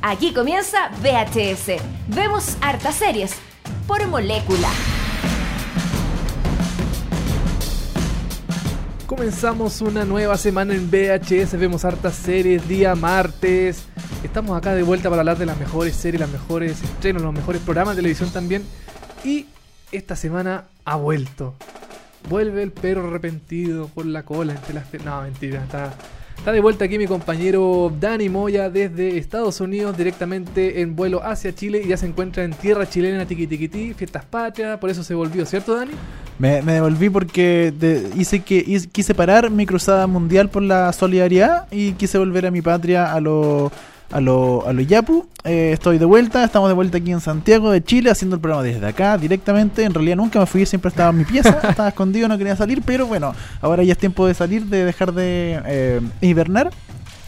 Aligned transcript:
Aquí 0.00 0.32
comienza 0.32 0.90
VHS. 1.02 1.82
Vemos 2.06 2.56
hartas 2.60 2.94
series 2.94 3.34
por 3.88 4.06
molécula. 4.06 4.68
Comenzamos 9.06 9.80
una 9.80 10.04
nueva 10.04 10.36
semana 10.36 10.74
en 10.74 10.88
VHS, 10.88 11.58
vemos 11.58 11.84
hartas 11.84 12.14
series, 12.14 12.68
día 12.68 12.94
martes. 12.94 13.86
Estamos 14.22 14.56
acá 14.56 14.74
de 14.74 14.84
vuelta 14.84 15.08
para 15.08 15.22
hablar 15.22 15.38
de 15.38 15.46
las 15.46 15.58
mejores 15.58 15.96
series, 15.96 16.20
las 16.20 16.30
mejores 16.30 16.80
estrenos, 16.80 17.22
los 17.22 17.32
mejores 17.32 17.60
programas 17.62 17.96
de 17.96 18.02
televisión 18.02 18.30
también. 18.30 18.62
Y 19.24 19.46
esta 19.90 20.14
semana 20.14 20.64
ha 20.84 20.94
vuelto. 20.94 21.54
Vuelve 22.28 22.62
el 22.62 22.70
perro 22.70 23.08
arrepentido 23.08 23.88
con 23.88 24.12
la 24.12 24.22
cola 24.22 24.52
entre 24.54 24.74
las... 24.74 24.92
No, 25.04 25.22
mentira, 25.22 25.64
está 25.64 25.92
Está 26.38 26.52
de 26.52 26.60
vuelta 26.60 26.84
aquí 26.84 26.98
mi 26.98 27.06
compañero 27.06 27.92
Dani 28.00 28.28
Moya 28.28 28.70
desde 28.70 29.18
Estados 29.18 29.60
Unidos, 29.60 29.98
directamente 29.98 30.80
en 30.80 30.94
vuelo 30.94 31.22
hacia 31.22 31.54
Chile 31.54 31.82
y 31.84 31.88
ya 31.88 31.96
se 31.96 32.06
encuentra 32.06 32.44
en 32.44 32.52
tierra 32.52 32.88
chilena, 32.88 33.26
tiquitiquití, 33.26 33.92
fiestas 33.92 34.24
patrias, 34.24 34.78
por 34.78 34.88
eso 34.88 35.02
se 35.02 35.14
volvió, 35.14 35.44
¿cierto 35.44 35.74
Dani? 35.74 35.90
Me, 36.38 36.62
devolví 36.62 37.10
porque 37.10 37.74
hice 38.16 38.40
que 38.40 38.64
quise 38.92 39.14
parar 39.14 39.50
mi 39.50 39.66
cruzada 39.66 40.06
mundial 40.06 40.48
por 40.48 40.62
la 40.62 40.92
solidaridad 40.92 41.66
y 41.72 41.92
quise 41.92 42.16
volver 42.16 42.46
a 42.46 42.50
mi 42.52 42.62
patria 42.62 43.12
a 43.12 43.20
lo 43.20 43.72
a 44.10 44.20
lo, 44.20 44.66
a 44.66 44.72
lo 44.72 44.82
Yapu. 44.82 45.26
Eh, 45.44 45.70
estoy 45.72 45.98
de 45.98 46.04
vuelta, 46.04 46.44
estamos 46.44 46.68
de 46.68 46.74
vuelta 46.74 46.98
aquí 46.98 47.12
en 47.12 47.20
Santiago 47.20 47.70
de 47.70 47.82
Chile 47.82 48.10
haciendo 48.10 48.36
el 48.36 48.40
programa 48.40 48.62
desde 48.62 48.86
acá 48.86 49.16
directamente. 49.18 49.84
En 49.84 49.94
realidad 49.94 50.16
nunca 50.16 50.40
me 50.40 50.46
fui, 50.46 50.66
siempre 50.66 50.88
estaba 50.88 51.10
en 51.10 51.18
mi 51.18 51.24
pieza, 51.24 51.50
estaba 51.68 51.88
escondido, 51.88 52.28
no 52.28 52.38
quería 52.38 52.56
salir, 52.56 52.82
pero 52.84 53.06
bueno, 53.06 53.34
ahora 53.60 53.82
ya 53.82 53.92
es 53.92 53.98
tiempo 53.98 54.26
de 54.26 54.34
salir, 54.34 54.66
de 54.66 54.84
dejar 54.84 55.12
de 55.12 55.60
eh, 55.66 56.00
hibernar. 56.20 56.70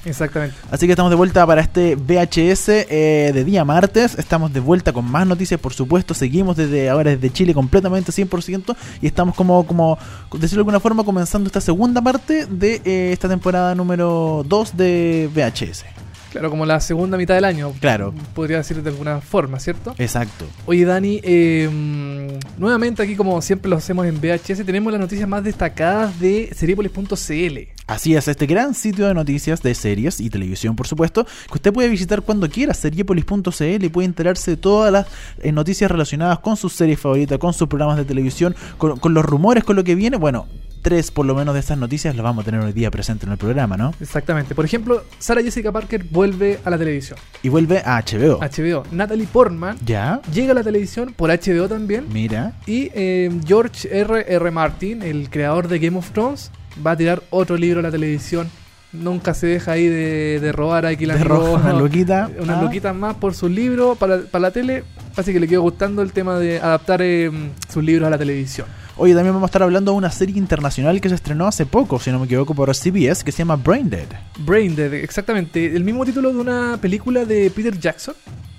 Exactamente. 0.02 0.56
Así 0.70 0.86
que 0.86 0.92
estamos 0.92 1.10
de 1.10 1.16
vuelta 1.16 1.46
para 1.46 1.60
este 1.60 1.94
VHS 1.94 2.68
eh, 2.68 3.32
de 3.34 3.44
día 3.44 3.66
martes. 3.66 4.18
Estamos 4.18 4.50
de 4.50 4.60
vuelta 4.60 4.94
con 4.94 5.04
más 5.04 5.26
noticias, 5.26 5.60
por 5.60 5.74
supuesto. 5.74 6.14
Seguimos 6.14 6.56
desde 6.56 6.88
ahora 6.88 7.10
desde 7.10 7.30
Chile 7.30 7.52
completamente 7.52 8.10
100% 8.10 8.74
y 9.02 9.06
estamos 9.06 9.34
como, 9.34 9.66
como 9.66 9.98
decirlo 10.32 10.48
de 10.48 10.60
alguna 10.60 10.80
forma, 10.80 11.04
comenzando 11.04 11.48
esta 11.48 11.60
segunda 11.60 12.00
parte 12.00 12.46
de 12.46 13.12
esta 13.12 13.28
temporada 13.28 13.74
número 13.74 14.42
2 14.48 14.76
de 14.76 15.30
VHS. 15.34 15.99
Claro, 16.30 16.50
como 16.50 16.64
la 16.64 16.80
segunda 16.80 17.16
mitad 17.16 17.34
del 17.34 17.44
año. 17.44 17.72
Claro. 17.80 18.14
Podría 18.34 18.58
decir 18.58 18.82
de 18.82 18.90
alguna 18.90 19.20
forma, 19.20 19.58
¿cierto? 19.58 19.94
Exacto. 19.98 20.46
Oye, 20.66 20.84
Dani, 20.84 21.20
em, 21.22 22.28
nuevamente 22.56 23.02
aquí, 23.02 23.16
como 23.16 23.40
siempre 23.42 23.68
lo 23.68 23.76
hacemos 23.76 24.06
en 24.06 24.20
VHS, 24.20 24.64
tenemos 24.64 24.92
las 24.92 25.00
noticias 25.00 25.28
más 25.28 25.42
destacadas 25.42 26.18
de 26.20 26.50
seriepolis.cl. 26.54 27.79
Así 27.90 28.14
es, 28.14 28.28
este 28.28 28.46
gran 28.46 28.74
sitio 28.74 29.08
de 29.08 29.14
noticias 29.14 29.62
de 29.62 29.74
series 29.74 30.20
y 30.20 30.30
televisión, 30.30 30.76
por 30.76 30.86
supuesto, 30.86 31.24
que 31.24 31.54
usted 31.54 31.72
puede 31.72 31.88
visitar 31.88 32.22
cuando 32.22 32.48
quiera, 32.48 32.72
seriepolis.cl, 32.72 33.84
y 33.84 33.88
puede 33.88 34.06
enterarse 34.06 34.52
de 34.52 34.56
todas 34.58 34.92
las 34.92 35.08
eh, 35.40 35.50
noticias 35.50 35.90
relacionadas 35.90 36.38
con 36.38 36.56
sus 36.56 36.72
series 36.72 37.00
favoritas, 37.00 37.38
con 37.38 37.52
sus 37.52 37.66
programas 37.66 37.96
de 37.96 38.04
televisión, 38.04 38.54
con, 38.78 38.96
con 39.00 39.12
los 39.12 39.24
rumores, 39.24 39.64
con 39.64 39.74
lo 39.74 39.82
que 39.82 39.96
viene. 39.96 40.18
Bueno, 40.18 40.46
tres 40.82 41.10
por 41.10 41.26
lo 41.26 41.34
menos 41.34 41.52
de 41.54 41.58
estas 41.58 41.78
noticias 41.78 42.14
las 42.14 42.22
vamos 42.22 42.42
a 42.42 42.44
tener 42.44 42.60
hoy 42.60 42.72
día 42.72 42.92
presente 42.92 43.26
en 43.26 43.32
el 43.32 43.38
programa, 43.38 43.76
¿no? 43.76 43.92
Exactamente. 44.00 44.54
Por 44.54 44.64
ejemplo, 44.64 45.02
Sara 45.18 45.42
Jessica 45.42 45.72
Parker 45.72 46.04
vuelve 46.04 46.60
a 46.64 46.70
la 46.70 46.78
televisión. 46.78 47.18
Y 47.42 47.48
vuelve 47.48 47.82
a 47.84 48.00
HBO. 48.00 48.38
HBO. 48.38 48.84
Natalie 48.92 49.26
Portman 49.26 49.76
ya 49.84 50.20
llega 50.32 50.52
a 50.52 50.54
la 50.54 50.62
televisión 50.62 51.12
por 51.12 51.30
HBO 51.30 51.68
también. 51.68 52.06
Mira. 52.12 52.52
Y 52.66 52.90
eh, 52.94 53.30
George 53.44 53.88
R. 53.90 54.26
R. 54.28 54.50
Martin, 54.52 55.02
el 55.02 55.28
creador 55.28 55.66
de 55.66 55.80
Game 55.80 55.98
of 55.98 56.10
Thrones, 56.12 56.52
va 56.84 56.92
a 56.92 56.96
tirar 56.96 57.22
otro 57.30 57.56
libro 57.56 57.80
a 57.80 57.82
la 57.82 57.90
televisión. 57.90 58.48
Nunca 58.92 59.34
se 59.34 59.46
deja 59.46 59.72
ahí 59.72 59.86
de, 59.86 60.50
robar 60.52 60.84
aquí 60.84 61.06
la 61.06 61.14
una 61.14 61.72
luquita. 61.72 62.28
Unas 62.40 62.58
ah. 62.58 62.62
luquitas 62.62 62.94
más 62.94 63.14
por 63.16 63.34
su 63.34 63.48
libro 63.48 63.94
para, 63.94 64.22
para 64.22 64.42
la 64.42 64.50
tele. 64.50 64.82
Así 65.16 65.32
que 65.32 65.38
le 65.38 65.46
quedó 65.46 65.62
gustando 65.62 66.02
el 66.02 66.12
tema 66.12 66.38
de 66.38 66.58
adaptar 66.58 67.00
eh, 67.02 67.30
sus 67.68 67.84
libros 67.84 68.06
a 68.08 68.10
la 68.10 68.18
televisión. 68.18 68.66
Oye, 68.96 69.14
también 69.14 69.32
vamos 69.32 69.48
a 69.48 69.50
estar 69.50 69.62
hablando 69.62 69.92
de 69.92 69.98
una 69.98 70.10
serie 70.10 70.36
internacional 70.36 71.00
que 71.00 71.08
se 71.08 71.14
estrenó 71.14 71.46
hace 71.46 71.64
poco, 71.64 71.98
si 71.98 72.10
no 72.10 72.18
me 72.18 72.26
equivoco, 72.26 72.54
por 72.54 72.74
CBS, 72.74 73.24
que 73.24 73.32
se 73.32 73.38
llama 73.38 73.56
Brain 73.56 73.88
Dead. 73.88 74.08
Brain 74.40 74.76
Dead, 74.76 74.92
exactamente. 74.92 75.74
El 75.74 75.84
mismo 75.84 76.04
título 76.04 76.30
de 76.30 76.38
una 76.38 76.78
película 76.78 77.24
de 77.24 77.50
Peter 77.50 77.78
Jackson. 77.78 78.14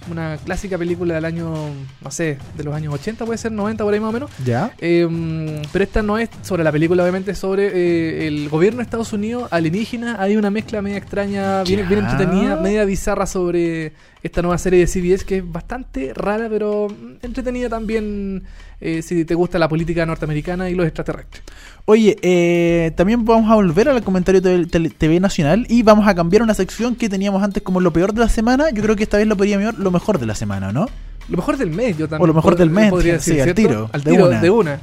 Una 0.10 0.38
clásica 0.38 0.78
película 0.78 1.16
del 1.16 1.26
año, 1.26 1.54
no 2.02 2.12
sé, 2.12 2.38
de 2.58 2.64
los 2.64 2.74
años 2.74 2.94
80, 2.94 3.26
puede 3.26 3.38
ser 3.38 3.52
90 3.52 3.84
por 3.84 3.94
ahí 3.94 4.00
más 4.00 4.10
o 4.10 4.14
menos. 4.14 4.32
Ya. 4.44 4.72
Em, 4.80 5.62
pero 5.72 5.84
esta 5.84 6.02
no 6.02 6.18
es 6.18 6.30
sobre 6.42 6.64
la 6.64 6.72
película, 6.72 7.04
obviamente, 7.04 7.32
es 7.32 7.38
sobre 7.38 7.68
eh, 7.68 8.28
el 8.28 8.50
gobierno 8.50 8.78
de 8.78 8.84
Estados 8.84 9.14
Unidos 9.14 9.48
alienígena. 9.52 10.22
Hay 10.22 10.38
una 10.38 10.50
mezcla 10.50 10.82
media 10.82 10.98
extraña, 10.98 11.64
bien, 11.64 11.88
bien 11.88 12.06
entretenida, 12.06 12.56
media 12.56 12.84
bizarra 12.86 13.26
sobre 13.26 13.94
esta 14.24 14.42
nueva 14.42 14.58
serie 14.58 14.80
de 14.80 14.88
CBS 14.88 15.26
que 15.26 15.38
es 15.38 15.52
bastante 15.52 16.14
rara, 16.14 16.48
pero 16.50 16.88
entretenida 17.22 17.70
también 17.70 18.44
eh, 18.80 19.02
si 19.02 19.26
te 19.26 19.36
gusta 19.36 19.58
la 19.58 19.68
política 19.68 20.06
norteamericana 20.06 20.70
y 20.70 20.76
los 20.76 20.86
extraterrestres. 20.86 21.44
Oye, 21.86 22.18
eh, 22.22 22.92
también 22.96 23.26
vamos 23.26 23.50
a 23.50 23.56
volver 23.56 23.90
al 23.90 24.04
comentario 24.04 24.42
de 24.42 24.66
TV 24.66 25.20
Nacional 25.20 25.66
y 25.70 25.84
vamos 25.84 26.08
a 26.08 26.14
cambiar 26.14 26.44
una 26.44 26.54
sección 26.54 26.96
que 26.96 27.10
teníamos 27.10 27.42
antes 27.44 27.64
como 27.64 27.80
lo 27.80 27.92
peor 27.92 28.14
de 28.14 28.22
la 28.22 28.30
semana. 28.30 28.70
Yo 28.72 28.84
creo 28.84 28.96
que 28.96 29.04
esta 29.04 29.18
vez 29.18 29.28
lo 29.28 29.36
podría 29.36 29.72
lo 29.72 29.92
mejor 29.92 30.20
de 30.20 30.26
la 30.26 30.36
semana, 30.36 30.72
¿no? 30.72 30.88
Lo 31.30 31.38
mejor 31.38 31.58
del 31.58 31.72
mes, 31.72 31.98
yo 31.98 32.08
también. 32.08 32.24
O 32.24 32.28
lo 32.28 32.34
mejor 32.34 32.56
del 32.56 32.70
mes, 32.70 32.90
podría 32.90 33.14
decir, 33.14 33.36
sí, 33.36 33.40
al 33.40 33.54
tiro. 33.54 33.90
Al 33.92 34.04
tiro, 34.04 34.30
de 34.30 34.50
una 34.50 34.80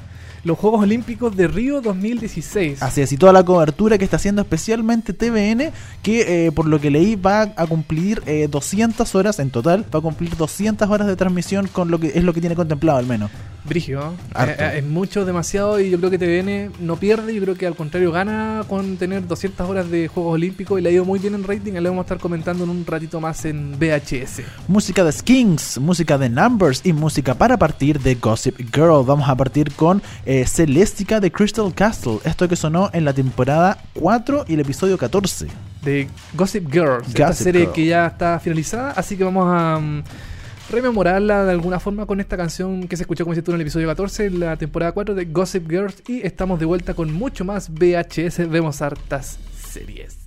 los 0.49 0.59
Juegos 0.59 0.83
Olímpicos 0.83 1.37
de 1.37 1.47
Río 1.47 1.83
2016. 1.83 2.83
Así 2.83 3.03
es, 3.03 3.13
y 3.13 3.19
toda 3.19 3.35
la 3.35 3.45
cobertura 3.45 3.99
que 3.99 4.05
está 4.05 4.17
haciendo 4.17 4.41
especialmente 4.41 5.13
TVN, 5.13 5.71
que 6.03 6.47
eh, 6.47 6.53
por 6.53 6.67
lo 6.67 6.81
que 6.81 6.91
leí 6.91 7.17
va 7.17 7.53
a 7.55 7.67
cumplir 7.67 8.23
200 8.51 9.15
eh, 9.15 9.19
horas 9.19 9.39
en 9.41 9.51
total, 9.51 9.85
va 9.95 9.99
a 9.99 10.03
cumplir 10.03 10.37
200 10.37 10.89
horas 10.89 11.07
de 11.07 11.17
transmisión 11.17 11.69
con 11.69 11.91
lo 11.91 12.01
que 12.01 12.13
es 12.15 12.25
lo 12.25 12.33
que 12.33 12.41
tiene 12.41 12.57
contemplado 12.57 12.99
al 12.99 13.07
menos. 13.07 13.31
Brigio, 13.69 14.15
eh, 14.39 14.79
es 14.79 14.85
mucho, 14.85 15.25
demasiado 15.25 15.79
y 15.79 15.91
yo 15.91 15.99
creo 15.99 16.11
que 16.11 16.19
TVN 16.19 16.73
no 16.81 16.97
pierde, 16.97 17.35
yo 17.35 17.43
creo 17.43 17.55
que 17.55 17.67
al 17.67 17.77
contrario 17.77 18.11
gana 18.11 18.65
con 18.69 18.97
tener 18.97 19.27
200 19.27 19.69
horas 19.69 19.91
de 19.91 20.09
Juegos 20.09 20.35
Olímpicos 20.35 20.79
y 20.79 20.83
le 20.83 20.89
ha 20.89 20.93
ido 20.93 21.05
muy 21.05 21.19
bien 21.19 21.35
en 21.35 21.45
rating, 21.45 21.73
le 21.73 21.89
vamos 21.89 21.99
a 21.99 22.03
estar 22.03 22.19
comentando 22.19 22.65
en 22.65 22.71
un 22.71 22.87
ratito 22.87 23.21
más 23.21 23.45
en 23.45 23.79
VHS. 23.79 24.43
Música 24.69 25.05
de 25.05 25.13
Skins, 25.13 25.79
música 25.79 26.17
de 26.17 26.31
Numbers 26.31 26.81
y 26.85 26.93
música 26.93 27.35
para 27.35 27.59
partir 27.59 28.01
de 28.01 28.15
Gossip 28.15 28.57
Girl. 28.75 29.05
Vamos 29.05 29.29
a 29.29 29.37
partir 29.37 29.73
con 29.73 30.03
eh, 30.25 30.38
Celestica 30.47 31.21
de 31.21 31.31
Crystal 31.31 31.73
Castle. 31.75 32.19
Esto 32.25 32.49
que 32.49 32.57
sonó 32.57 32.91
en 32.93 33.05
la 33.05 33.13
temporada 33.13 33.79
4 33.95 34.45
y 34.49 34.55
el 34.55 34.61
episodio 34.61 34.99
14. 34.99 35.47
De 35.83 36.09
Gossip 36.35 36.71
Girl, 36.71 37.03
esta 37.07 37.33
serie 37.33 37.71
que 37.73 37.87
ya 37.87 38.07
está 38.07 38.39
finalizada. 38.41 38.91
Así 38.93 39.17
que 39.17 39.25
vamos 39.25 39.47
a 39.49 39.79
mm, 39.79 40.03
rememorarla 40.71 41.45
de 41.45 41.53
alguna 41.53 41.81
forma 41.81 42.07
con 42.07 42.21
esta 42.21 42.37
canción 42.37 42.89
que 42.89 42.97
se 42.97 43.05
escuchó, 43.05 43.25
como 43.25 43.41
tú, 43.43 43.51
en 43.53 43.57
el 43.57 43.63
episodio 43.63 43.87
14, 43.87 44.31
la 44.31 44.57
temporada 44.57 44.93
4 44.93 45.15
de 45.15 45.25
Gossip 45.27 45.69
Girl. 45.71 45.95
Y 46.07 46.27
estamos 46.27 46.59
de 46.59 46.67
vuelta 46.67 46.95
con 46.95 47.13
mucho 47.13 47.45
más 47.45 47.71
VHS. 47.71 48.49
Vemos 48.49 48.83
hartas 48.83 49.39
series. 49.71 50.18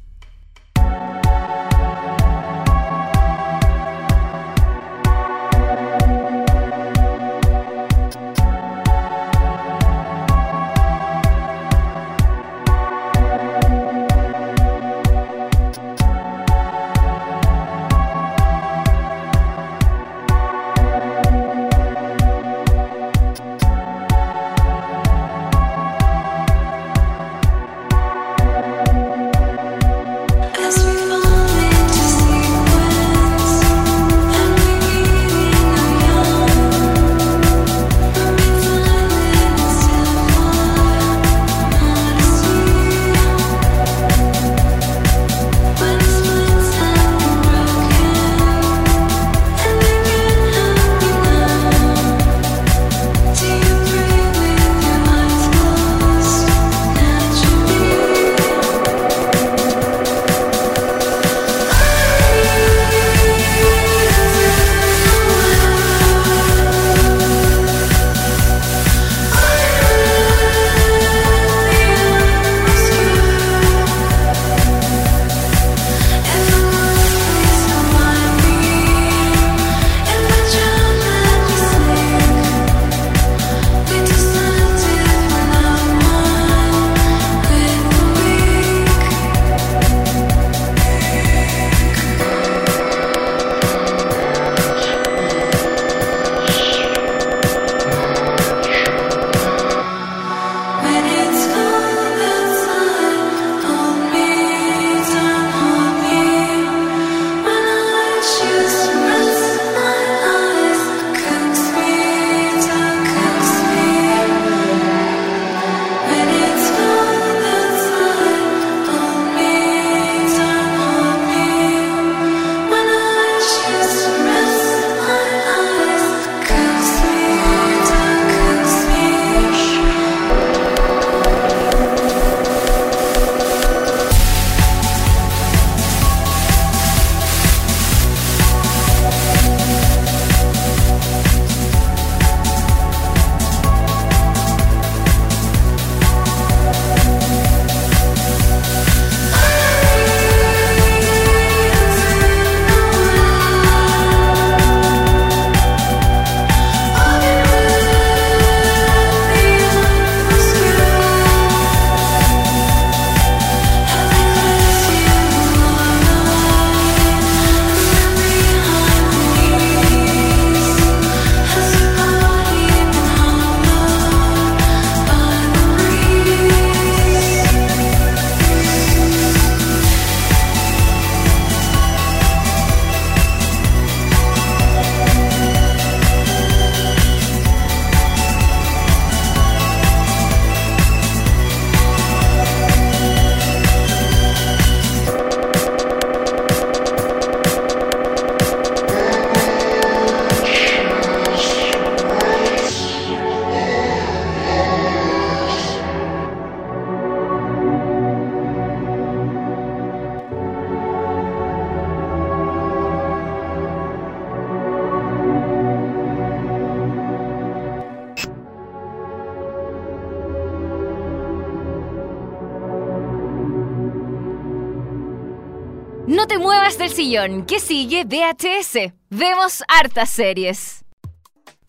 Que 227.45 227.59
sigue 227.59 228.03
VHS. 228.03 228.93
Vemos 229.11 229.63
hartas 229.67 230.09
series. 230.09 230.83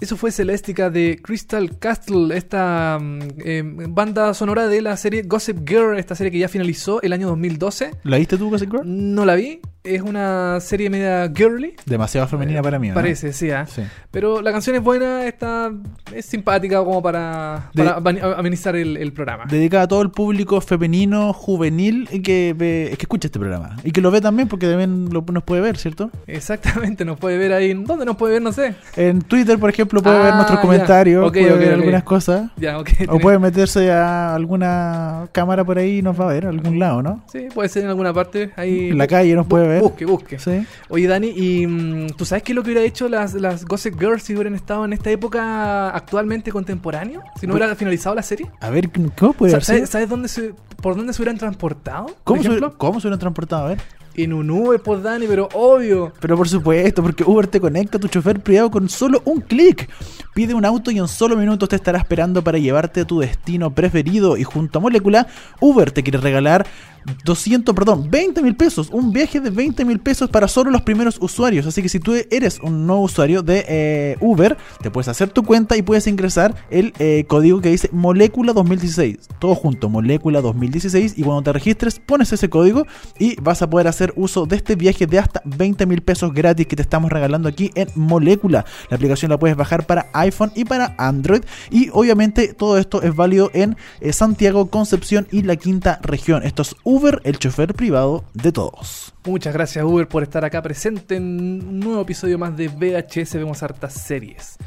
Eso 0.01 0.17
fue 0.17 0.33
Celestica 0.33 0.89
de 0.89 1.21
Crystal 1.23 1.79
Castle, 1.79 2.37
esta 2.37 2.99
mm, 3.01 3.21
eh, 3.45 3.63
banda 3.65 4.33
sonora 4.35 4.67
de 4.67 4.81
la 4.81 4.97
serie 4.97 5.23
Gossip 5.23 5.69
Girl, 5.69 5.99
esta 5.99 6.15
serie 6.15 6.33
que 6.33 6.39
ya 6.39 6.49
finalizó 6.49 7.03
el 7.03 7.13
año 7.13 7.29
2012. 7.29 7.93
¿La 8.03 8.17
viste 8.17 8.39
tú, 8.39 8.51
Gossip 8.51 8.71
Girl? 8.71 8.83
No 8.85 9.27
la 9.27 9.35
vi, 9.35 9.61
es 9.85 10.01
una 10.03 10.61
serie 10.61 10.89
media 10.91 11.31
girly. 11.35 11.75
Demasiado 11.87 12.27
femenina 12.29 12.63
para 12.63 12.79
mí, 12.79 12.89
¿no? 12.89 12.95
Parece, 12.95 13.33
sí, 13.33 13.51
¿ah? 13.51 13.67
Sí. 13.67 13.83
Pero 14.13 14.41
la 14.43 14.53
canción 14.53 14.77
es 14.77 14.83
buena, 14.83 15.27
está, 15.27 15.73
es 16.15 16.25
simpática 16.27 16.79
como 16.85 17.03
para, 17.03 17.71
De- 17.75 17.83
para 17.85 17.99
bani- 18.01 18.21
amenizar 18.37 18.77
el, 18.77 18.97
el 18.97 19.13
programa. 19.13 19.45
Dedicada 19.49 19.85
a 19.85 19.89
todo 19.89 20.03
el 20.03 20.11
público 20.11 20.61
femenino, 20.61 21.33
juvenil, 21.33 22.09
y 22.13 22.21
que 22.23 22.55
ve, 22.57 22.95
que 22.97 23.03
escucha 23.03 23.27
este 23.29 23.39
programa. 23.41 23.77
Y 23.83 23.91
que 23.91 24.01
lo 24.01 24.11
ve 24.11 24.21
también, 24.21 24.49
porque 24.49 24.69
también 24.69 25.09
lo, 25.13 25.25
nos 25.33 25.43
puede 25.43 25.63
ver, 25.63 25.77
¿cierto? 25.77 26.11
Exactamente, 26.27 27.05
nos 27.05 27.19
puede 27.19 27.39
ver 27.39 27.53
ahí. 27.53 27.73
¿Dónde 27.75 28.05
nos 28.05 28.17
puede 28.17 28.35
ver? 28.35 28.43
No 28.43 28.53
sé. 28.53 28.75
En 28.97 29.23
Twitter, 29.23 29.59
por 29.59 29.71
ejemplo, 29.71 30.03
puede 30.03 30.19
ver 30.19 30.33
Ah, 30.33 30.37
nuestros 30.37 30.59
ya. 30.59 30.63
comentarios, 30.63 31.27
Ok, 31.27 31.33
puede 31.33 31.55
ver 31.57 31.75
algunas 31.75 32.03
cosas. 32.05 32.51
Ya. 32.57 32.79
O 33.09 33.19
puede 33.19 33.39
meterse 33.39 33.91
a 33.91 34.35
alguna 34.35 35.29
cámara 35.33 35.65
por 35.65 35.79
ahí 35.79 35.99
y 35.99 36.03
nos 36.03 36.21
va 36.21 36.27
a 36.31 36.33
ver, 36.33 36.47
a 36.47 36.51
algún 36.51 36.79
lado, 36.79 37.03
¿no? 37.03 37.23
Sí, 37.33 37.49
puede 37.53 37.69
ser 37.69 37.83
en 37.85 37.89
alguna 37.89 38.13
parte. 38.13 38.51
Ahí 38.57 38.91
En 38.91 38.99
la 38.99 39.07
calle 39.07 39.35
nos 39.35 39.47
puede 39.47 39.67
ver. 39.67 39.72
Busque, 39.81 40.05
busque. 40.05 40.39
Sí. 40.39 40.67
Oye, 40.89 41.07
Dani, 41.07 41.29
¿y 41.29 41.67
mm, 41.67 42.11
tú 42.17 42.25
sabes 42.25 42.43
qué 42.43 42.53
es 42.53 42.57
lo 42.57 42.63
que 42.63 42.71
hubiera 42.71 42.87
hecho 42.87 43.09
las, 43.09 43.35
las 43.35 43.65
Gossip 43.65 43.99
Girls 43.99 44.23
si 44.23 44.35
hubieran 44.35 44.55
estado 44.55 44.85
en 44.85 44.93
esta 44.93 45.11
época 45.11 45.91
actualmente 45.91 46.53
contemporáneo? 46.53 47.23
Si 47.41 47.47
no 47.47 47.55
hubiera 47.55 47.75
finalizado 47.75 48.15
la 48.15 48.23
serie. 48.23 48.51
A 48.61 48.71
ver, 48.71 48.91
¿cómo 49.19 49.33
puede? 49.33 49.61
¿Sabes, 49.61 49.91
sabes 49.91 50.09
dónde 50.09 50.29
se, 50.29 50.55
por 50.81 50.97
dónde 50.97 51.13
se 51.13 51.23
hubieran 51.23 51.39
transportado? 51.39 52.07
Por 52.07 52.17
¿Cómo, 52.25 52.43
se, 52.43 52.61
¿Cómo 52.77 53.01
se 53.01 53.07
hubieran 53.07 53.21
transportado? 53.21 53.67
A 53.67 53.69
ver. 53.69 53.79
En 54.15 54.33
un 54.33 54.51
Uber, 54.51 54.81
pues 54.81 55.03
Dani, 55.03 55.27
pero 55.27 55.49
obvio. 55.55 56.13
Pero 56.21 56.37
por 56.37 56.49
supuesto, 56.49 57.03
porque 57.03 57.25
Uber 57.25 57.47
te 57.47 57.61
conecta 57.61 57.99
a 57.99 58.01
tu 58.01 58.09
chofer 58.09 58.41
privado 58.41 58.71
con 58.71 58.89
solo 58.89 59.23
un 59.25 59.41
clic. 59.41 59.89
Pide 60.35 60.55
un 60.55 60.65
auto 60.65 60.91
y 60.91 60.99
en 60.99 61.09
solo 61.09 61.37
minutos 61.37 61.69
te 61.69 61.77
estará 61.77 61.99
esperando 61.99 62.43
para 62.43 62.59
llevarte 62.59 63.03
a 63.03 63.05
tu 63.07 63.21
destino 63.21 63.75
preferido. 63.75 64.37
Y 64.37 64.45
junto 64.45 64.79
a 64.79 64.83
Molécula, 64.83 65.27
Uber 65.61 65.91
te 65.91 66.03
quiere 66.03 66.19
regalar 66.19 66.67
200, 67.25 67.75
perdón, 67.75 68.09
20 68.11 68.43
mil 68.43 68.57
pesos. 68.57 68.89
Un 68.91 69.13
viaje 69.13 69.41
de 69.41 69.51
20 69.51 69.85
mil 69.85 69.99
pesos 69.99 70.31
para 70.31 70.49
solo 70.49 70.71
los 70.71 70.83
primeros 70.83 71.19
usuarios. 71.21 71.67
Así 71.67 71.83
que 71.83 71.89
si 71.89 72.01
tú 72.01 72.15
eres 72.31 72.59
un 72.63 72.87
nuevo 72.87 73.03
usuario 73.03 73.43
de 73.43 73.65
eh, 73.69 74.17
Uber, 74.21 74.57
te 74.81 74.91
puedes 74.91 75.09
hacer 75.09 75.31
tu 75.31 75.43
cuenta 75.43 75.77
y 75.77 75.83
puedes 75.83 76.07
ingresar 76.07 76.55
el 76.71 76.93
eh, 76.99 77.25
código 77.29 77.61
que 77.61 77.71
dice 77.71 77.89
Molécula 77.93 78.53
2016. 78.53 79.29
Todo 79.39 79.55
junto, 79.55 79.89
Molécula 79.89 80.41
2016. 80.41 81.15
Y 81.17 81.23
cuando 81.23 81.43
te 81.43 81.53
registres, 81.53 81.99
pones 81.99 82.33
ese 82.33 82.49
código 82.49 82.87
y 83.19 83.41
vas 83.41 83.63
a 83.63 83.71
poder 83.71 83.89
hacer 83.89 84.02
uso 84.17 84.47
de 84.47 84.57
este 84.57 84.75
viaje 84.75 85.07
de 85.07 85.19
hasta 85.19 85.41
20 85.45 85.87
mil 85.87 86.03
pesos 86.03 86.33
gratis 86.33 86.67
que 86.67 86.77
te 86.77 86.83
estamos 86.83 87.11
regalando 87.11 87.49
aquí 87.49 87.71
en 87.75 87.89
Molécula. 87.95 88.65
La 88.91 88.97
aplicación 88.97 89.31
la 89.31 89.39
puedes 89.39 89.57
bajar 89.57 89.87
para 89.87 90.07
iPhone 90.13 90.53
y 90.55 90.65
para 90.65 90.95
Android. 90.99 91.43
Y 91.71 91.91
obviamente 91.93 92.55
todo 92.55 92.79
esto 92.79 93.03
es 93.03 93.15
válido 93.15 93.51
en 93.55 93.77
eh, 94.01 94.13
Santiago, 94.13 94.71
Concepción 94.71 95.29
y 95.31 95.43
la 95.43 95.57
quinta 95.57 96.01
región. 96.03 96.43
Esto 96.43 96.63
es 96.63 96.75
Uber, 96.83 97.21
el 97.25 97.39
chofer 97.39 97.75
privado 97.75 98.25
de 98.35 98.53
todos. 98.53 99.15
Muchas 99.25 99.55
gracias, 99.55 99.85
Uber, 99.85 100.09
por 100.09 100.23
estar 100.23 100.45
acá 100.45 100.63
presente 100.63 101.17
en 101.17 101.25
un 101.25 101.81
nuevo 101.81 102.03
episodio 102.03 102.39
más 102.39 102.57
de 102.57 102.69
VHS. 102.69 103.35
Vemos 103.35 103.63
hartas 103.63 103.95
series. 103.95 104.59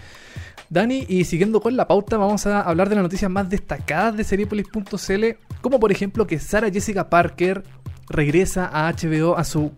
Dani, 0.70 1.06
y 1.08 1.26
siguiendo 1.26 1.62
con 1.62 1.78
la 1.78 1.88
pauta, 1.88 2.18
vamos 2.18 2.46
a 2.48 2.62
hablar 2.62 2.90
de 2.90 2.96
las 2.96 3.04
noticias 3.04 3.30
más 3.30 3.50
destacadas 3.50 4.18
de 4.18 4.24
Seriepolis.cl, 4.24 5.26
como 5.62 5.80
por 5.80 5.92
ejemplo 5.92 6.26
que 6.26 6.40
Sarah 6.40 6.72
Jessica 6.72 7.10
Parker 7.10 7.64
regresa 8.08 8.70
a 8.72 8.92
HBO 8.92 9.36
a 9.36 9.44
su 9.44 9.72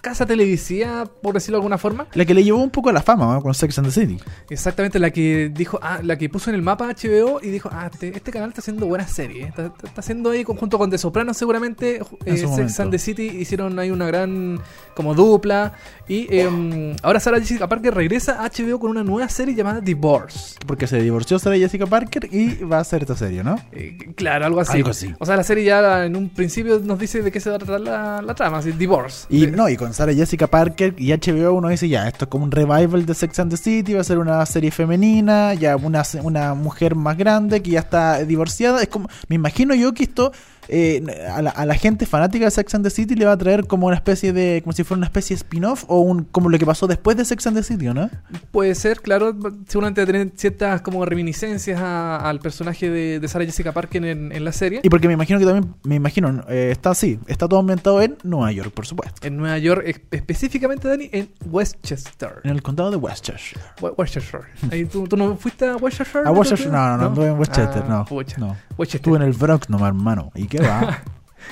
casa 0.00 0.26
televisiva, 0.26 1.04
por 1.06 1.34
decirlo 1.34 1.56
de 1.56 1.60
alguna 1.60 1.78
forma. 1.78 2.06
La 2.14 2.24
que 2.24 2.34
le 2.34 2.44
llevó 2.44 2.62
un 2.62 2.70
poco 2.70 2.88
a 2.90 2.92
la 2.92 3.02
fama 3.02 3.34
¿no? 3.34 3.42
con 3.42 3.54
Sex 3.54 3.78
and 3.78 3.88
the 3.88 3.92
City. 3.92 4.18
Exactamente, 4.48 4.98
la 4.98 5.10
que 5.10 5.50
dijo, 5.54 5.78
ah, 5.82 6.00
la 6.02 6.16
que 6.18 6.28
puso 6.28 6.50
en 6.50 6.56
el 6.56 6.62
mapa 6.62 6.86
HBO 6.88 7.40
y 7.42 7.48
dijo, 7.50 7.68
ah, 7.72 7.88
este, 7.92 8.08
este 8.16 8.30
canal 8.32 8.50
está 8.50 8.60
haciendo 8.60 8.86
buenas 8.86 9.10
series. 9.12 9.48
Está, 9.48 9.66
está- 9.66 10.00
haciendo 10.00 10.30
ahí, 10.30 10.44
junto 10.44 10.78
con 10.78 10.90
The 10.90 10.98
Sopranos 10.98 11.36
seguramente, 11.36 11.96
En 12.24 12.34
eh, 12.34 12.36
Sex 12.38 12.50
momento. 12.50 12.82
and 12.82 12.90
the 12.92 12.98
City 12.98 13.24
hicieron 13.26 13.78
ahí 13.78 13.90
una 13.90 14.06
gran 14.06 14.60
como 14.94 15.14
dupla. 15.14 15.74
Y 16.08 16.26
eh, 16.30 16.96
ahora 17.02 17.20
Sarah 17.20 17.38
Jessica 17.38 17.68
Parker 17.68 17.94
regresa 17.94 18.42
a 18.44 18.48
HBO 18.50 18.78
con 18.80 18.90
una 18.90 19.04
nueva 19.04 19.28
serie 19.28 19.54
llamada 19.54 19.80
Divorce. 19.80 20.56
Porque 20.66 20.86
se 20.86 21.00
divorció 21.00 21.38
Sarah 21.38 21.56
Jessica 21.56 21.86
Parker 21.86 22.28
y 22.32 22.62
va 22.64 22.78
a 22.78 22.80
hacer 22.80 23.02
esta 23.02 23.16
serie, 23.16 23.44
¿no? 23.44 23.56
Eh, 23.72 23.96
claro, 24.16 24.46
algo 24.46 24.60
así. 24.60 24.78
Algo 24.78 24.90
así. 24.90 25.14
O 25.18 25.26
sea, 25.26 25.36
la 25.36 25.44
serie 25.44 25.64
ya 25.64 26.04
en 26.04 26.16
un 26.16 26.28
principio 26.30 26.80
nos 26.80 26.98
dice 26.98 27.22
de 27.22 27.30
qué 27.30 27.40
se 27.40 27.50
va 27.50 27.56
a 27.56 27.58
tratar 27.58 27.80
la, 27.80 28.22
la 28.22 28.34
trama, 28.34 28.58
así, 28.58 28.72
Divorce. 28.72 29.26
Y 29.30 29.46
De- 29.46 29.52
no, 29.52 29.68
y 29.68 29.76
con 29.80 29.94
Sarah 29.94 30.12
Jessica 30.12 30.46
Parker 30.46 30.94
y 30.98 31.10
HBO 31.10 31.54
uno 31.54 31.70
dice 31.70 31.88
ya, 31.88 32.06
esto 32.06 32.26
es 32.26 32.28
como 32.28 32.44
un 32.44 32.50
revival 32.50 33.06
de 33.06 33.14
Sex 33.14 33.38
and 33.38 33.50
the 33.50 33.56
City, 33.56 33.94
va 33.94 34.02
a 34.02 34.04
ser 34.04 34.18
una 34.18 34.44
serie 34.44 34.70
femenina, 34.70 35.54
ya 35.54 35.74
una, 35.76 36.02
una 36.22 36.52
mujer 36.52 36.94
más 36.94 37.16
grande 37.16 37.62
que 37.62 37.70
ya 37.70 37.80
está 37.80 38.22
divorciada. 38.24 38.82
Es 38.82 38.88
como, 38.88 39.08
me 39.28 39.36
imagino 39.36 39.74
yo 39.74 39.94
que 39.94 40.02
esto 40.02 40.32
eh, 40.70 41.02
a, 41.30 41.42
la, 41.42 41.50
a 41.50 41.66
la 41.66 41.74
gente 41.74 42.06
fanática 42.06 42.44
de 42.46 42.50
Sex 42.50 42.74
and 42.74 42.84
the 42.84 42.90
City 42.90 43.14
le 43.14 43.24
va 43.26 43.32
a 43.32 43.36
traer 43.36 43.66
como 43.66 43.86
una 43.88 43.96
especie 43.96 44.32
de, 44.32 44.60
como 44.62 44.72
si 44.72 44.84
fuera 44.84 44.98
una 44.98 45.06
especie 45.06 45.34
de 45.34 45.38
spin-off 45.38 45.84
o 45.88 46.00
un, 46.00 46.24
como 46.24 46.48
lo 46.48 46.58
que 46.58 46.66
pasó 46.66 46.86
después 46.86 47.16
de 47.16 47.24
Sex 47.24 47.46
and 47.48 47.56
the 47.56 47.62
City, 47.62 47.88
¿o 47.88 47.94
¿no? 47.94 48.08
Puede 48.52 48.74
ser, 48.74 49.00
claro, 49.00 49.34
seguramente 49.68 50.00
va 50.00 50.04
a 50.04 50.06
tener 50.06 50.30
ciertas 50.36 50.80
como 50.82 51.04
reminiscencias 51.04 51.80
a- 51.80 52.16
al 52.16 52.40
personaje 52.40 52.88
de, 52.90 53.20
de 53.20 53.28
Sarah 53.28 53.44
Jessica 53.44 53.72
Parker 53.72 54.04
en, 54.04 54.32
en 54.32 54.44
la 54.44 54.52
serie. 54.52 54.80
Y 54.82 54.88
porque 54.88 55.08
me 55.08 55.14
imagino 55.14 55.38
que 55.38 55.44
también, 55.46 55.74
me 55.82 55.96
imagino, 55.96 56.44
eh, 56.48 56.68
está 56.70 56.90
así, 56.90 57.18
está 57.26 57.48
todo 57.48 57.60
ambientado 57.60 58.00
en 58.02 58.16
Nueva 58.22 58.52
York, 58.52 58.72
por 58.72 58.86
supuesto. 58.86 59.26
En 59.26 59.36
Nueva 59.36 59.58
York, 59.58 59.84
específicamente, 60.10 60.88
Dani, 60.88 61.08
en 61.12 61.30
Westchester. 61.50 62.40
En 62.44 62.50
el 62.50 62.62
condado 62.62 62.90
de 62.90 62.96
Westchester. 62.96 63.60
We- 63.80 63.90
Westchester. 63.96 64.40
Ahí, 64.70 64.84
¿tú, 64.84 65.06
tú 65.06 65.16
no 65.16 65.36
fuiste 65.36 65.66
a 65.66 65.76
Westchester? 65.76 66.26
A 66.26 66.30
Westchester, 66.30 66.70
no, 66.70 66.78
no, 66.90 66.96
no, 66.96 67.06
anduve 67.08 67.26
en 67.28 67.38
Westchester, 67.38 67.82
Ah, 67.86 67.88
no. 67.88 68.16
no. 68.38 68.56
Westchester. 68.76 69.00
Estuve 69.00 69.16
en 69.16 69.22
el 69.22 69.32
Bronx 69.32 69.68
nomás, 69.70 69.88
hermano. 69.88 70.30
¿Y 70.34 70.46
qué 70.46 70.59
va? 70.68 71.02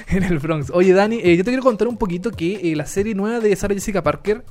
en 0.08 0.22
el 0.22 0.38
Bronx. 0.38 0.70
Oye, 0.70 0.92
Dani, 0.92 1.20
eh, 1.22 1.36
yo 1.36 1.44
te 1.44 1.50
quiero 1.50 1.62
contar 1.62 1.88
un 1.88 1.96
poquito 1.96 2.30
que 2.30 2.72
eh, 2.72 2.76
la 2.76 2.86
serie 2.86 3.14
nueva 3.14 3.40
de 3.40 3.54
Sarah 3.56 3.74
Jessica 3.74 4.02
Parker 4.02 4.44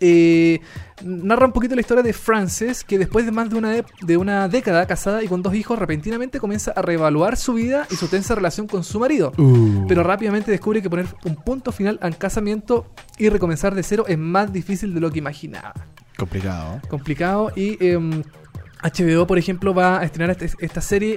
eh, 0.00 0.60
narra 1.02 1.46
un 1.46 1.52
poquito 1.52 1.74
la 1.74 1.80
historia 1.80 2.02
de 2.02 2.12
Frances, 2.12 2.84
que 2.84 2.98
después 2.98 3.24
de 3.24 3.32
más 3.32 3.50
de 3.50 3.56
una, 3.56 3.70
de, 3.70 3.84
de 4.02 4.16
una 4.16 4.48
década 4.48 4.86
casada 4.86 5.22
y 5.22 5.28
con 5.28 5.42
dos 5.42 5.54
hijos, 5.54 5.78
repentinamente 5.78 6.38
comienza 6.38 6.72
a 6.72 6.82
reevaluar 6.82 7.36
su 7.36 7.54
vida 7.54 7.86
y 7.90 7.96
su 7.96 8.08
tensa 8.08 8.34
relación 8.34 8.66
con 8.66 8.84
su 8.84 9.00
marido. 9.00 9.32
Uh. 9.36 9.86
Pero 9.88 10.02
rápidamente 10.02 10.50
descubre 10.50 10.82
que 10.82 10.90
poner 10.90 11.06
un 11.24 11.36
punto 11.36 11.72
final 11.72 11.98
al 12.00 12.16
casamiento 12.16 12.86
y 13.18 13.28
recomenzar 13.28 13.74
de 13.74 13.82
cero 13.82 14.04
es 14.06 14.18
más 14.18 14.52
difícil 14.52 14.94
de 14.94 15.00
lo 15.00 15.10
que 15.10 15.18
imaginaba. 15.18 15.74
Complicado. 16.16 16.80
complicado 16.88 17.52
y 17.54 17.76
em, 17.84 18.24
HBO 18.82 19.26
por 19.26 19.38
ejemplo 19.38 19.74
va 19.74 20.00
a 20.00 20.04
estrenar 20.04 20.30
este- 20.30 20.64
esta 20.64 20.80
serie 20.80 21.16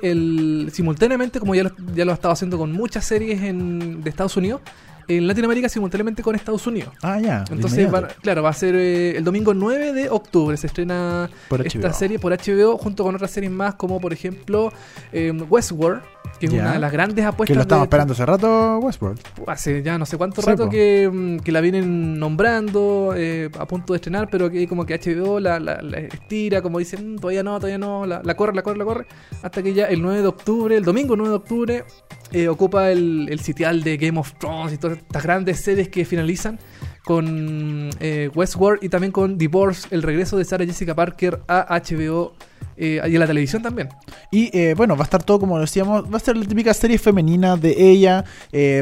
simultáneamente 0.72 1.40
como 1.40 1.54
ya 1.56 1.64
lo, 1.64 1.72
ya 1.96 2.06
lo 2.06 2.12
ha 2.12 2.16
estado 2.16 2.34
haciendo 2.34 2.58
con 2.58 2.72
muchas 2.72 3.06
series 3.06 3.42
en- 3.44 4.04
de 4.04 4.10
Estados 4.10 4.36
Unidos 4.38 4.62
en 5.08 5.28
Latinoamérica 5.28 5.70
simultáneamente 5.70 6.22
con 6.24 6.36
Estados 6.36 6.66
Unidos 6.68 6.94
Ah, 7.02 7.20
ya. 7.20 7.44
entonces 7.52 7.90
van- 7.92 8.08
claro 8.22 8.44
va 8.44 8.50
a 8.50 8.54
ser 8.54 8.76
eh, 8.76 9.18
el 9.18 9.24
domingo 9.24 9.54
9 9.54 9.94
de 9.94 10.10
octubre 10.10 10.56
se 10.58 10.68
estrena 10.68 11.30
esta 11.64 11.94
serie 11.94 12.20
por 12.20 12.32
HBO 12.34 12.78
junto 12.78 13.04
con 13.04 13.16
otras 13.16 13.32
series 13.32 13.52
más 13.52 13.76
como 13.76 14.00
por 14.00 14.14
ejemplo 14.14 14.72
em, 15.12 15.46
Westworld 15.50 16.02
que 16.40 16.46
es 16.48 16.54
Ya. 16.54 16.62
una 16.62 16.74
de 16.74 16.80
las 16.80 16.92
grandes 16.92 17.24
apuestas 17.26 17.54
Que 17.54 17.56
lo 17.56 17.62
estamos 17.62 17.84
de- 17.84 17.86
esperando 17.86 18.14
hace 18.14 18.26
rato, 18.26 18.80
Westworld. 18.80 19.20
hace 19.48 19.84
ya 19.84 19.98
no 19.98 20.06
sé 20.06 20.18
cuánto 20.18 20.42
rato 20.42 20.70
que, 20.70 21.10
mm, 21.12 21.38
que 21.40 21.52
la 21.52 21.62
vienen 21.62 22.18
nombrando, 22.20 23.14
eh, 23.16 23.50
a 23.60 23.66
punto 23.68 23.94
de 23.94 23.98
estrenar, 23.98 24.28
pero 24.32 24.50
que 24.50 24.68
como 24.68 24.86
que 24.86 24.94
HBO 24.96 25.40
la, 25.40 25.60
la- 25.60 25.82
la 25.82 26.00
estira, 26.00 26.62
como 26.62 26.80
dicen, 26.80 27.14
"Mm, 27.14 27.18
todavía 27.18 27.44
no, 27.44 27.58
todavía 27.58 27.78
no, 27.78 28.06
la, 28.06 28.22
la 28.24 28.36
corre, 28.36 28.54
la 28.56 28.64
corre, 28.64 28.78
la 28.80 28.86
corre, 28.86 29.06
hasta 29.44 29.62
que 29.62 29.74
ya 29.74 29.86
el 29.86 30.02
9 30.02 30.22
de 30.22 30.28
octubre, 30.28 30.76
el 30.76 30.84
domingo 30.84 31.16
9 31.16 31.30
de 31.30 31.36
octubre, 31.36 31.84
eh, 32.32 32.48
ocupa 32.48 32.92
el, 32.92 33.28
el 33.30 33.40
sitial 33.40 33.84
de 33.84 33.98
Game 33.98 34.20
of 34.20 34.34
Thrones 34.38 34.74
y 34.74 34.78
todas 34.78 34.98
estas 34.98 35.24
grandes 35.24 35.60
series 35.60 35.90
que 35.90 36.06
finalizan 36.06 36.60
con 37.06 37.90
eh, 38.00 38.30
Westworld 38.36 38.84
y 38.84 38.90
también 38.90 39.12
con 39.12 39.38
Divorce, 39.38 39.88
el 39.92 40.02
regreso 40.04 40.38
de 40.38 40.46
Sarah 40.46 40.66
Jessica 40.66 40.96
Parker 40.96 41.42
a 41.48 41.80
HBO 41.80 42.34
eh, 42.78 43.02
y 43.08 43.16
a 43.16 43.20
la 43.20 43.28
televisión 43.28 43.62
también. 43.62 43.90
Y 44.32 44.56
eh, 44.58 44.74
bueno, 44.76 44.96
va 44.96 45.02
a 45.02 45.04
estar 45.04 45.22
todo 45.24 45.40
como 45.40 45.60
decíamos, 45.60 46.06
va 46.12 46.18
a 46.18 46.20
ser 46.20 46.38
la 46.38 46.46
típica 46.46 46.74
serie 46.74 46.98
femenina 46.98 47.58
de 47.58 47.76
ella, 47.92 48.24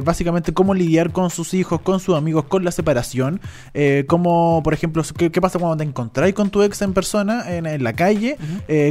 básicamente 0.03 0.53
cómo 0.53 0.73
lidiar 0.73 1.11
con 1.11 1.29
sus 1.29 1.53
hijos, 1.53 1.81
con 1.81 1.99
sus 1.99 2.15
amigos, 2.15 2.45
con 2.45 2.63
la 2.63 2.71
separación, 2.71 3.41
cómo, 4.07 4.61
por 4.63 4.73
ejemplo, 4.73 5.03
qué, 5.17 5.31
qué 5.31 5.41
pasa 5.41 5.59
cuando 5.59 5.77
te 5.77 5.83
encontráis 5.83 6.33
con 6.33 6.49
tu 6.49 6.61
ex 6.61 6.81
en 6.81 6.93
persona, 6.93 7.43
en, 7.51 7.65
en 7.65 7.83
la 7.83 7.93
calle, 7.93 8.37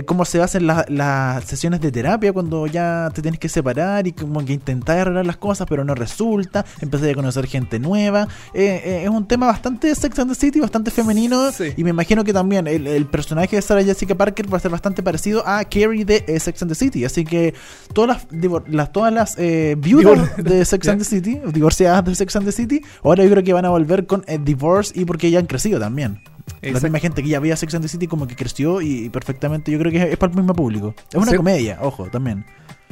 cómo 0.07 0.25
se 0.25 0.43
hacen 0.43 0.67
la- 0.67 0.85
las 0.89 1.45
sesiones 1.45 1.81
de 1.81 1.93
terapia 1.93 2.33
cuando 2.33 2.67
ya 2.67 3.11
te 3.15 3.23
tienes 3.23 3.39
que 3.41 3.49
separar 3.49 4.07
y 4.07 4.13
como 4.13 4.45
que 4.45 4.53
intentáis 4.53 5.03
arreglar 5.03 5.27
las 5.27 5.37
cosas 5.37 5.67
pero 5.69 5.85
no 5.85 5.95
resulta, 5.95 6.65
empezáis 6.81 7.13
a 7.13 7.15
conocer 7.15 7.47
gente 7.47 7.79
nueva, 7.79 8.27
Eh, 8.55 8.98
eh, 8.99 9.05
es 9.05 9.11
un 9.11 9.27
tema 9.27 9.47
bastante 9.47 9.95
Sex 9.95 10.19
and 10.19 10.31
the 10.31 10.35
City, 10.35 10.61
bastante 10.61 10.91
femenino 10.91 11.51
Sí. 11.53 11.73
y 11.77 11.85
me 11.85 11.91
imagino 11.91 12.25
que 12.25 12.33
también 12.33 12.67
el, 12.67 12.87
el 12.87 13.07
personaje 13.07 13.57
de 13.57 13.63
Sarah 13.63 13.83
Jessica 13.83 14.15
Parker 14.15 14.53
va 14.53 14.57
a 14.59 14.61
ser 14.61 14.71
bastante 14.71 15.03
parecido 15.03 15.43
a 15.47 15.65
Carrie 15.65 16.05
de 16.05 16.25
eh, 16.27 16.41
Sex 16.41 16.63
and 16.63 16.71
the 16.71 16.75
City. 16.75 17.05
Así 17.05 17.25
que 17.25 17.55
todas 17.93 18.09
las, 18.17 18.29
divor- 18.31 18.65
las- 18.69 18.93
todas 18.93 19.13
las 19.13 19.35
eh, 19.39 19.77
viudas 19.79 20.37
de 20.37 20.65
Sex 20.67 20.89
and 20.89 20.99
the 20.99 21.05
City, 21.05 21.41
divorciadas 21.53 22.05
de 22.05 22.15
Sex 22.15 22.37
and 22.37 22.47
the 22.47 22.53
City, 22.53 22.83
ahora 23.03 23.25
yo 23.25 23.31
creo 23.31 23.43
que 23.45 23.53
van 23.53 23.65
a 23.65 23.71
volver 23.71 24.07
con 24.07 24.25
eh, 24.27 24.39
Divorce 24.43 24.93
y 24.99 25.05
porque 25.05 25.31
ya 25.31 25.39
han 25.39 25.47
crecido 25.47 25.79
también. 25.81 26.21
La 26.63 26.81
misma 26.81 26.99
gente 26.99 27.23
que 27.23 27.29
ya 27.29 27.41
veía 27.41 27.57
Sex 27.57 27.75
and 27.75 27.85
the 27.85 27.89
City 27.89 28.07
como 28.07 28.27
que 28.27 28.35
creció 28.35 28.81
y, 28.81 29.05
y 29.05 29.09
perfectamente 29.11 29.71
yo 29.71 29.79
creo 29.79 29.93
que 29.93 29.99
es, 29.99 30.05
es 30.13 30.17
para 30.17 30.31
el 30.33 30.37
mismo 30.39 30.55
público. 30.55 30.95
Es 31.11 31.15
una 31.17 31.31
Sí. 31.31 31.37
comedia, 31.37 31.79
ojo, 31.83 32.07
también. 32.11 32.45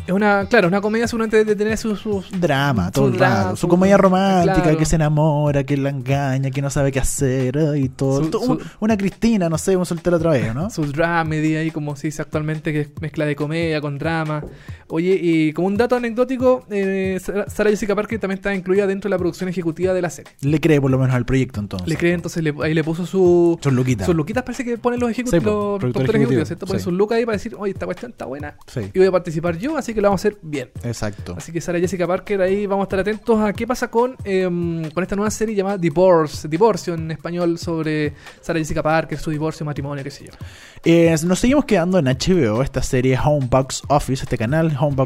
Es 0.07 0.13
una, 0.13 0.47
claro, 0.49 0.69
es 0.69 0.71
una 0.71 0.81
comedia 0.81 1.09
seguramente 1.09 1.45
de 1.45 1.57
tener 1.57 1.77
sus, 1.77 1.99
sus 2.01 2.31
Drama, 2.41 2.93
todo 2.93 3.09
Su 3.09 3.15
el 3.15 3.19
rato. 3.19 3.51
Su 3.51 3.57
su- 3.63 3.69
comedia 3.69 3.97
romántica, 3.97 4.63
claro. 4.63 4.79
que 4.79 4.85
se 4.85 4.95
enamora, 4.97 5.65
que 5.65 5.77
la 5.77 5.91
engaña, 5.91 6.51
que 6.51 6.63
no 6.63 6.71
sabe 6.71 6.93
qué 6.93 7.01
hacer 7.01 7.59
y 7.77 7.89
todo. 7.89 8.23
Su- 8.23 8.31
todo- 8.31 8.45
su- 8.47 8.61
una 8.79 8.97
Cristina, 8.97 9.49
no 9.49 9.59
sé, 9.59 9.77
un 9.77 9.85
soltero 9.85 10.17
otra 10.19 10.31
vez, 10.31 10.55
¿no? 10.55 10.71
su 10.71 10.85
dramedy 10.93 11.57
ahí, 11.57 11.71
como 11.73 11.97
se 11.97 12.07
dice 12.07 12.23
actualmente, 12.23 12.73
que 12.73 12.83
es 12.83 12.89
mezcla 13.01 13.25
de 13.27 13.35
comedia 13.35 13.81
con 13.81 13.99
drama. 13.99 14.45
Oye, 14.89 15.19
y 15.21 15.53
como 15.53 15.67
un 15.69 15.77
dato 15.77 15.97
anecdótico, 15.97 16.65
eh, 16.71 17.19
Sara 17.21 17.49
Sarah 17.51 17.71
Jessica 17.71 17.95
Parker 17.95 18.19
también 18.21 18.39
está 18.39 18.55
incluida 18.55 18.87
dentro 18.87 19.09
de 19.09 19.11
la 19.11 19.19
producción 19.19 19.49
ejecutiva 19.49 19.93
de 19.93 20.03
la 20.03 20.11
serie. 20.11 20.33
Le 20.43 20.61
cree 20.61 20.81
por 20.81 20.91
lo 20.91 20.99
menos 20.99 21.15
al 21.15 21.25
proyecto 21.27 21.61
entonces. 21.61 21.89
Le 21.89 21.97
cree, 21.97 22.13
entonces 22.13 22.43
le- 22.43 22.55
ahí 22.63 22.73
le 22.75 22.85
puso 22.85 23.05
su, 23.07 23.59
Son 23.63 23.75
luquitas. 23.75 24.07
sus 24.07 24.15
luquitas, 24.15 24.43
parece 24.45 24.65
que 24.65 24.79
ponen 24.79 25.01
los, 25.01 25.11
ejecu- 25.11 25.27
Sí, 25.31 25.37
los 25.37 25.43
productor 25.43 25.81
productores 25.81 26.09
ejecutivo, 26.11 26.23
ejecutivos, 26.43 26.49
¿cierto? 26.49 26.67
Ponen 26.67 26.81
sí. 26.81 26.85
sus 26.85 26.93
lucas 26.93 27.17
ahí 27.19 27.25
para 27.25 27.37
decir, 27.37 27.55
oye, 27.59 27.73
esta 27.73 27.87
cuestión 27.87 28.13
está 28.13 28.25
buena 28.27 28.57
Sí, 28.67 28.81
y 28.95 28.99
voy 28.99 29.09
a 29.09 29.13
participar 29.13 29.59
yo, 29.59 29.77
así 29.77 29.93
que 29.95 30.01
lo 30.01 30.09
vamos 30.09 30.25
a 30.25 30.29
hacer 30.29 30.39
bien. 30.43 30.71
exacto. 30.85 31.35
Así 31.37 31.53
que 31.53 31.61
Sara 31.61 31.79
Jessica 31.81 32.07
Parker, 32.07 32.41
ahí 32.43 32.67
vamos 32.67 32.85
a 32.85 32.87
estar 32.87 32.99
atentos 33.01 33.41
a 33.41 33.53
qué 33.53 33.67
pasa 33.67 33.89
con, 33.91 34.17
em, 34.25 34.89
con 34.91 35.03
esta 35.03 35.17
nueva 35.17 35.31
serie 35.31 35.55
llamada 35.55 35.79
Divorce, 35.79 36.47
Divorcio 36.49 36.95
en 36.95 37.11
español 37.11 37.59
sobre 37.59 38.13
Sara 38.41 38.59
Jessica 38.59 38.83
Parker, 38.83 39.19
su 39.19 39.31
divorcio, 39.31 39.67
matrimonio, 39.67 40.05
qué 40.05 40.11
sé 40.11 40.27
yo. 40.27 40.33
Eh, 40.85 41.15
nos 41.25 41.41
seguimos 41.41 41.65
quedando 41.65 41.99
en 41.99 42.07
HBO, 42.07 42.63
esta 42.63 42.83
serie 42.83 43.19
Home 43.25 43.47
Box 43.51 43.83
Office, 43.89 44.23
este 44.25 44.39
canal 44.39 44.76
Home 44.81 44.97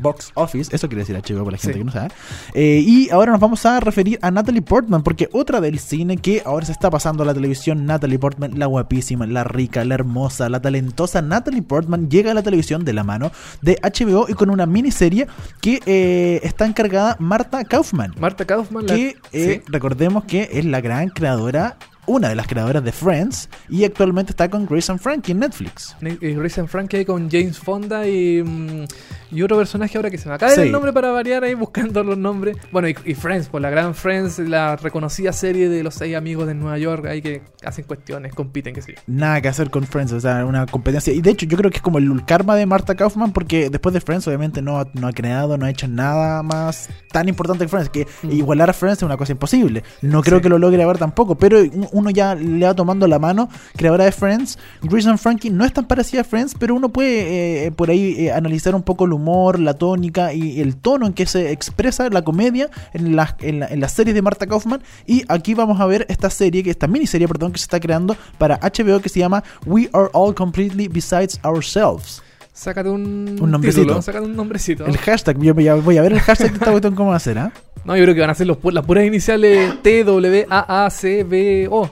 Box, 0.00 0.32
Office, 0.34 0.74
eso 0.74 0.88
quiere 0.88 1.02
decir 1.04 1.16
HBO 1.16 1.44
para 1.44 1.52
la 1.56 1.58
gente 1.58 1.72
Sí. 1.74 1.78
que 1.78 1.84
no 1.84 1.92
sabe. 1.92 2.08
Eh, 2.54 2.82
y 2.86 3.10
ahora 3.10 3.32
nos 3.32 3.40
vamos 3.40 3.64
a 3.66 3.80
referir 3.80 4.18
a 4.22 4.30
Natalie 4.30 4.62
Portman, 4.62 5.02
porque 5.02 5.28
otra 5.32 5.60
del 5.60 5.78
cine 5.78 6.16
que 6.16 6.42
ahora 6.44 6.66
se 6.66 6.72
está 6.72 6.90
pasando 6.90 7.22
a 7.22 7.26
la 7.26 7.34
televisión, 7.34 7.86
Natalie 7.86 8.18
Portman, 8.18 8.58
la 8.58 8.66
guapísima, 8.66 9.26
la 9.26 9.44
rica, 9.44 9.84
la 9.84 9.94
hermosa, 9.94 10.48
la 10.48 10.60
talentosa 10.60 11.22
Natalie 11.22 11.62
Portman 11.62 12.08
llega 12.10 12.30
a 12.30 12.34
la 12.34 12.42
televisión 12.42 12.84
de 12.84 12.92
la 12.92 13.04
mano 13.04 13.30
de 13.62 13.78
HBO 13.82 14.26
y 14.28 14.34
con 14.34 14.50
una 14.50 14.66
miniserie 14.66 15.26
que 15.60 15.80
eh, 15.86 16.40
está 16.42 16.66
encargada 16.66 17.16
Marta 17.18 17.64
Kaufman. 17.64 18.14
Marta 18.18 18.44
Kaufman, 18.44 18.86
la- 18.86 18.94
que 18.94 19.16
eh, 19.32 19.62
sí. 19.64 19.70
recordemos 19.72 20.24
que 20.24 20.48
es 20.52 20.64
la 20.64 20.80
gran 20.80 21.08
creadora, 21.08 21.76
una 22.06 22.28
de 22.28 22.34
las 22.34 22.46
creadoras 22.46 22.82
de 22.84 22.92
Friends, 22.92 23.48
y 23.68 23.84
actualmente 23.84 24.32
está 24.32 24.48
con 24.48 24.66
Grace 24.66 24.90
and 24.92 25.00
Frankie 25.00 25.32
en 25.32 25.40
Netflix. 25.40 25.96
Ne- 26.00 26.18
eh, 26.20 26.34
Grace 26.34 26.60
and 26.60 26.68
Frankie 26.68 26.98
ahí 26.98 27.04
con 27.04 27.30
James 27.30 27.58
Fonda 27.58 28.06
y, 28.06 28.42
mm, 28.42 28.84
y 29.32 29.42
otro 29.42 29.56
personaje 29.56 29.98
ahora 29.98 30.10
que 30.10 30.18
se 30.18 30.28
me 30.28 30.34
acaba 30.34 30.52
Sí. 30.52 30.60
el 30.62 30.72
nombre 30.72 30.92
para 30.92 31.10
variar 31.10 31.42
ahí 31.44 31.54
buscando 31.54 32.02
los 32.04 32.16
nombres. 32.16 32.56
Bueno, 32.70 32.88
y, 32.88 32.96
y 33.04 33.14
Friends, 33.14 33.48
pues 33.48 33.60
la 33.62 33.70
gran 33.70 33.94
Friends, 33.94 34.38
la 34.38 34.76
reconocida 34.76 35.32
serie 35.32 35.68
de 35.68 35.82
los 35.82 35.94
seis 35.94 36.14
amigos 36.16 36.46
de 36.46 36.54
Nueva 36.54 36.78
York 36.78 37.06
ahí 37.06 37.20
que 37.22 37.42
hacen 37.64 37.84
cuestiones, 37.84 38.34
compiten, 38.34 38.74
qué 38.74 38.82
sé 38.82 38.94
yo. 38.94 39.02
Nada 39.06 39.40
que 39.40 39.48
hacer 39.48 39.70
con 39.70 39.84
Friends, 39.84 40.12
o 40.12 40.20
sea, 40.20 40.44
una 40.44 40.66
competencia. 40.66 41.12
Y 41.12 41.20
de 41.20 41.30
hecho, 41.30 41.46
yo 41.46 41.56
creo 41.56 41.70
que 41.70 41.78
es 41.78 41.82
como 41.82 41.98
el 41.98 42.24
karma 42.24 42.54
de 42.56 42.66
Marta 42.66 42.94
Kaufman, 42.94 43.32
porque 43.32 43.68
después 43.70 43.92
de 43.92 44.00
Friends, 44.00 44.26
obviamente, 44.28 44.62
no, 44.62 44.78
ha- 44.78 44.88
no 44.94 45.08
ha 45.08 45.12
creado, 45.12 45.56
no 45.58 45.66
ha 45.66 45.70
hecho 45.70 45.88
nada 45.88 46.42
más 46.42 46.88
tan 47.12 47.28
importante 47.28 47.64
que 47.64 47.68
Friends. 47.68 47.90
Que 47.90 48.06
Mm. 48.22 48.30
igualar 48.32 48.70
a 48.70 48.72
Friends 48.72 48.98
es 48.98 49.02
una 49.02 49.16
cosa 49.16 49.32
imposible. 49.32 49.82
No 50.02 50.22
creo 50.22 50.38
Sí. 50.38 50.42
que 50.42 50.48
lo 50.48 50.58
logre 50.58 50.82
ahora 50.82 50.98
tampoco, 50.98 51.36
pero 51.36 51.58
un- 51.60 51.88
uno 51.96 52.10
ya 52.10 52.34
le 52.34 52.64
va 52.66 52.74
tomando 52.74 53.06
la 53.06 53.18
mano, 53.18 53.48
creadora 53.76 54.04
de 54.04 54.12
Friends. 54.12 54.58
Grace 54.82 55.08
and 55.08 55.18
Frankie 55.18 55.50
no 55.50 55.64
es 55.64 55.72
tan 55.72 55.86
parecida 55.86 56.20
a 56.20 56.24
Friends, 56.24 56.54
pero 56.58 56.74
uno 56.74 56.88
puede 56.90 57.66
eh, 57.66 57.70
por 57.72 57.90
ahí 57.90 58.14
eh, 58.26 58.32
analizar 58.32 58.74
un 58.74 58.82
poco 58.82 59.04
el 59.04 59.12
humor, 59.12 59.58
la 59.58 59.74
tónica 59.74 60.32
y 60.32 60.60
el 60.60 60.76
tono 60.76 61.06
en 61.06 61.12
que 61.12 61.26
se 61.26 61.50
expresa 61.52 62.08
la 62.10 62.22
comedia 62.22 62.68
en 62.92 63.16
las, 63.16 63.34
en, 63.40 63.60
la- 63.80 63.88
series 63.88 64.14
de 64.14 64.22
Marta 64.22 64.46
Kaufman. 64.46 64.82
Y 65.06 65.22
aquí 65.28 65.54
vamos 65.54 65.80
a 65.80 65.86
ver 65.86 66.06
esta 66.08 66.28
serie, 66.30 66.62
que 66.62 66.70
esta 66.70 66.86
miniserie, 66.86 67.26
perdón, 67.28 67.52
que 67.52 67.58
se 67.58 67.64
está 67.64 67.80
creando 67.80 68.16
para 68.38 68.58
HBO 68.60 69.00
que 69.00 69.08
se 69.08 69.20
llama 69.20 69.42
We 69.64 69.88
Are 69.92 70.08
All 70.12 70.34
Completely 70.34 70.88
Besides 70.88 71.40
Ourselves. 71.44 72.22
Sácate 72.56 72.88
un, 72.88 73.36
Un 73.38 73.50
nombrecito. 73.50 73.82
título, 73.82 74.00
sácate 74.02 74.24
un 74.24 74.34
nombrecito. 74.34 74.86
El 74.86 74.96
hashtag, 74.96 75.38
yo 75.42 75.52
voy 75.52 75.68
a 75.68 75.74
ver 76.02 76.12
el 76.14 76.20
hashtag 76.20 76.48
de 76.52 76.54
esta 76.54 76.70
cuestión 76.70 76.94
cómo 76.94 77.10
va 77.10 77.16
a 77.16 77.20
ser, 77.20 77.38
¿ah? 77.38 77.52
No, 77.84 77.94
yo 77.96 78.02
creo 78.04 78.14
que 78.14 78.20
van 78.22 78.30
a 78.30 78.34
ser 78.34 78.46
los, 78.46 78.56
las 78.72 78.84
puras 78.86 79.04
iniciales 79.04 79.82
T, 79.82 80.04
W, 80.04 80.46
A, 80.48 80.86
A, 80.86 80.90
C, 80.90 81.22
B, 81.22 81.68
O. 81.70 81.90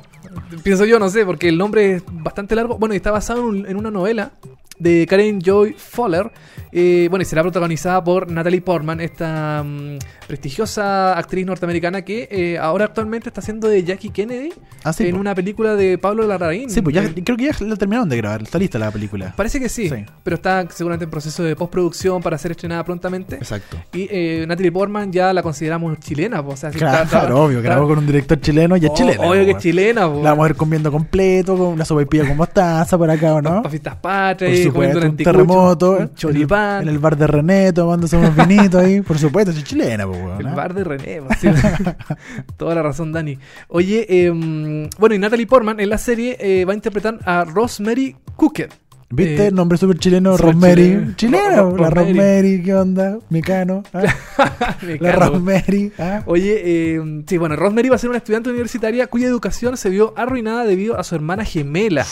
Pienso 0.63 0.87
yo, 0.87 0.99
no 0.99 1.11
sé, 1.11 1.27
porque 1.27 1.49
el 1.49 1.59
nombre 1.59 1.97
es 1.97 2.03
bastante 2.11 2.55
largo. 2.55 2.79
Bueno, 2.79 2.95
y 2.95 2.97
está 2.97 3.11
basado 3.11 3.41
en, 3.41 3.45
un- 3.47 3.67
en 3.67 3.77
una 3.77 3.91
novela 3.91 4.33
de 4.79 5.07
Karen 5.07 5.41
Joy 5.41 5.75
Fowler. 5.79 6.33
Eh, 6.77 7.07
bueno, 7.09 7.23
y 7.23 7.25
será 7.27 7.43
protagonizada 7.43 8.03
por 8.03 8.29
Natalie 8.31 8.61
Portman, 8.61 9.01
esta 9.01 9.63
mm, 9.65 9.99
prestigiosa 10.27 11.17
actriz 11.17 11.47
norteamericana 11.47 12.03
que 12.03 12.29
eh, 12.31 12.59
ahora 12.59 12.87
actualmente 12.87 13.29
está 13.29 13.41
haciendo 13.41 13.69
de 13.69 13.85
Jackie 13.85 14.11
Kennedy 14.11 14.53
Ah, 14.83 14.93
sí, 14.93 15.07
en 15.07 15.15
po. 15.15 15.21
una 15.21 15.35
película 15.35 15.77
de 15.77 15.97
Pablo 15.99 16.27
Larraín. 16.27 16.69
Sí, 16.69 16.83
pues 16.83 16.95
ya, 16.97 17.05
Eh, 17.05 17.15
creo 17.25 17.37
que 17.37 17.45
ya 17.45 17.53
la 17.61 17.77
terminaron 17.77 18.09
de 18.09 18.17
grabar, 18.17 18.43
está 18.43 18.59
lista 18.59 18.79
la 18.79 18.91
película. 18.91 19.33
Parece 19.37 19.61
que 19.61 19.69
sí, 19.69 19.89
Sí. 19.89 20.05
pero 20.25 20.35
está 20.37 20.67
seguramente 20.71 21.05
en 21.05 21.11
proceso 21.11 21.43
de 21.45 21.55
postproducción 21.57 22.21
para 22.21 22.37
ser 22.39 22.51
estrenada 22.51 22.85
prontamente. 22.85 23.37
Exacto. 23.37 23.77
Y 23.93 24.09
Natalie 24.47 24.73
Portman 24.73 25.13
ya 25.13 25.33
la 25.33 25.43
consideramos 25.43 25.99
chilena, 26.01 26.43
po, 26.43 26.51
o 26.53 26.57
sea, 26.57 26.71
Claro, 26.71 27.05
está- 27.05 27.21
está- 27.23 27.35
obvio, 27.37 27.63
grabó 27.63 27.87
con 27.87 27.99
un 27.99 28.07
director 28.07 28.41
chileno 28.41 28.77
y 28.77 28.85
es 28.85 28.91
Oh, 28.91 28.95
chilena. 28.95 29.21
Obvio 29.23 29.41
po, 29.43 29.47
que 29.47 29.51
es 29.53 29.59
chilena. 29.59 30.01
La 30.03 30.31
vamos 30.31 30.41
a 30.41 30.49
ver 30.49 30.57
comiendo 30.57 30.91
completo, 30.91 31.57
con 31.57 31.69
una 31.69 31.85
sopaipilla 31.85 32.27
con 32.27 32.37
mostaza 32.37 32.99
por 32.99 33.09
acá, 33.09 33.35
¿o 33.35 33.41
no? 33.43 33.63
Por 33.63 33.71
patrias, 34.01 34.67
un 34.67 35.17
terremoto. 35.17 35.93
un 35.93 36.03
en 36.03 36.09
En 36.83 36.89
el 36.89 36.99
bar 36.99 37.17
de 37.17 37.27
René, 37.27 37.73
tomándose 37.73 38.17
unos 38.17 38.35
vinitos 38.37 38.83
ahí. 38.83 39.01
Por 39.01 39.19
supuesto, 39.19 39.51
es 39.51 39.63
chilena, 39.65 40.07
pues, 40.07 40.19
weón. 40.19 40.41
el 40.41 40.47
¿ah? 40.49 40.55
bar 40.55 40.75
de 40.75 40.85
René. 40.85 41.23
po, 41.23 41.29
sí. 41.41 41.49
Toda 42.57 42.75
la 42.75 42.83
razón, 42.83 43.13
Dani. 43.13 43.39
Oye, 43.69 44.07
em, 44.27 44.89
bueno, 44.99 45.15
y 45.15 45.19
Natalie 45.19 45.47
Portman 45.47 45.81
en 45.81 45.89
la 45.91 45.99
serie 45.99 46.37
eh, 46.41 46.65
va 46.65 46.73
a 46.73 46.77
interpretar 46.77 47.19
a 47.25 47.45
Rosemary 47.45 48.17
Cooker. 48.37 48.69
¿Viste? 49.11 49.45
Eh, 49.45 49.47
el 49.49 49.55
nombre 49.55 49.79
súper 49.79 49.99
chileno, 49.99 50.37
Rosemary. 50.37 50.83
chileno. 50.83 51.13
Chilena, 51.17 51.57
Ro- 51.57 51.71
Ro- 51.71 51.83
la 51.85 51.91
Rosemary. 51.91 52.19
Rosemary, 52.19 52.63
¿qué 52.65 52.75
onda? 52.75 53.19
Mecano. 53.31 53.83
¿ah? 53.93 54.03
La. 55.01 55.13
Rosemary. 55.13 55.93
¿ah? 55.99 56.23
Oye, 56.27 56.61
eh, 56.65 57.23
sí, 57.29 57.37
bueno, 57.37 57.55
Rosemary 57.55 57.91
va 57.91 57.97
a 57.97 57.99
ser 57.99 58.11
una 58.11 58.19
estudiante 58.19 58.51
universitaria 58.51 59.07
cuya 59.07 59.29
educación 59.29 59.77
se 59.77 59.89
vio 59.91 60.15
arruinada 60.17 60.65
debido 60.65 60.99
a 60.99 61.05
su 61.05 61.15
hermana 61.15 61.45
gemela. 61.45 62.05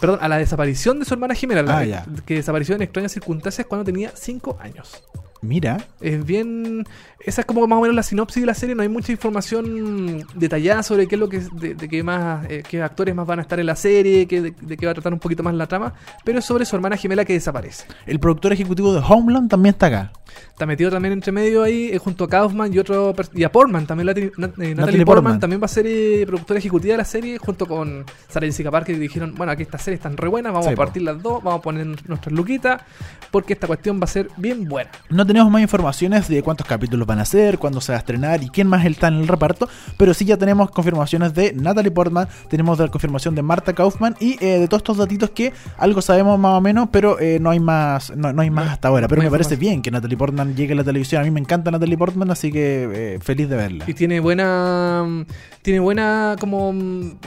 Perdón, 0.00 0.18
a 0.22 0.28
la 0.28 0.38
desaparición 0.38 0.98
de 0.98 1.04
su 1.04 1.14
hermana 1.14 1.34
gemela, 1.34 1.62
la 1.62 1.78
Ah, 1.78 2.06
que- 2.24 2.34
desapareció 2.34 2.74
en 2.74 2.82
extrañas 2.82 3.12
circunstancias 3.12 3.66
cuando 3.66 3.84
tenía 3.84 4.10
5 4.14 4.58
años. 4.60 5.02
Mira. 5.42 5.78
Es 6.00 6.24
bien. 6.24 6.84
Esa 7.24 7.42
es 7.42 7.46
como 7.46 7.66
más 7.66 7.78
o 7.78 7.82
menos 7.82 7.94
la 7.94 8.02
sinopsis 8.02 8.42
de 8.42 8.46
la 8.46 8.54
serie. 8.54 8.74
No 8.74 8.82
hay 8.82 8.88
mucha 8.88 9.12
información 9.12 10.24
detallada 10.34 10.82
sobre 10.82 11.06
qué 11.06 11.14
es 11.16 11.18
lo 11.20 11.28
que. 11.28 11.40
de, 11.40 11.74
de 11.74 11.88
qué 11.88 12.02
más. 12.02 12.46
eh, 12.50 12.62
qué 12.68 12.82
actores 12.82 13.14
más 13.14 13.26
van 13.26 13.38
a 13.38 13.42
estar 13.42 13.58
en 13.60 13.66
la 13.66 13.76
serie, 13.76 14.26
qué- 14.26 14.40
de, 14.42 14.54
de 14.60 14.76
qué 14.76 14.86
va 14.86 14.92
a 14.92 14.94
tratar 14.94 15.12
un 15.12 15.18
poquito 15.18 15.42
más 15.42 15.54
la 15.54 15.66
trama. 15.66 15.94
Pero 16.24 16.38
es 16.38 16.44
sobre 16.44 16.64
su 16.64 16.76
hermana 16.76 16.96
gemela 16.96 17.24
que 17.24 17.32
desaparece. 17.34 17.84
El 18.06 18.20
productor 18.20 18.52
ejecutivo 18.52 18.92
de 18.94 19.00
Homeland 19.06 19.50
también 19.50 19.74
está 19.74 19.86
acá. 19.86 20.12
Está 20.48 20.64
metido 20.64 20.90
también 20.90 21.12
entre 21.12 21.32
medio 21.32 21.62
ahí, 21.62 21.90
eh, 21.92 21.98
junto 21.98 22.24
a 22.24 22.28
Kaufman 22.28 22.72
y 22.72 22.78
otro. 22.78 23.14
Y 23.34 23.42
a 23.44 23.52
Portman 23.52 23.86
también. 23.86 24.06
la- 24.06 24.12
eh, 24.12 24.30
Natalie, 24.36 24.74
Natalie 24.74 25.04
Portman, 25.04 25.04
Portman. 25.06 25.40
también 25.40 25.60
va 25.60 25.64
a 25.64 25.68
ser 25.68 25.86
eh, 25.86 26.24
productora 26.26 26.58
ejecutiva 26.58 26.92
de 26.92 26.98
la 26.98 27.04
serie, 27.04 27.38
junto 27.38 27.66
con 27.66 28.04
Sarah 28.28 28.46
Jessica 28.46 28.70
Parker. 28.70 28.94
Y 28.94 28.98
dijeron: 28.98 29.34
Bueno, 29.36 29.52
aquí 29.52 29.62
estas 29.62 29.82
series 29.82 29.98
están 29.98 30.16
re 30.16 30.28
buenas, 30.28 30.52
vamos 30.52 30.66
Sí, 30.66 30.72
a 30.72 30.76
po. 30.76 30.82
partir 30.82 31.02
las 31.02 31.20
dos, 31.22 31.42
vamos 31.42 31.60
a 31.60 31.62
poner 31.62 31.86
nuestras 32.08 32.32
luquitas, 32.32 32.82
porque 33.30 33.52
esta 33.54 33.66
cuestión 33.66 33.98
va 34.00 34.04
a 34.04 34.08
ser 34.08 34.28
bien 34.36 34.68
buena. 34.68 34.90
No 35.10 35.26
tenemos 35.30 35.52
más 35.52 35.62
informaciones 35.62 36.26
de 36.26 36.42
cuántos 36.42 36.66
capítulos 36.66 37.06
van 37.06 37.20
a 37.20 37.24
ser, 37.24 37.58
cuándo 37.58 37.80
se 37.80 37.92
va 37.92 37.96
a 37.96 38.00
estrenar 38.00 38.42
y 38.42 38.48
quién 38.48 38.66
más 38.66 38.84
está 38.84 39.06
en 39.06 39.14
el 39.14 39.28
reparto, 39.28 39.68
pero 39.96 40.12
sí 40.12 40.24
ya 40.24 40.36
tenemos 40.36 40.72
confirmaciones 40.72 41.34
de 41.34 41.52
Natalie 41.52 41.92
Portman, 41.92 42.26
tenemos 42.48 42.78
la 42.80 42.88
confirmación 42.88 43.36
de 43.36 43.42
Marta 43.42 43.72
Kaufman 43.72 44.16
y 44.18 44.32
eh, 44.44 44.58
de 44.58 44.66
todos 44.66 44.80
estos 44.80 44.96
datitos 44.96 45.30
que 45.30 45.52
algo 45.78 46.02
sabemos 46.02 46.36
más 46.38 46.58
o 46.58 46.60
menos, 46.60 46.88
pero 46.90 47.20
eh, 47.20 47.38
no 47.40 47.50
hay 47.50 47.60
más 47.60 48.10
no, 48.16 48.32
no 48.32 48.42
hay 48.42 48.50
más 48.50 48.64
No, 48.66 48.70
hasta 48.72 48.88
ahora. 48.88 49.06
Pero 49.06 49.22
me 49.22 49.30
parece 49.30 49.54
bien 49.56 49.82
que 49.82 49.90
Natalie 49.92 50.16
Portman 50.16 50.56
llegue 50.56 50.72
a 50.72 50.76
la 50.76 50.84
televisión. 50.84 51.22
A 51.22 51.24
mí 51.24 51.30
me 51.30 51.38
encanta 51.40 51.70
Natalie 51.70 51.96
Portman, 51.96 52.30
así 52.30 52.50
que 52.50 52.88
eh, 52.92 53.18
feliz 53.22 53.48
de 53.48 53.56
verla. 53.56 53.84
Y 53.86 53.94
tiene 53.94 54.18
buena. 54.20 55.24
Tiene 55.62 55.78
buena. 55.80 56.36
como, 56.40 56.74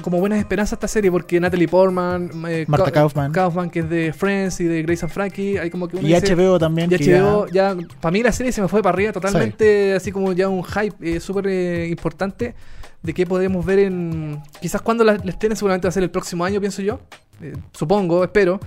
como 0.01 0.19
buenas 0.19 0.39
esperanzas 0.39 0.73
esta 0.73 0.87
serie, 0.87 1.09
porque 1.11 1.39
Natalie 1.39 1.67
Portman. 1.67 2.29
Marta 2.67 2.85
Ka- 2.85 2.91
Kaufman. 2.91 3.31
Kaufman, 3.31 3.69
que 3.69 3.79
es 3.79 3.89
de 3.89 4.11
Friends 4.13 4.59
y 4.59 4.65
de 4.65 4.83
Grace 4.83 5.05
and 5.05 5.13
Frankie. 5.13 5.57
Hay 5.57 5.69
como 5.69 5.87
que 5.87 5.97
uno 5.97 6.07
Y 6.07 6.13
dice- 6.13 6.35
HBO 6.35 6.59
también. 6.59 6.91
Y 6.91 6.97
ya- 6.97 7.21
HBO, 7.23 7.47
ya, 7.47 7.75
para 8.01 8.11
mí 8.11 8.21
la 8.23 8.31
serie 8.31 8.51
se 8.51 8.61
me 8.61 8.67
fue 8.67 8.81
para 8.81 8.93
arriba 8.95 9.11
totalmente, 9.11 9.93
así 9.93 10.11
como 10.11 10.33
ya 10.33 10.49
un 10.49 10.63
hype 10.63 10.95
eh, 11.15 11.19
súper 11.19 11.47
eh, 11.47 11.87
importante 11.89 12.53
de 13.01 13.13
que 13.13 13.25
podemos 13.25 13.65
ver 13.65 13.79
en... 13.79 14.41
Quizás 14.61 14.81
cuando 14.81 15.03
la, 15.03 15.13
la 15.15 15.31
estrenen 15.31 15.57
seguramente 15.57 15.87
va 15.87 15.89
a 15.89 15.91
ser 15.91 16.03
el 16.03 16.09
próximo 16.11 16.45
año, 16.45 16.59
pienso 16.61 16.81
yo. 16.81 16.99
Eh, 17.41 17.53
supongo, 17.73 18.23
espero. 18.23 18.59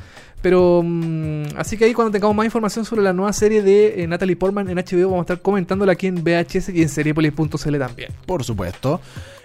Pero 0.43 0.83
mm, 0.85 1.45
así 1.57 1.77
que 1.79 1.87
ahí 1.87 1.95
cuando 1.95 2.13
tengamos 2.13 2.37
más 2.37 2.45
información 2.45 2.85
sobre 2.85 3.01
la 3.03 3.13
nueva 3.15 3.33
serie 3.33 3.63
de 3.63 4.03
eh, 4.03 4.07
Natalie 4.07 4.37
Portman 4.37 4.69
en 4.69 4.77
HBO 4.77 5.05
vamos 5.11 5.21
a 5.21 5.33
estar 5.33 5.41
comentándola 5.41 5.93
aquí 5.93 6.07
en 6.09 6.17
VHS 6.23 6.69
y 6.69 6.83
en 6.83 6.89
seriepolis.cl 6.91 7.79
también. 7.79 8.11
por 8.27 8.45
supuesto. 8.45 9.01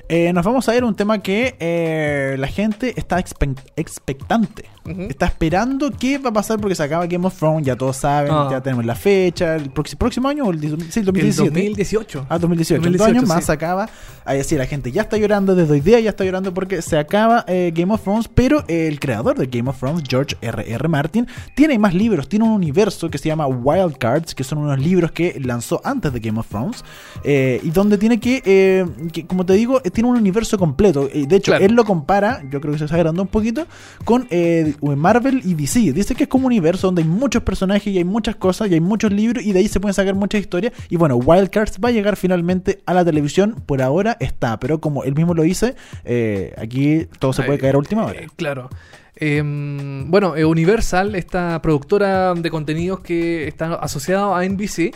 Eh, 0.09 0.33
nos 0.33 0.43
vamos 0.43 0.67
a 0.67 0.73
ver 0.73 0.83
un 0.83 0.93
tema 0.93 1.23
que 1.23 2.35
la 2.37 2.47
gente 2.47 2.93
está 2.97 3.17
expe- 3.17 3.55
expectante. 3.77 4.65
Está 4.83 5.27
esperando 5.27 5.91
qué 5.91 6.17
va 6.17 6.31
a 6.31 6.33
pasar 6.33 6.59
porque 6.59 6.73
se 6.73 6.81
acaba 6.81 7.05
Game 7.05 7.25
of 7.27 7.37
Thrones, 7.37 7.65
ya 7.67 7.75
todos 7.75 7.97
saben, 7.97 8.31
Ah. 8.33 8.47
ya 8.49 8.61
tenemos 8.61 8.83
la 8.83 8.95
fecha, 8.95 9.55
el 9.55 9.69
próximo 9.69 10.27
año 10.27 10.45
o 10.45 10.51
el, 10.51 10.59
sí, 10.59 10.65
el 10.67 10.73
El 10.73 11.05
2017. 11.05 11.49
2018. 11.51 12.25
Ah, 12.29 12.39
2018. 12.39 12.75
En 12.77 12.81
2018, 12.91 12.97
dos 12.97 13.07
años 13.07 13.27
más 13.29 13.39
sí. 13.41 13.45
se 13.45 13.51
acaba. 13.51 13.89
Ahí 14.25 14.37
decir, 14.39 14.57
la 14.57 14.65
gente 14.65 14.91
ya 14.91 15.03
está 15.03 15.17
llorando 15.17 15.53
desde 15.55 15.73
hoy 15.73 15.81
día, 15.81 15.99
ya 15.99 16.09
está 16.09 16.23
llorando 16.25 16.51
porque 16.53 16.81
se 16.81 16.97
acaba 16.97 17.45
eh, 17.47 17.71
Game 17.75 17.93
of 17.93 18.01
Thrones. 18.01 18.27
Pero 18.27 18.63
eh, 18.67 18.87
el 18.87 18.99
creador 18.99 19.37
de 19.37 19.45
Game 19.47 19.69
of 19.69 19.77
Thrones, 19.79 20.03
George 20.07 20.35
R.R. 20.41 20.71
R. 20.73 20.87
Martin, 20.87 21.27
tiene 21.55 21.77
más 21.77 21.93
libros. 21.93 22.27
Tiene 22.27 22.45
un 22.45 22.51
universo 22.51 23.09
que 23.09 23.17
se 23.19 23.27
llama 23.29 23.45
Wild 23.47 23.97
Cards, 23.97 24.33
que 24.33 24.43
son 24.43 24.57
unos 24.59 24.79
libros 24.79 25.11
que 25.11 25.39
lanzó 25.43 25.79
antes 25.83 26.11
de 26.11 26.19
Game 26.19 26.39
of 26.39 26.47
Thrones. 26.47 26.83
eh, 27.23 27.59
y 27.63 27.69
donde 27.69 27.97
tiene 27.99 28.19
que, 28.19 28.41
eh, 28.45 28.85
que, 29.13 29.27
como 29.27 29.45
te 29.45 29.53
digo, 29.53 29.79
tiene 29.81 30.09
un 30.09 30.15
universo 30.17 30.57
completo. 30.57 31.07
De 31.07 31.35
hecho, 31.35 31.51
Claro. 31.51 31.65
él 31.65 31.73
lo 31.73 31.85
compara, 31.85 32.41
yo 32.49 32.59
creo 32.61 32.73
que 32.73 32.79
se 32.79 32.85
está 32.85 32.95
agrandando 32.95 33.21
un 33.21 33.27
poquito, 33.27 33.67
con 34.05 34.27
eh, 34.31 34.70
Marvel 34.81 35.41
y 35.43 35.53
DC. 35.53 35.93
Dice 35.93 36.15
que 36.15 36.23
es 36.23 36.29
como 36.29 36.47
un 36.47 36.53
universo 36.53 36.87
donde 36.87 37.03
hay 37.03 37.07
muchos 37.07 37.43
personajes 37.43 37.87
y 37.93 37.97
hay 37.97 38.03
muchas 38.03 38.35
cosas 38.35 38.69
y 38.69 38.73
hay 38.73 38.79
muchos 38.79 39.11
libros 39.11 39.43
y 39.43 39.53
de 39.53 39.59
ahí 39.59 39.67
se 39.67 39.79
pueden 39.79 39.93
sacar 39.93 40.15
muchas 40.15 40.41
historias. 40.41 40.73
Y 40.89 40.97
bueno, 40.97 41.15
Wild 41.15 41.49
Cards 41.49 41.79
va 41.83 41.89
a 41.89 41.91
llegar 41.91 42.15
finalmente 42.15 42.81
a 42.85 42.93
la 42.93 43.05
televisión. 43.05 43.61
Por 43.65 43.81
ahora 43.81 44.17
está, 44.19 44.59
pero 44.59 44.81
como 44.81 45.03
él 45.03 45.15
mismo 45.15 45.33
lo 45.33 45.43
dice, 45.43 45.75
eh, 46.03 46.53
aquí 46.57 47.07
todo 47.19 47.33
se 47.33 47.43
puede 47.43 47.59
caer 47.59 47.75
a 47.75 47.77
última 47.77 48.05
hora. 48.05 48.21
eh, 48.21 48.27
claro. 48.35 48.69
Em, 49.15 50.09
bueno, 50.09 50.35
eh, 50.35 50.45
Universal, 50.45 51.15
esta 51.15 51.61
productora 51.61 52.33
de 52.33 52.49
contenidos 52.49 53.01
que 53.01 53.47
está 53.47 53.75
asociada 53.75 54.37
a 54.37 54.45
NBC. 54.45 54.95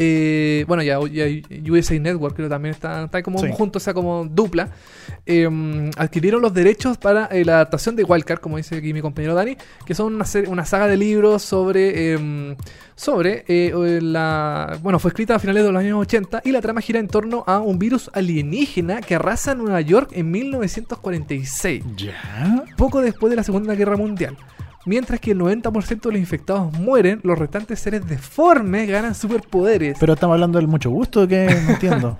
Eh, 0.00 0.64
bueno, 0.68 0.82
ya, 0.82 0.98
ya 1.12 1.26
USA 1.70 1.98
Network 1.98 2.34
creo 2.36 2.46
que 2.48 2.54
también 2.54 2.72
está, 2.74 3.04
está 3.04 3.22
como 3.22 3.38
Sí. 3.40 3.48
junto, 3.52 3.76
o 3.78 3.80
sea, 3.80 3.92
como 3.92 4.24
dupla. 4.24 4.70
em, 5.26 5.90
adquirieron 5.98 6.40
los 6.40 6.54
derechos 6.54 6.96
para 6.96 7.26
eh, 7.26 7.44
la 7.44 7.56
adaptación 7.56 7.96
de 7.96 8.04
Wildcard, 8.04 8.38
como 8.40 8.56
dice 8.56 8.76
aquí 8.76 8.94
mi 8.94 9.02
compañero 9.02 9.34
Dani, 9.34 9.56
que 9.84 9.94
son 9.94 10.14
una, 10.14 10.24
serie- 10.24 10.48
una 10.48 10.64
saga 10.64 10.86
de 10.86 10.96
libros 10.96 11.42
sobre 11.42 12.12
em, 12.14 12.56
sobre 12.94 13.44
eh, 13.46 13.98
la 14.02 14.78
bueno 14.82 14.98
fue 14.98 15.10
escrita 15.10 15.34
a 15.34 15.38
finales 15.38 15.64
de 15.64 15.70
los 15.72 15.80
años 15.80 15.98
80 16.00 16.40
y 16.44 16.52
la 16.52 16.60
trama 16.62 16.80
gira 16.80 16.98
en 16.98 17.08
torno 17.08 17.44
a 17.46 17.58
un 17.60 17.78
virus 17.78 18.10
alienígena 18.14 19.00
que 19.02 19.16
arrasa 19.16 19.54
Nueva 19.54 19.80
York 19.82 20.10
en 20.14 20.30
1946 20.30 21.84
Ya. 21.96 22.64
poco 22.76 23.00
después 23.00 23.30
de 23.30 23.36
la 23.36 23.42
Segunda 23.42 23.74
Guerra 23.74 23.96
Mundial. 23.96 24.36
Mientras 24.86 25.20
que 25.20 25.32
el 25.32 25.38
90% 25.38 26.00
de 26.00 26.12
los 26.12 26.18
infectados 26.20 26.72
mueren, 26.72 27.20
los 27.22 27.38
restantes 27.38 27.78
seres 27.78 28.06
deformes 28.08 28.88
ganan 28.88 29.14
superpoderes. 29.14 29.98
Pero 30.00 30.14
estamos 30.14 30.34
hablando 30.34 30.58
del 30.58 30.66
mucho 30.68 30.88
gusto, 30.88 31.28
que 31.28 31.46
no 31.46 31.70
entiendo. 31.74 32.18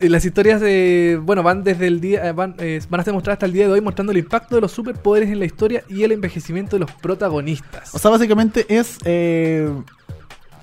Eh, 0.00 0.08
Las 0.08 0.24
historias 0.24 0.60
de, 0.60 1.20
bueno, 1.22 1.42
van 1.42 1.62
desde 1.62 1.86
el 1.88 2.00
día, 2.00 2.26
eh, 2.26 2.32
van, 2.32 2.54
eh, 2.58 2.80
van 2.88 3.00
a 3.00 3.04
ser 3.04 3.12
mostradas 3.12 3.36
hasta 3.36 3.46
el 3.46 3.52
día 3.52 3.66
de 3.66 3.72
hoy, 3.72 3.80
mostrando 3.82 4.12
el 4.12 4.18
impacto 4.18 4.54
de 4.54 4.60
los 4.62 4.72
superpoderes 4.72 5.28
en 5.30 5.38
la 5.40 5.44
historia 5.44 5.82
y 5.88 6.04
el 6.04 6.12
envejecimiento 6.12 6.76
de 6.76 6.80
los 6.80 6.92
protagonistas. 6.92 7.94
O 7.94 7.98
sea, 7.98 8.10
básicamente 8.10 8.64
es. 8.68 8.98
eh, 9.04 9.70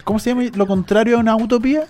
¿Cómo 0.06 0.20
se 0.20 0.32
llama? 0.32 0.44
Lo 0.56 0.66
contrario 0.66 1.18
a 1.18 1.20
una 1.20 1.36
utopía. 1.36 1.86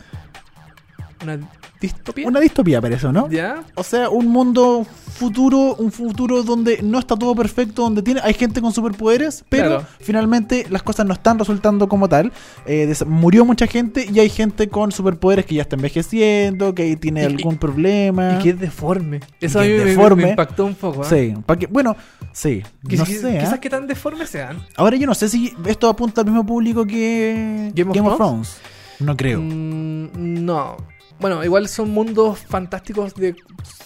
Una 1.24 1.39
distopía. 1.84 2.28
Una 2.28 2.39
distopía, 2.39 2.82
parece, 2.82 3.12
¿no? 3.12 3.30
¿Ya? 3.30 3.63
O 3.76 3.84
sea, 3.84 4.10
un 4.10 4.28
mundo 4.28 4.86
futuro, 5.13 5.76
un 5.76 5.91
futuro 5.91 6.41
donde 6.43 6.82
no 6.82 6.98
está 6.98 7.15
todo 7.15 7.36
perfecto, 7.36 7.84
donde 7.84 8.02
tiene, 8.02 8.22
hay 8.24 8.34
gente 8.34 8.62
con 8.62 8.72
superpoderes, 8.74 9.43
pero 9.50 9.67
Claro. 9.67 9.86
finalmente 10.00 10.65
las 10.69 10.82
cosas 10.82 11.06
no 11.06 11.13
están 11.13 11.38
resultando 11.38 11.88
como 11.88 12.10
tal. 12.10 12.32
Eh, 12.65 12.91
murió 13.06 13.46
mucha 13.46 13.67
gente 13.67 14.08
y 14.12 14.19
hay 14.19 14.30
gente 14.30 14.69
con 14.69 14.91
superpoderes 14.91 15.46
que 15.46 15.56
ya 15.56 15.62
está 15.63 15.76
envejeciendo, 15.76 16.74
que 16.74 16.96
tiene 16.96 17.22
Y- 17.22 17.26
algún 17.26 17.58
problema. 17.58 18.38
Y 18.39 18.43
que 18.43 18.50
es 18.52 18.60
deforme. 18.60 19.19
Eso 19.41 19.60
a 19.60 19.63
mí 19.63 19.67
es 19.69 19.78
me- 19.80 19.84
me, 19.86 19.89
deforme. 19.91 20.24
me 20.24 20.30
impactó 20.32 20.65
un 20.65 20.76
poco. 20.76 21.04
¿eh? 21.04 21.08
Sí, 21.10 21.56
que- 21.60 21.67
bueno, 21.67 21.96
sí, 22.32 22.63
no 22.84 23.06
sé. 23.06 23.38
¿ah? 23.38 23.41
Quizás 23.41 23.60
que 23.60 23.69
tan 23.69 23.86
deformes 23.88 24.30
sean. 24.30 24.58
Ahora 24.78 24.96
yo 24.96 25.06
no 25.06 25.13
sé 25.13 25.30
si 25.30 25.54
esto 25.67 25.89
apunta 25.89 26.22
al 26.22 26.28
mismo 26.28 26.46
público 26.46 26.86
que 26.86 27.72
Game 27.76 28.00
of 28.10 28.15
Thrones. 28.17 28.58
No 29.00 29.17
creo. 29.17 29.39
Mm, 29.41 30.10
no. 30.46 30.78
Bueno, 31.24 31.42
igual 31.42 31.70
son 31.70 31.90
mundos 31.90 32.40
fantásticos 32.40 33.16
de 33.16 33.34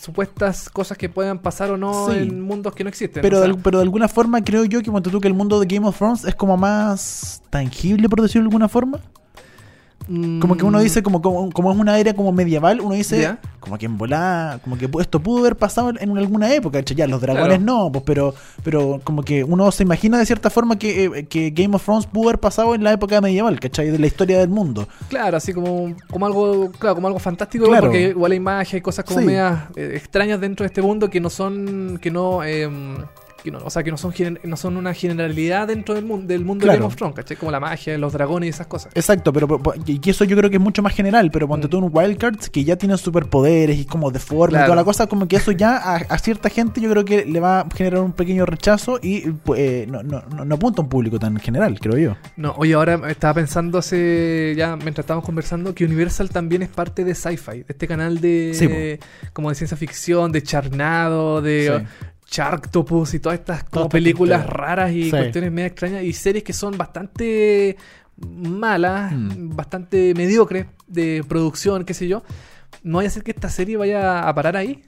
supuestas 0.01 0.71
cosas 0.71 0.97
que 0.97 1.07
puedan 1.07 1.37
pasar 1.37 1.69
o 1.69 1.77
no 1.77 2.07
Sí. 2.09 2.17
en 2.17 2.41
mundos 2.41 2.73
que 2.73 2.83
no 2.83 2.89
existen. 2.89 3.21
Pero, 3.21 3.37
o 3.37 3.43
sea, 3.43 3.53
de, 3.53 3.59
pero 3.61 3.77
de 3.77 3.83
alguna 3.83 4.07
forma 4.07 4.43
creo 4.43 4.65
yo 4.65 4.81
que, 4.81 4.89
tú, 5.01 5.21
que 5.21 5.27
el 5.27 5.35
mundo 5.35 5.59
de 5.59 5.67
Game 5.67 5.87
of 5.87 5.95
Thrones 5.95 6.25
es 6.25 6.33
como 6.33 6.57
más 6.57 7.43
tangible, 7.51 8.09
por 8.09 8.23
decirlo 8.23 8.45
de 8.45 8.47
alguna 8.47 8.67
forma. 8.67 9.01
Como 10.07 10.55
que 10.55 10.63
uno 10.63 10.79
mm, 10.79 10.81
dice, 10.81 11.03
como, 11.03 11.21
como, 11.21 11.51
como 11.51 11.71
es 11.71 11.77
una 11.77 11.99
era 11.99 12.13
como 12.13 12.31
medieval, 12.31 12.79
uno 12.79 12.95
dice, 12.95 13.19
Ya. 13.21 13.39
como 13.59 13.77
que 13.77 13.85
en 13.87 13.97
volada, 13.97 14.59
como 14.59 14.77
que 14.77 14.89
esto 15.01 15.19
pudo 15.21 15.39
haber 15.39 15.57
pasado 15.57 15.89
en 15.99 16.17
alguna 16.17 16.53
época, 16.53 16.79
ya 16.79 17.07
los 17.07 17.19
dragones 17.19 17.57
Claro. 17.59 17.63
no, 17.63 17.91
pues, 17.91 18.03
pero, 18.05 18.33
pero 18.63 19.01
como 19.03 19.21
que 19.23 19.43
uno 19.43 19.69
se 19.71 19.83
imagina 19.83 20.17
de 20.17 20.25
cierta 20.25 20.49
forma 20.49 20.79
que, 20.79 21.05
eh, 21.05 21.25
que 21.25 21.49
Game 21.51 21.75
of 21.75 21.83
Thrones 21.83 22.05
pudo 22.05 22.29
haber 22.29 22.39
pasado 22.39 22.73
en 22.73 22.83
la 22.85 22.93
época 22.93 23.19
medieval, 23.19 23.59
¿cachai? 23.59 23.89
De 23.91 23.99
la 23.99 24.07
historia 24.07 24.39
del 24.39 24.49
mundo. 24.49 24.87
Claro, 25.09 25.35
así 25.37 25.53
como, 25.53 25.93
como 26.09 26.25
algo, 26.25 26.71
claro, 26.79 26.95
como 26.95 27.07
algo 27.07 27.19
fantástico, 27.19 27.65
Claro. 27.65 27.87
porque 27.87 28.09
igual 28.09 28.31
hay 28.31 28.39
magia 28.39 28.77
y 28.77 28.81
cosas 28.81 29.03
como 29.03 29.19
Sí. 29.19 29.25
medias 29.25 29.59
eh, 29.75 29.91
extrañas 29.95 30.39
dentro 30.39 30.63
de 30.63 30.67
este 30.67 30.81
mundo 30.81 31.09
que 31.09 31.19
no 31.19 31.29
son, 31.29 31.99
que 32.01 32.11
no, 32.11 32.43
em, 32.45 32.95
que 33.43 33.51
no, 33.51 33.59
o 33.63 33.69
sea, 33.69 33.83
que 33.83 33.91
no 33.91 33.97
son, 33.97 34.13
no 34.43 34.57
son 34.57 34.77
una 34.77 34.93
generalidad 34.93 35.67
dentro 35.67 35.93
del 35.95 36.05
mundo, 36.05 36.27
del 36.27 36.43
mundo 36.43 36.65
de. 36.65 36.73
Game 36.73 36.85
of 36.85 36.95
Thrones, 36.95 37.15
¿cachai? 37.15 37.37
Como 37.37 37.51
la 37.51 37.59
magia, 37.59 37.97
los 37.97 38.11
dragones 38.13 38.47
y 38.47 38.49
esas 38.49 38.67
cosas. 38.67 38.91
Exacto, 38.95 39.31
pero, 39.31 39.47
pero- 39.47 39.73
y 39.85 39.99
eso 40.09 40.23
yo 40.25 40.35
creo 40.35 40.49
que 40.49 40.57
es 40.57 40.61
mucho 40.61 40.81
más 40.81 40.93
general, 40.93 41.29
pero 41.31 41.47
ponte 41.47 41.67
Mm. 41.67 41.69
tú 41.69 41.77
en 41.79 41.89
Wildcards 41.91 42.49
que 42.49 42.63
ya 42.63 42.75
tienen 42.75 42.97
superpoderes 42.97 43.77
y 43.77 43.85
como 43.85 44.11
deforme 44.11 44.53
y 44.53 44.57
Claro. 44.57 44.65
toda 44.67 44.75
la 44.77 44.83
cosa, 44.83 45.07
como 45.07 45.27
que 45.27 45.35
eso 45.37 45.51
ya 45.51 45.77
a, 45.77 45.95
a 45.97 46.17
cierta 46.17 46.49
gente 46.49 46.81
yo 46.81 46.89
creo 46.89 47.05
que 47.05 47.25
le 47.25 47.39
va 47.39 47.61
a 47.61 47.67
generar 47.75 48.01
un 48.01 48.13
pequeño 48.13 48.45
rechazo 48.45 48.99
y 49.01 49.21
pues, 49.31 49.59
eh, 49.59 49.85
no, 49.87 50.03
no, 50.03 50.23
no, 50.35 50.43
no 50.45 50.55
apunta 50.55 50.81
a 50.81 50.83
un 50.83 50.89
público 50.89 51.19
tan 51.19 51.37
general, 51.37 51.79
creo 51.79 51.97
yo. 51.97 52.17
No, 52.35 52.53
oye, 52.57 52.73
ahora 52.73 52.99
estaba 53.09 53.35
pensando 53.35 53.77
hace, 53.77 54.53
ya 54.57 54.75
mientras 54.75 55.03
estábamos 55.03 55.25
conversando, 55.25 55.73
que 55.75 55.85
Universal 55.85 56.29
también 56.29 56.63
es 56.63 56.69
parte 56.69 57.03
de 57.03 57.13
Sci-Fi, 57.15 57.57
de 57.59 57.65
este 57.69 57.87
canal 57.87 58.19
de, 58.19 58.51
Sí, 58.53 58.67
como 59.33 59.49
de 59.49 59.55
ciencia 59.55 59.77
ficción, 59.77 60.31
de 60.31 60.41
Charnado, 60.43 61.41
de 61.41 61.83
Sí. 61.87 61.87
Sharktopus 62.29 63.13
y 63.13 63.19
todas 63.19 63.39
estas 63.39 63.63
como 63.65 63.89
películas 63.89 64.45
raras 64.45 64.91
y 64.91 65.05
Sí. 65.05 65.09
cuestiones 65.11 65.51
medio 65.51 65.67
extrañas 65.67 66.03
y 66.03 66.13
series 66.13 66.43
que 66.43 66.53
son 66.53 66.77
bastante 66.77 67.77
malas, 68.17 69.11
Mm. 69.13 69.55
bastante 69.55 70.13
mediocres 70.15 70.65
de 70.87 71.23
producción, 71.27 71.85
qué 71.85 71.93
sé 71.93 72.07
yo. 72.07 72.23
No 72.83 72.97
vaya 72.97 73.07
a 73.07 73.11
ser 73.11 73.23
que 73.23 73.31
esta 73.31 73.49
serie 73.49 73.77
vaya 73.77 74.27
a 74.27 74.33
parar 74.35 74.57
ahí. 74.57 74.83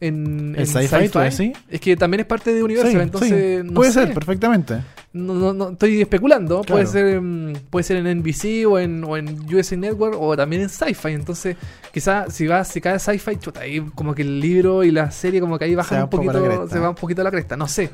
En, 0.00 0.54
¿En 0.54 0.60
en 0.60 0.66
Sci-Fi? 0.66 1.52
Es 1.68 1.80
que 1.80 1.96
también 1.96 2.20
es 2.20 2.26
parte 2.26 2.54
de 2.54 2.62
Universal, 2.62 2.92
Sí, 2.92 2.98
entonces 3.00 3.60
sí. 3.60 3.66
no 3.66 3.74
puede 3.74 3.92
sé. 3.92 4.04
ser, 4.06 4.14
perfectamente. 4.14 4.80
No, 5.12 5.34
no, 5.34 5.52
no, 5.52 5.70
estoy 5.70 6.00
especulando. 6.00 6.62
Claro. 6.62 6.84
Puede 6.84 6.86
ser 6.86 7.20
puede 7.68 7.82
ser 7.82 7.96
en 7.96 8.18
NBC 8.18 8.66
o 8.68 8.78
en, 8.78 9.02
o 9.02 9.16
en 9.16 9.52
USA 9.52 9.76
Network 9.76 10.16
o 10.18 10.36
también 10.36 10.62
en 10.62 10.68
Sci-Fi. 10.68 11.12
Entonces, 11.12 11.56
quizás 11.92 12.32
si 12.32 12.46
va 12.46 12.64
si 12.64 12.80
cae 12.80 12.98
Sci-Fi, 12.98 13.36
chuta, 13.38 13.60
ahí 13.60 13.80
como 13.94 14.14
que 14.14 14.22
el 14.22 14.38
libro 14.40 14.84
y 14.84 14.92
la 14.92 15.10
serie 15.10 15.40
como 15.40 15.58
que 15.58 15.64
ahí 15.64 15.74
bajan 15.74 16.04
un 16.04 16.10
poquito, 16.10 16.68
se 16.68 16.78
va 16.78 16.90
un 16.90 16.94
poquito 16.94 17.22
a 17.22 17.24
la 17.24 17.30
cresta. 17.30 17.56
No 17.56 17.66
sé. 17.66 17.90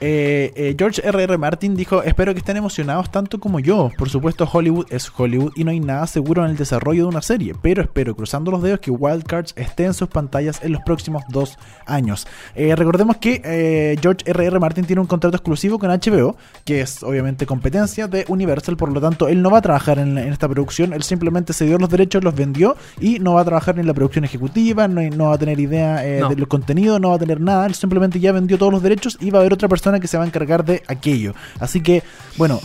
Eh, 0.00 0.52
eh, 0.56 0.74
George 0.78 1.00
R.R. 1.02 1.24
R. 1.24 1.38
Martin 1.38 1.74
dijo, 1.74 2.02
espero 2.02 2.32
que 2.34 2.40
estén 2.40 2.56
emocionados 2.56 3.10
tanto 3.10 3.40
como 3.40 3.60
yo. 3.60 3.90
Por 3.96 4.10
supuesto, 4.10 4.48
Hollywood 4.50 4.86
es 4.90 5.10
Hollywood 5.16 5.52
y 5.56 5.64
no 5.64 5.70
hay 5.70 5.80
nada 5.80 6.06
seguro 6.06 6.44
en 6.44 6.50
el 6.50 6.56
desarrollo 6.56 7.04
de 7.04 7.08
una 7.08 7.22
serie, 7.22 7.54
pero 7.62 7.82
espero, 7.82 8.14
cruzando 8.14 8.50
los 8.50 8.62
dedos, 8.62 8.80
que 8.80 8.90
Wildcards 8.90 9.54
esté 9.56 9.84
en 9.86 9.94
sus 9.94 10.08
pantallas 10.08 10.62
en 10.62 10.72
los 10.72 10.82
próximos 10.82 11.22
dos 11.30 11.58
años. 11.86 12.26
Eh, 12.54 12.76
recordemos 12.76 13.16
que 13.16 13.96
George 14.02 14.22
R.R. 14.26 14.46
R. 14.48 14.58
Martin 14.60 14.84
tiene 14.84 15.00
un 15.00 15.06
contrato 15.06 15.36
exclusivo 15.36 15.78
con 15.78 15.88
HBO, 15.90 16.36
que 16.64 16.82
es 16.82 17.02
obviamente 17.02 17.46
competencia 17.46 18.06
de 18.06 18.24
Universal, 18.28 18.76
por 18.76 18.92
lo 18.92 19.00
tanto, 19.00 19.28
él 19.28 19.40
no 19.40 19.50
va 19.50 19.58
a 19.58 19.62
trabajar 19.62 19.98
en, 19.98 20.18
en 20.18 20.32
esta 20.32 20.48
producción, 20.48 20.92
él 20.92 21.02
simplemente 21.02 21.52
se 21.54 21.64
dio 21.64 21.78
los 21.78 21.88
derechos, 21.88 22.22
los 22.22 22.34
vendió 22.34 22.76
y 23.00 23.18
no 23.18 23.34
va 23.34 23.40
a 23.40 23.44
trabajar 23.44 23.78
en 23.78 23.86
la 23.86 23.94
producción 23.94 24.24
ejecutiva, 24.24 24.88
no, 24.88 25.00
no 25.00 25.28
va 25.28 25.34
a 25.34 25.38
tener 25.38 25.58
idea 25.58 26.02
No. 26.20 26.28
de 26.28 26.36
los 26.36 26.48
contenidos, 26.48 27.00
no 27.00 27.10
va 27.10 27.16
a 27.16 27.18
tener 27.18 27.40
nada, 27.40 27.66
él 27.66 27.74
simplemente 27.74 28.20
ya 28.20 28.32
vendió 28.32 28.58
todos 28.58 28.72
los 28.72 28.82
derechos 28.82 29.16
y 29.20 29.30
va 29.30 29.38
a 29.38 29.40
haber 29.40 29.54
otra 29.54 29.68
persona 29.68 29.85
que 30.00 30.08
se 30.08 30.16
va 30.18 30.24
a 30.24 30.26
encargar 30.26 30.64
de 30.64 30.82
aquello. 30.86 31.34
Así 31.60 31.80
que, 31.80 32.02
bueno, 32.36 32.60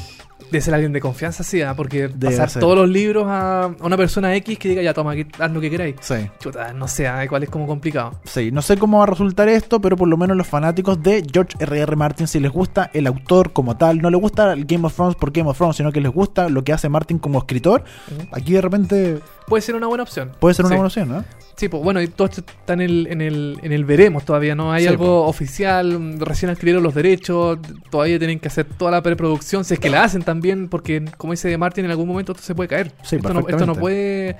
De 0.52 0.60
ser 0.60 0.74
alguien 0.74 0.92
de 0.92 1.00
confianza, 1.00 1.44
sí, 1.46 1.62
¿ah? 1.62 1.76
porque 1.78 2.10
Debe 2.10 2.26
pasar 2.36 2.50
ser. 2.50 2.60
todos 2.60 2.76
los 2.78 2.90
libros 2.90 3.24
a, 3.26 3.72
una 3.80 3.96
persona 3.96 4.36
X 4.36 4.60
que 4.60 4.68
diga, 4.68 4.82
ya 4.82 4.94
toma, 4.94 5.12
aquí, 5.14 5.26
haz 5.40 5.50
lo 5.50 5.62
que 5.62 5.70
queráis. 5.70 5.96
sí. 6.02 6.16
Chuta, 6.42 6.74
no 6.74 6.90
sé, 6.90 7.08
¿ah? 7.08 7.24
igual 7.24 7.44
es 7.44 7.50
como 7.50 7.66
complicado. 7.66 8.20
Sí, 8.26 8.52
no 8.52 8.62
sé 8.62 8.76
cómo 8.76 8.98
va 8.98 9.04
a 9.04 9.08
resultar 9.08 9.48
esto, 9.48 9.80
pero 9.80 9.96
por 9.96 10.10
lo 10.10 10.18
menos 10.18 10.36
los 10.36 10.46
fanáticos 10.46 11.02
de 11.02 11.26
George 11.32 11.56
R.R. 11.58 11.84
R. 11.84 11.96
Martin, 11.96 12.28
si 12.28 12.42
les 12.42 12.52
gusta 12.52 12.92
el 12.94 13.08
autor 13.08 13.54
como 13.54 13.78
tal, 13.78 14.00
no 14.02 14.10
les 14.10 14.20
gusta 14.20 14.52
el 14.52 14.66
Game 14.66 14.86
of 14.86 14.94
Thrones 14.94 15.16
por 15.16 15.32
Game 15.32 15.50
of 15.50 15.56
Thrones, 15.58 15.78
sino 15.78 15.90
que 15.94 16.02
les 16.02 16.12
gusta 16.12 16.50
lo 16.50 16.66
que 16.66 16.74
hace 16.74 16.90
Martin 16.90 17.18
como 17.18 17.40
escritor, 17.40 17.86
aquí 18.34 18.52
de 18.52 18.60
repente 18.62 19.20
Puede 19.48 19.62
ser 19.62 19.76
una 19.76 19.88
buena 19.88 20.04
opción. 20.04 20.32
puede 20.40 20.54
ser 20.56 20.66
una 20.66 20.74
Sí. 20.74 20.76
buena 20.76 20.88
opción, 20.88 21.10
¿no? 21.10 21.24
Sí, 21.62 21.70
pues 21.70 21.84
bueno, 21.84 22.02
y 22.02 22.08
todo 22.08 22.28
esto 22.28 22.42
está 22.42 22.74
en 22.74 22.82
el, 22.82 23.06
en 23.12 23.22
el, 23.22 23.60
en 23.62 23.72
el 23.72 23.86
veremos 23.86 24.26
todavía, 24.26 24.56
no 24.56 24.74
hay 24.74 24.82
Sí, 24.82 24.88
algo 24.90 25.28
oficial, 25.28 26.00
mm, 26.00 26.20
recién 26.22 26.50
adquirieron 26.50 26.82
los 26.82 26.96
derechos, 26.96 27.60
todavía 27.92 28.18
tienen 28.18 28.40
que 28.40 28.48
hacer 28.48 28.66
toda 28.66 28.90
la 28.90 29.04
preproducción, 29.04 29.64
si 29.64 29.76
es 29.76 29.80
que 29.80 29.92
la 29.92 30.04
hacen 30.04 30.24
también, 30.24 30.70
porque 30.70 31.06
como 31.18 31.34
dice 31.34 31.56
Martin, 31.60 31.86
en 31.86 31.92
algún 31.92 32.08
momento 32.08 32.32
esto 32.32 32.44
se 32.44 32.56
puede 32.56 32.68
caer. 32.68 32.92
Sí, 33.04 33.18
esto, 33.18 33.32
no, 33.32 33.42
esto 33.48 33.66
no 33.68 33.76
puede 33.76 34.34
pu- 34.34 34.38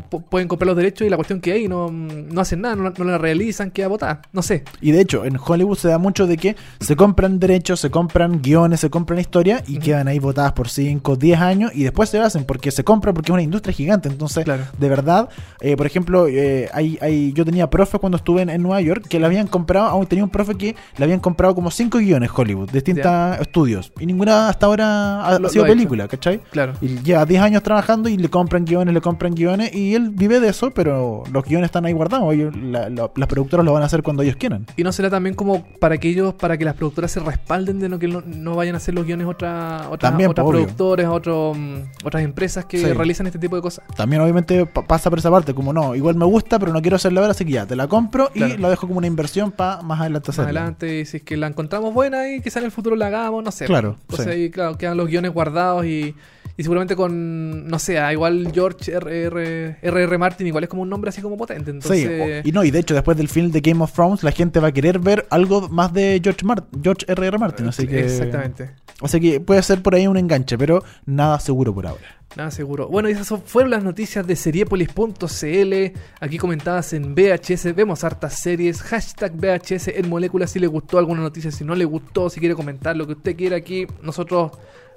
pueden 0.00 0.48
comprar 0.48 0.66
los 0.68 0.76
derechos 0.76 1.06
y 1.06 1.10
la 1.10 1.16
cuestión 1.16 1.40
que 1.40 1.52
hay 1.52 1.68
no, 1.68 1.90
no 1.90 2.40
hacen 2.40 2.60
nada, 2.60 2.76
no, 2.76 2.90
no 2.96 3.04
la 3.04 3.18
realizan, 3.18 3.70
queda 3.70 3.88
botada. 3.88 4.22
No 4.32 4.42
sé. 4.42 4.64
Y 4.80 4.92
de 4.92 5.00
hecho, 5.00 5.24
en 5.24 5.36
Hollywood 5.44 5.76
se 5.78 5.88
da 5.88 5.98
mucho 5.98 6.26
de 6.26 6.36
que 6.36 6.56
se 6.80 6.96
compran 6.96 7.38
derechos, 7.38 7.80
se 7.80 7.90
compran 7.90 8.40
guiones, 8.42 8.80
se 8.80 8.90
compran 8.90 9.18
historias 9.20 9.62
y 9.68 9.78
quedan 9.78 10.08
ahí 10.08 10.18
votadas 10.18 10.52
por 10.52 10.68
5, 10.68 11.16
10 11.16 11.40
años 11.40 11.70
y 11.74 11.82
después 11.84 12.08
se 12.10 12.18
hacen 12.18 12.44
porque 12.44 12.70
se 12.70 12.84
compra 12.84 13.12
porque 13.12 13.30
es 13.30 13.34
una 13.34 13.42
industria 13.42 13.72
gigante. 13.74 14.08
Entonces, 14.08 14.44
Claro. 14.44 14.64
de 14.78 14.88
verdad, 14.88 15.28
eh, 15.60 15.76
por 15.76 15.86
ejemplo, 15.86 16.26
eh, 16.28 16.68
hay, 16.72 16.98
hay, 17.00 17.32
yo 17.32 17.44
tenía 17.44 17.68
profes 17.70 18.00
cuando 18.00 18.16
estuve 18.16 18.42
en, 18.42 18.50
en 18.50 18.62
Nueva 18.62 18.80
York 18.80 19.06
que 19.08 19.18
le 19.20 19.26
habían 19.26 19.46
comprado, 19.46 19.86
aún 19.86 20.06
tenía 20.06 20.24
un 20.24 20.30
profe 20.30 20.54
que 20.54 20.74
le 20.96 21.04
habían 21.04 21.20
comprado 21.20 21.54
como 21.54 21.70
5 21.70 21.98
guiones 21.98 22.30
Hollywood, 22.34 22.70
distintos 22.70 23.04
estudios. 23.40 23.92
Y 24.00 24.06
ninguna 24.06 24.48
hasta 24.48 24.66
ahora 24.66 25.26
ha, 25.26 25.38
Lo- 25.38 25.48
sido 25.48 25.64
ha 25.64 25.66
hecho. 25.68 25.74
película, 25.76 26.08
¿cachai? 26.08 26.40
Claro. 26.50 26.72
Y 26.80 26.98
lleva 27.00 27.24
10 27.26 27.42
años 27.42 27.62
trabajando 27.62 28.08
y 28.08 28.16
le 28.16 28.28
compran 28.28 28.64
guiones, 28.64 28.94
le 28.94 29.00
compran 29.00 29.34
guiones 29.34 29.74
y 29.74 29.83
él 29.92 30.08
vive 30.10 30.40
de 30.40 30.48
eso, 30.48 30.70
pero 30.70 31.24
los 31.30 31.44
guiones 31.44 31.66
están 31.66 31.84
ahí 31.84 31.92
guardados. 31.92 32.32
Ellos- 32.32 32.56
la- 32.56 32.88
la- 32.88 33.10
las 33.14 33.28
productoras 33.28 33.66
lo 33.66 33.74
van 33.74 33.82
a 33.82 33.86
hacer 33.86 34.02
cuando 34.02 34.22
ellos 34.22 34.36
quieran. 34.36 34.64
Y 34.76 34.84
no 34.84 34.92
será 34.92 35.10
también 35.10 35.34
como 35.34 35.66
para 35.80 35.98
que 35.98 36.08
ellos, 36.08 36.32
para 36.32 36.56
que 36.56 36.64
las 36.64 36.74
productoras 36.74 37.10
se 37.10 37.20
respalden 37.20 37.80
de 37.80 37.90
no 37.90 37.98
que 37.98 38.08
no, 38.08 38.22
no 38.24 38.56
vayan 38.56 38.74
a 38.74 38.78
hacer 38.78 38.94
los 38.94 39.04
guiones 39.04 39.26
otra, 39.26 39.88
otra, 39.90 40.08
También, 40.08 40.30
otras 40.30 40.46
obvio. 40.46 40.60
productores, 40.60 41.06
otro, 41.08 41.52
mm, 41.54 41.76
otras 42.04 42.22
empresas 42.22 42.64
que 42.64 42.78
Sí. 42.78 42.86
realizan 42.92 43.26
este 43.26 43.38
tipo 43.38 43.56
de 43.56 43.60
cosas. 43.62 43.84
También 43.96 44.22
obviamente 44.22 44.64
pa- 44.64 44.86
pasa 44.86 45.10
por 45.10 45.18
esa 45.18 45.30
parte, 45.30 45.52
como 45.52 45.72
no, 45.74 45.94
igual 45.94 46.14
me 46.14 46.24
gusta, 46.24 46.58
pero 46.58 46.72
no 46.72 46.80
quiero 46.80 46.96
hacerla 46.96 47.20
ahora, 47.20 47.32
así 47.32 47.44
que 47.44 47.52
ya, 47.52 47.66
te 47.66 47.76
la 47.76 47.88
compro 47.88 48.30
y 48.34 48.40
la 48.56 48.70
dejo 48.70 48.86
como 48.86 48.98
una 48.98 49.06
inversión 49.08 49.50
para 49.50 49.82
más 49.82 50.00
adelante 50.00 50.28
Más 50.28 50.38
hacerla. 50.38 50.60
adelante, 50.60 51.00
y 51.00 51.04
si 51.04 51.16
es 51.18 51.22
que 51.24 51.36
la 51.36 51.48
encontramos 51.48 51.92
buena 51.92 52.30
y 52.32 52.40
quizá 52.40 52.60
en 52.60 52.66
el 52.66 52.70
futuro 52.70 52.94
la 52.96 53.08
hagamos, 53.08 53.42
no 53.42 53.50
sé. 53.50 53.64
Claro, 53.66 53.96
Entonces 54.02 54.26
sí. 54.26 54.30
ahí, 54.32 54.50
claro, 54.50 54.76
quedan 54.78 54.96
los 54.96 55.08
guiones 55.08 55.32
guardados 55.32 55.84
y, 55.86 56.14
y 56.56 56.62
seguramente 56.62 56.94
con, 56.94 57.66
no 57.66 57.78
sé, 57.78 57.98
ah, 57.98 58.12
igual 58.12 58.50
George 58.52 58.92
R.R. 58.92 59.78
R.R. 59.82 60.18
Martin 60.18 60.46
igual 60.46 60.64
es 60.64 60.70
como 60.70 60.82
un 60.82 60.88
nombre 60.88 61.08
así 61.08 61.20
como 61.20 61.36
potente. 61.36 61.70
Entonces, 61.70 62.42
Sí, 62.42 62.48
y 62.48 62.52
no, 62.52 62.62
y 62.64 62.70
de 62.70 62.78
hecho 62.78 62.94
después 62.94 63.16
del 63.16 63.28
film 63.28 63.50
de 63.50 63.60
Game 63.60 63.82
of 63.82 63.92
Thrones 63.92 64.22
la 64.22 64.30
gente 64.30 64.60
va 64.60 64.68
a 64.68 64.72
querer 64.72 64.98
ver 64.98 65.26
algo 65.30 65.68
más 65.68 65.92
de 65.92 66.20
George 66.22 66.44
Martin, 66.44 66.82
George 66.82 67.04
R.R. 67.08 67.38
Martin, 67.38 67.68
así 67.68 67.86
que 67.86 68.04
Exactamente. 68.04 68.70
Así 69.00 69.20
que 69.20 69.40
puede 69.40 69.62
ser 69.62 69.82
por 69.82 69.94
ahí 69.94 70.06
un 70.06 70.16
enganche, 70.16 70.56
pero 70.56 70.82
nada 71.06 71.40
seguro 71.40 71.74
por 71.74 71.86
ahora. 71.86 72.04
Nada 72.36 72.50
seguro. 72.50 72.88
Bueno, 72.88 73.08
y 73.08 73.12
esas 73.12 73.40
fueron 73.44 73.70
las 73.70 73.84
noticias 73.84 74.26
de 74.26 74.34
seriepolis.cl. 74.34 75.98
Aquí 76.20 76.38
comentadas 76.38 76.92
en 76.92 77.14
VHS. 77.14 77.74
Vemos 77.76 78.02
hartas 78.02 78.40
series. 78.40 78.82
Hashtag 78.82 79.34
VHS 79.36 79.88
en 79.88 80.08
moléculas. 80.08 80.50
Si 80.50 80.58
le 80.58 80.66
gustó 80.66 80.98
alguna 80.98 81.20
noticia, 81.20 81.52
si 81.52 81.64
no 81.64 81.76
le 81.76 81.84
gustó, 81.84 82.28
si 82.30 82.40
quiere 82.40 82.56
comentar 82.56 82.96
lo 82.96 83.06
que 83.06 83.12
usted 83.12 83.36
quiera 83.36 83.56
aquí. 83.56 83.86
Nosotros 84.02 84.50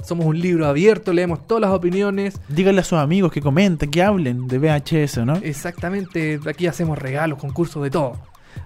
somos 0.04 0.26
un 0.26 0.40
libro 0.40 0.68
abierto, 0.68 1.14
leemos 1.14 1.46
todas 1.48 1.62
las 1.62 1.72
opiniones. 1.72 2.40
Díganle 2.48 2.82
a 2.82 2.84
sus 2.84 3.00
amigos 3.00 3.32
que 3.32 3.42
comenten, 3.42 3.90
que 3.90 4.04
hablen 4.04 4.48
de 4.48 4.60
VHS, 4.60 5.26
¿no? 5.26 5.36
Exactamente, 5.38 6.40
aquí 6.48 6.68
hacemos 6.68 6.98
regalos, 6.98 7.40
concursos, 7.40 7.84
de 7.84 7.90
todo. 7.90 8.18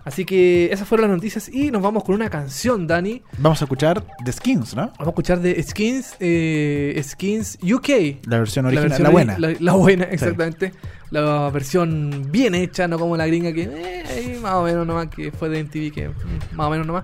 Así 0.04 0.26
que 0.26 0.72
esas 0.72 0.88
fueron 0.88 1.10
las 1.10 1.18
noticias 1.18 1.50
y 1.50 1.72
nos 1.72 1.82
vamos 1.82 2.04
con 2.04 2.16
una 2.16 2.30
canción, 2.30 2.88
Dani. 2.88 3.22
Vamos 3.38 3.62
a 3.62 3.66
escuchar 3.66 4.04
The 4.24 4.32
Skins, 4.32 4.76
¿no? 4.76 4.88
Vamos 4.88 5.08
a 5.08 5.10
escuchar 5.10 5.40
de 5.40 5.62
Skins, 5.62 6.16
eh, 6.20 7.00
Skins 7.04 7.58
UK. 7.62 8.26
La 8.28 8.40
versión 8.40 8.66
original, 8.66 8.90
la, 8.90 8.96
versión 8.96 9.12
buena. 9.12 9.38
La, 9.38 9.56
la 9.60 9.74
buena, 9.74 10.04
exactamente. 10.06 10.74
La 11.12 11.50
versión 11.50 12.28
bien 12.32 12.56
hecha, 12.56 12.88
no 12.88 12.98
como 12.98 13.18
la 13.18 13.28
gringa 13.28 13.52
que 13.52 13.64
eh, 13.64 14.40
más 14.42 14.54
o 14.54 14.64
menos 14.64 14.88
nomás, 14.88 15.08
que 15.08 15.32
fue 15.32 15.50
de 15.50 15.64
MTV, 15.64 15.94
que 15.94 16.10
más 16.54 16.68
o 16.68 16.70
menos 16.70 16.88
nomás. 16.88 17.04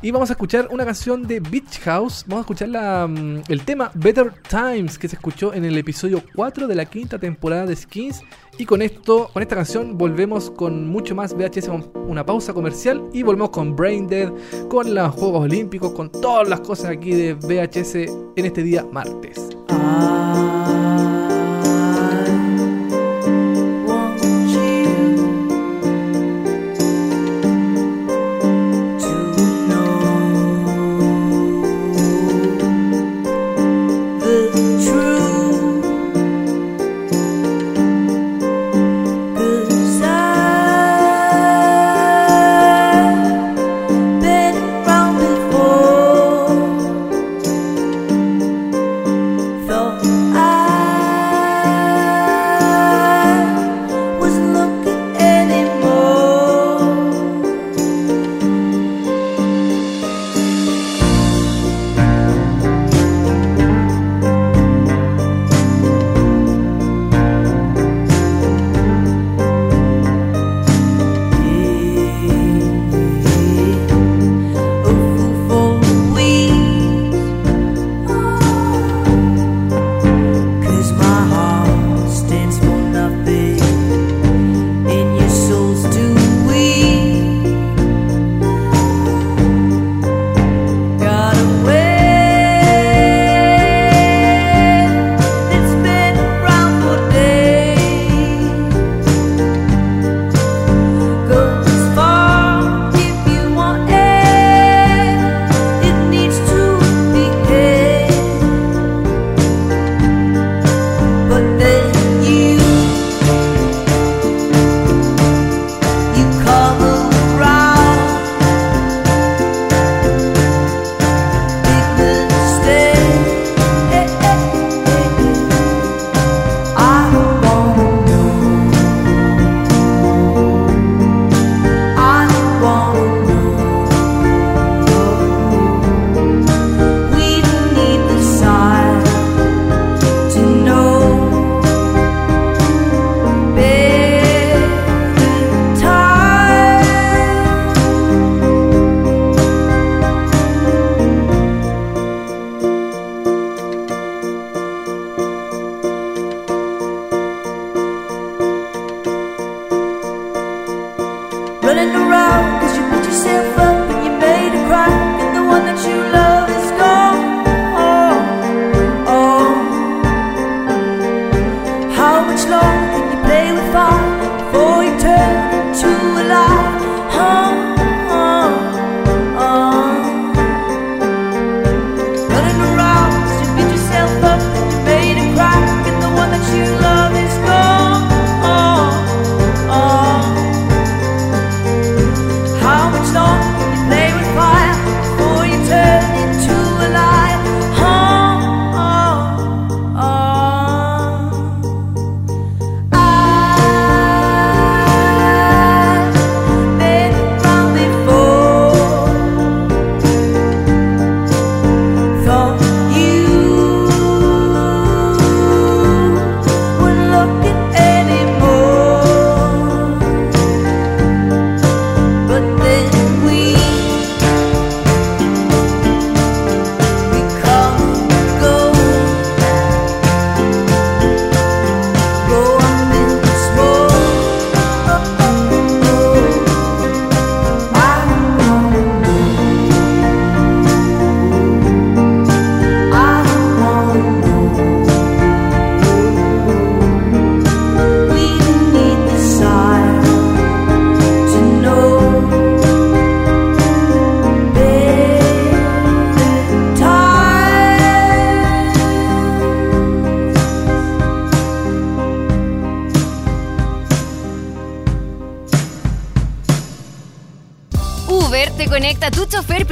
Y 0.00 0.12
vamos 0.12 0.30
a 0.30 0.34
escuchar 0.34 0.68
una 0.70 0.84
canción 0.84 1.26
de 1.26 1.40
Beach 1.40 1.80
House. 1.80 2.24
Vamos 2.28 2.38
a 2.38 2.46
escuchar 2.46 2.68
la, 2.68 3.06
mm, 3.08 3.42
el 3.48 3.62
tema 3.62 3.90
Better 3.94 4.32
Times 4.48 4.96
que 4.96 5.08
se 5.08 5.16
escuchó 5.16 5.52
en 5.52 5.64
el 5.64 5.76
episodio 5.76 6.22
4 6.36 6.68
de 6.68 6.74
la 6.76 6.84
quinta 6.84 7.18
temporada 7.18 7.66
de 7.66 7.74
Skins. 7.74 8.22
Y 8.58 8.64
con 8.64 8.80
esto, 8.80 9.28
con 9.32 9.42
esta 9.42 9.56
canción, 9.56 9.98
volvemos 9.98 10.50
con 10.50 10.86
mucho 10.86 11.14
más 11.16 11.34
VHS, 11.34 11.68
una 11.94 12.24
pausa 12.24 12.52
comercial. 12.52 13.02
Y 13.12 13.24
volvemos 13.24 13.50
con 13.50 13.74
Brain 13.74 14.06
Dead, 14.06 14.32
con 14.68 14.94
los 14.94 15.14
Juegos 15.14 15.42
Olímpicos, 15.42 15.92
con 15.92 16.12
todas 16.12 16.48
las 16.48 16.60
cosas 16.60 16.90
aquí 16.90 17.12
de 17.12 17.34
VHS 17.34 17.94
en 18.36 18.46
este 18.46 18.62
día 18.62 18.86
martes. 18.92 19.48
Thought 19.68 20.47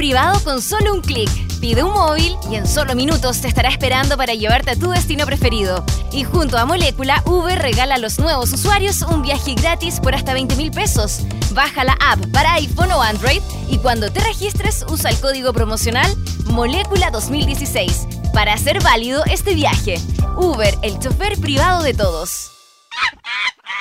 privado 0.07 0.41
con 0.41 0.61
solo 0.61 0.93
un 0.93 1.01
clic. 1.01 1.29
Pide 1.59 1.83
un 1.83 1.91
móvil 1.91 2.37
y 2.49 2.55
en 2.55 2.65
solo 2.65 2.95
minutos 2.95 3.41
te 3.41 3.49
estará 3.49 3.67
esperando 3.67 4.15
para 4.15 4.33
llevarte 4.33 4.71
a 4.71 4.75
tu 4.77 4.89
destino 4.89 5.25
preferido. 5.25 5.83
Y 6.13 6.23
junto 6.23 6.57
a 6.57 6.65
Molécula, 6.65 7.21
Uber 7.25 7.59
regala 7.59 7.95
a 7.95 7.97
los 7.97 8.17
nuevos 8.17 8.53
usuarios 8.53 9.01
un 9.01 9.21
viaje 9.21 9.53
gratis 9.55 9.99
por 9.99 10.15
hasta 10.15 10.31
20 10.31 10.55
mil 10.55 10.71
pesos. 10.71 11.23
Baja 11.51 11.83
la 11.83 11.97
app 11.99 12.25
para 12.31 12.53
iPhone 12.53 12.93
o 12.93 13.01
Android 13.01 13.41
y 13.67 13.79
cuando 13.79 14.09
te 14.09 14.21
registres 14.21 14.85
usa 14.87 15.09
el 15.09 15.19
código 15.19 15.51
promocional 15.51 16.09
Molécula 16.45 17.11
2016 17.11 18.07
para 18.33 18.53
hacer 18.53 18.81
válido 18.81 19.25
este 19.25 19.55
viaje. 19.55 19.99
Uber, 20.37 20.73
el 20.83 20.99
chofer 20.99 21.37
privado 21.37 21.83
de 21.83 21.93
todos. 21.93 22.53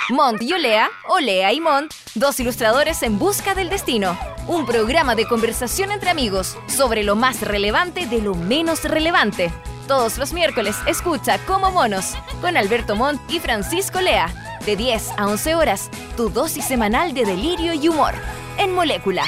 Mont 0.08 0.42
y 0.42 0.52
Olea, 0.52 0.90
Olea 1.08 1.52
y 1.52 1.60
Mont, 1.60 1.94
dos 2.16 2.40
ilustradores 2.40 3.04
en 3.04 3.16
busca 3.16 3.54
del 3.54 3.70
destino. 3.70 4.18
Un 4.48 4.64
programa 4.64 5.16
de 5.16 5.26
conversación 5.26 5.90
entre 5.90 6.08
amigos 6.08 6.56
sobre 6.68 7.02
lo 7.02 7.16
más 7.16 7.40
relevante 7.40 8.06
de 8.06 8.20
lo 8.20 8.36
menos 8.36 8.84
relevante. 8.84 9.50
Todos 9.88 10.18
los 10.18 10.32
miércoles 10.32 10.76
escucha 10.86 11.38
Como 11.46 11.72
Monos 11.72 12.14
con 12.40 12.56
Alberto 12.56 12.94
Montt 12.94 13.20
y 13.28 13.40
Francisco 13.40 14.00
Lea. 14.00 14.32
De 14.64 14.76
10 14.76 15.14
a 15.16 15.26
11 15.26 15.56
horas, 15.56 15.90
tu 16.16 16.30
dosis 16.30 16.64
semanal 16.64 17.12
de 17.12 17.24
delirio 17.24 17.74
y 17.74 17.88
humor. 17.88 18.14
En 18.56 18.72
Molécula. 18.72 19.24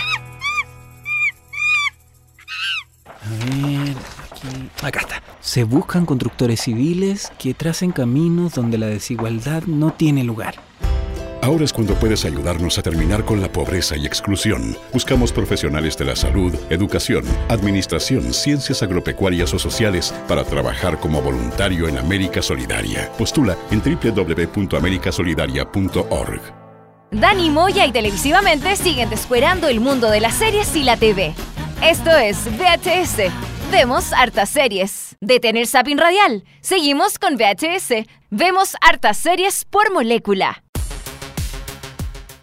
A 3.07 3.44
ver, 3.44 3.96
aquí. 4.31 4.70
Acá 4.83 5.00
está. 5.00 5.22
Se 5.40 5.64
buscan 5.64 6.07
constructores 6.07 6.61
civiles 6.61 7.33
que 7.40 7.54
tracen 7.54 7.90
caminos 7.90 8.54
donde 8.54 8.78
la 8.78 8.87
desigualdad 8.87 9.64
no 9.64 9.92
tiene 9.92 10.22
lugar. 10.22 10.67
Ahora 11.48 11.64
es 11.64 11.72
cuando 11.72 11.94
puedes 11.94 12.26
ayudarnos 12.26 12.76
a 12.76 12.82
terminar 12.82 13.24
con 13.24 13.40
la 13.40 13.50
pobreza 13.50 13.96
y 13.96 14.04
exclusión. 14.04 14.76
Buscamos 14.92 15.32
profesionales 15.32 15.96
de 15.96 16.04
la 16.04 16.14
salud, 16.14 16.54
educación, 16.68 17.24
administración, 17.48 18.34
ciencias 18.34 18.82
agropecuarias 18.82 19.54
o 19.54 19.58
sociales 19.58 20.12
para 20.28 20.44
trabajar 20.44 21.00
como 21.00 21.22
voluntario 21.22 21.88
en 21.88 21.96
América 21.96 22.42
Solidaria. 22.42 23.11
Postula 23.16 23.56
en 23.70 23.80
www.americasolidaria.org. 23.80 26.42
Dani 27.12 27.48
Moya 27.48 27.87
y 27.87 27.92
televisivamente 27.92 28.76
siguen 28.76 29.08
descuerando 29.08 29.68
el 29.68 29.80
mundo 29.80 30.11
de 30.11 30.20
las 30.20 30.34
series 30.34 30.76
y 30.76 30.82
la 30.82 30.98
TV. 30.98 31.32
Esto 31.82 32.11
es 32.11 32.44
VHS. 32.58 33.32
Vemos 33.72 34.12
hartas 34.12 34.50
series. 34.50 35.16
Detener 35.22 35.66
Sapin 35.66 35.96
Radial. 35.96 36.44
Seguimos 36.61 37.18
con 37.18 37.37
VHS. 37.37 38.04
Vemos 38.28 38.76
hartas 38.82 39.16
series 39.16 39.64
por 39.64 39.90
molécula. 39.94 40.62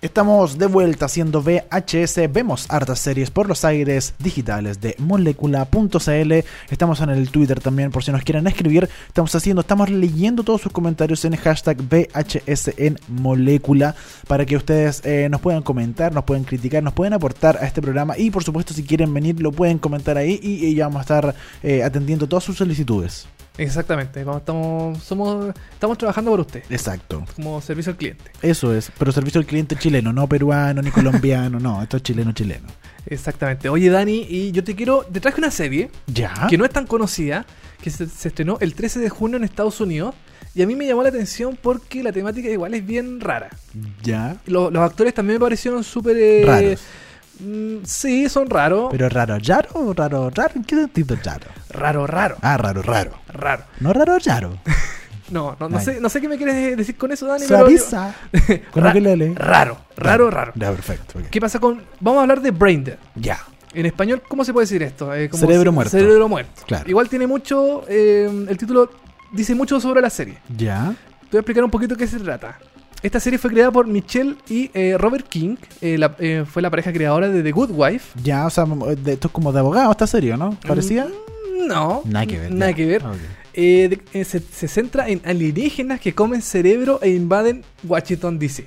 Estamos 0.05 0.59
de 0.59 0.67
vuelta 0.67 1.05
haciendo 1.07 1.41
VHS, 1.41 2.31
vemos 2.31 2.67
hartas 2.69 2.99
series 2.99 3.31
por 3.31 3.49
los 3.49 3.65
aires 3.65 4.13
digitales 4.19 4.79
de 4.79 4.95
molecula.cl. 4.99 6.33
Estamos 6.69 7.01
en 7.01 7.09
el 7.09 7.31
Twitter 7.31 7.59
también 7.59 7.89
por 7.89 8.03
si 8.03 8.11
nos 8.11 8.21
quieren 8.21 8.45
escribir. 8.45 8.87
Estamos 9.07 9.33
haciendo, 9.33 9.61
estamos 9.61 9.89
leyendo 9.89 10.43
todos 10.43 10.61
sus 10.61 10.71
comentarios 10.71 11.25
en 11.25 11.35
hashtag 11.35 11.77
VHS 11.81 12.73
en 12.77 12.99
molécula 13.07 13.95
para 14.27 14.45
que 14.45 14.55
ustedes 14.55 15.01
eh, 15.05 15.27
nos 15.27 15.41
puedan 15.41 15.63
comentar, 15.63 16.13
nos 16.13 16.25
pueden 16.25 16.43
criticar, 16.43 16.83
nos 16.83 16.93
pueden 16.93 17.13
aportar 17.13 17.57
a 17.57 17.65
este 17.65 17.81
programa 17.81 18.15
y 18.15 18.29
por 18.29 18.43
supuesto 18.43 18.75
si 18.75 18.83
quieren 18.83 19.11
venir 19.11 19.41
lo 19.41 19.51
pueden 19.51 19.79
comentar 19.79 20.19
ahí 20.19 20.39
y, 20.39 20.67
y 20.67 20.75
ya 20.75 20.85
vamos 20.85 20.99
a 20.99 21.01
estar 21.01 21.35
eh, 21.63 21.81
atendiendo 21.81 22.27
todas 22.27 22.43
sus 22.43 22.57
solicitudes. 22.57 23.27
Exactamente, 23.57 24.19
estamos, 24.37 25.01
somos, 25.03 25.53
estamos 25.71 25.97
trabajando 25.97 26.31
por 26.31 26.41
usted, 26.41 26.63
Exacto. 26.69 27.23
como 27.35 27.61
servicio 27.61 27.91
al 27.91 27.97
cliente. 27.97 28.23
Eso 28.41 28.73
es, 28.73 28.91
pero 28.97 29.11
servicio 29.13 29.39
al 29.39 29.45
cliente 29.47 29.75
chileno, 29.77 30.11
no 30.11 30.27
peruano 30.27 30.81
ni 30.81 30.91
colombiano, 30.91 31.59
no, 31.59 31.81
esto 31.81 31.97
es 31.97 32.03
chileno 32.03 32.33
chileno. 32.33 32.67
Exactamente. 33.05 33.69
Oye, 33.69 33.89
Dani, 33.89 34.25
y 34.27 34.51
yo 34.51 34.63
te 34.63 34.75
quiero, 34.75 35.03
te 35.03 35.19
traje 35.21 35.39
una 35.39 35.51
serie 35.51 35.89
Ya. 36.07 36.47
que 36.49 36.57
no 36.57 36.65
es 36.65 36.71
tan 36.71 36.85
conocida, 36.87 37.45
que 37.81 37.89
se, 37.91 38.07
se 38.07 38.27
estrenó 38.29 38.57
el 38.61 38.73
13 38.73 38.99
de 38.99 39.09
junio 39.09 39.37
en 39.37 39.43
Estados 39.43 39.79
Unidos, 39.79 40.15
y 40.53 40.61
a 40.61 40.67
mí 40.67 40.75
me 40.75 40.85
llamó 40.87 41.03
la 41.03 41.09
atención 41.09 41.57
porque 41.61 42.01
la 42.01 42.11
temática 42.11 42.49
igual 42.49 42.73
es 42.73 42.85
bien 42.85 43.19
rara. 43.21 43.49
Ya. 44.03 44.37
Lo- 44.47 44.71
los 44.71 44.81
actores 44.83 45.13
también 45.13 45.35
me 45.39 45.45
parecieron 45.45 45.83
súper... 45.83 46.17
eh, 46.17 46.43
Raros. 46.45 46.81
Mm, 47.39 47.77
sí, 47.85 48.29
son 48.29 48.49
raros. 48.49 48.87
Pero 48.91 49.09
raro, 49.09 49.37
raro, 49.45 49.69
o 49.73 49.93
raro, 49.93 50.29
raro, 50.29 50.53
¿en 50.55 50.63
qué 50.63 50.75
sentido 50.75 51.17
raro? 51.23 51.45
Raro, 51.69 52.07
raro, 52.07 52.37
Ah, 52.41 52.57
raro, 52.57 52.81
raro. 52.81 53.11
raro. 53.27 53.63
No 53.79 53.93
raro, 53.93 54.17
raro. 54.25 54.57
No, 55.31 55.55
no, 55.59 55.67
no 55.69 55.79
sé, 55.79 55.99
no 55.99 56.07
sé 56.07 56.21
qué 56.21 56.29
me 56.29 56.37
quieres 56.37 56.77
decir 56.77 56.95
con 56.97 57.11
eso, 57.11 57.25
Dani. 57.25 57.45
pero- 57.47 57.61
Suaviza. 57.61 58.13
Con 58.71 58.83
Ra- 58.83 58.89
lo 58.89 58.93
que 58.93 59.01
lele. 59.01 59.33
Raro, 59.35 59.75
raro, 59.97 60.29
raro. 60.29 60.51
Ya, 60.53 60.69
perfecto. 60.69 61.19
¿Qué 61.31 61.41
pasa 61.41 61.57
con...? 61.59 61.81
Vamos 61.99 62.19
a 62.19 62.21
hablar 62.21 62.41
de 62.41 62.51
Braindead. 62.51 62.97
Ya. 63.15 63.39
En 63.73 63.87
español, 63.87 64.21
¿cómo 64.27 64.45
se 64.45 64.53
puede 64.53 64.65
decir 64.65 64.83
esto? 64.83 65.11
Eh, 65.15 65.27
como 65.27 65.41
Cerebro 65.41 65.71
ce- 65.71 65.73
muerto. 65.73 65.89
Cerebro 65.89 66.29
muerto. 66.29 66.61
Claro. 66.67 66.87
Igual 66.87 67.09
tiene 67.09 67.25
mucho... 67.25 67.85
eh, 67.89 68.29
el 68.47 68.55
título 68.55 68.91
dice 69.33 69.55
mucho 69.55 69.79
sobre 69.79 69.99
la 69.99 70.11
serie. 70.11 70.37
Ya. 70.55 70.93
Te 71.21 71.29
voy 71.31 71.37
a 71.37 71.39
explicar 71.39 71.63
un 71.63 71.71
poquito 71.71 71.97
qué 71.97 72.05
se 72.05 72.19
trata. 72.19 72.59
Esta 73.05 73.19
serie 73.19 73.37
fue 73.37 73.51
creada 73.51 73.71
por 73.71 73.85
Michelle 73.85 74.35
y 74.49 74.71
eh, 74.73 74.95
Robert 74.97 75.27
King. 75.29 75.57
eh, 75.81 75.95
la- 75.97 76.15
eh, 76.17 76.43
fue 76.49 76.61
la 76.63 76.71
pareja 76.71 76.91
creadora 76.91 77.29
de 77.29 77.43
The 77.43 77.51
Good 77.51 77.69
Wife. 77.71 78.19
Ya, 78.23 78.47
o 78.47 78.49
sea, 78.49 78.65
de- 78.65 79.13
esto 79.13 79.27
es 79.27 79.31
como 79.31 79.51
de 79.53 79.59
abogado 79.59 79.91
esta 79.91 80.07
serie, 80.07 80.35
¿no? 80.37 80.57
¿Parecía? 80.67 81.07
No. 81.67 82.01
Nada 82.05 82.25
que 82.25 82.39
ver. 82.39 82.51
Nada 82.51 82.71
ya. 82.71 82.75
que 82.77 82.85
ver. 82.87 83.03
Eh, 83.53 83.87
de- 83.89 84.19
eh, 84.19 84.23
se, 84.25 84.39
se 84.39 84.67
centra 84.67 85.07
en 85.07 85.21
alienígenas 85.23 85.99
que 85.99 86.13
comen 86.15 86.41
cerebro 86.41 86.99
e 87.03 87.11
invaden 87.11 87.63
Washington 87.87 88.39
DC. 88.39 88.65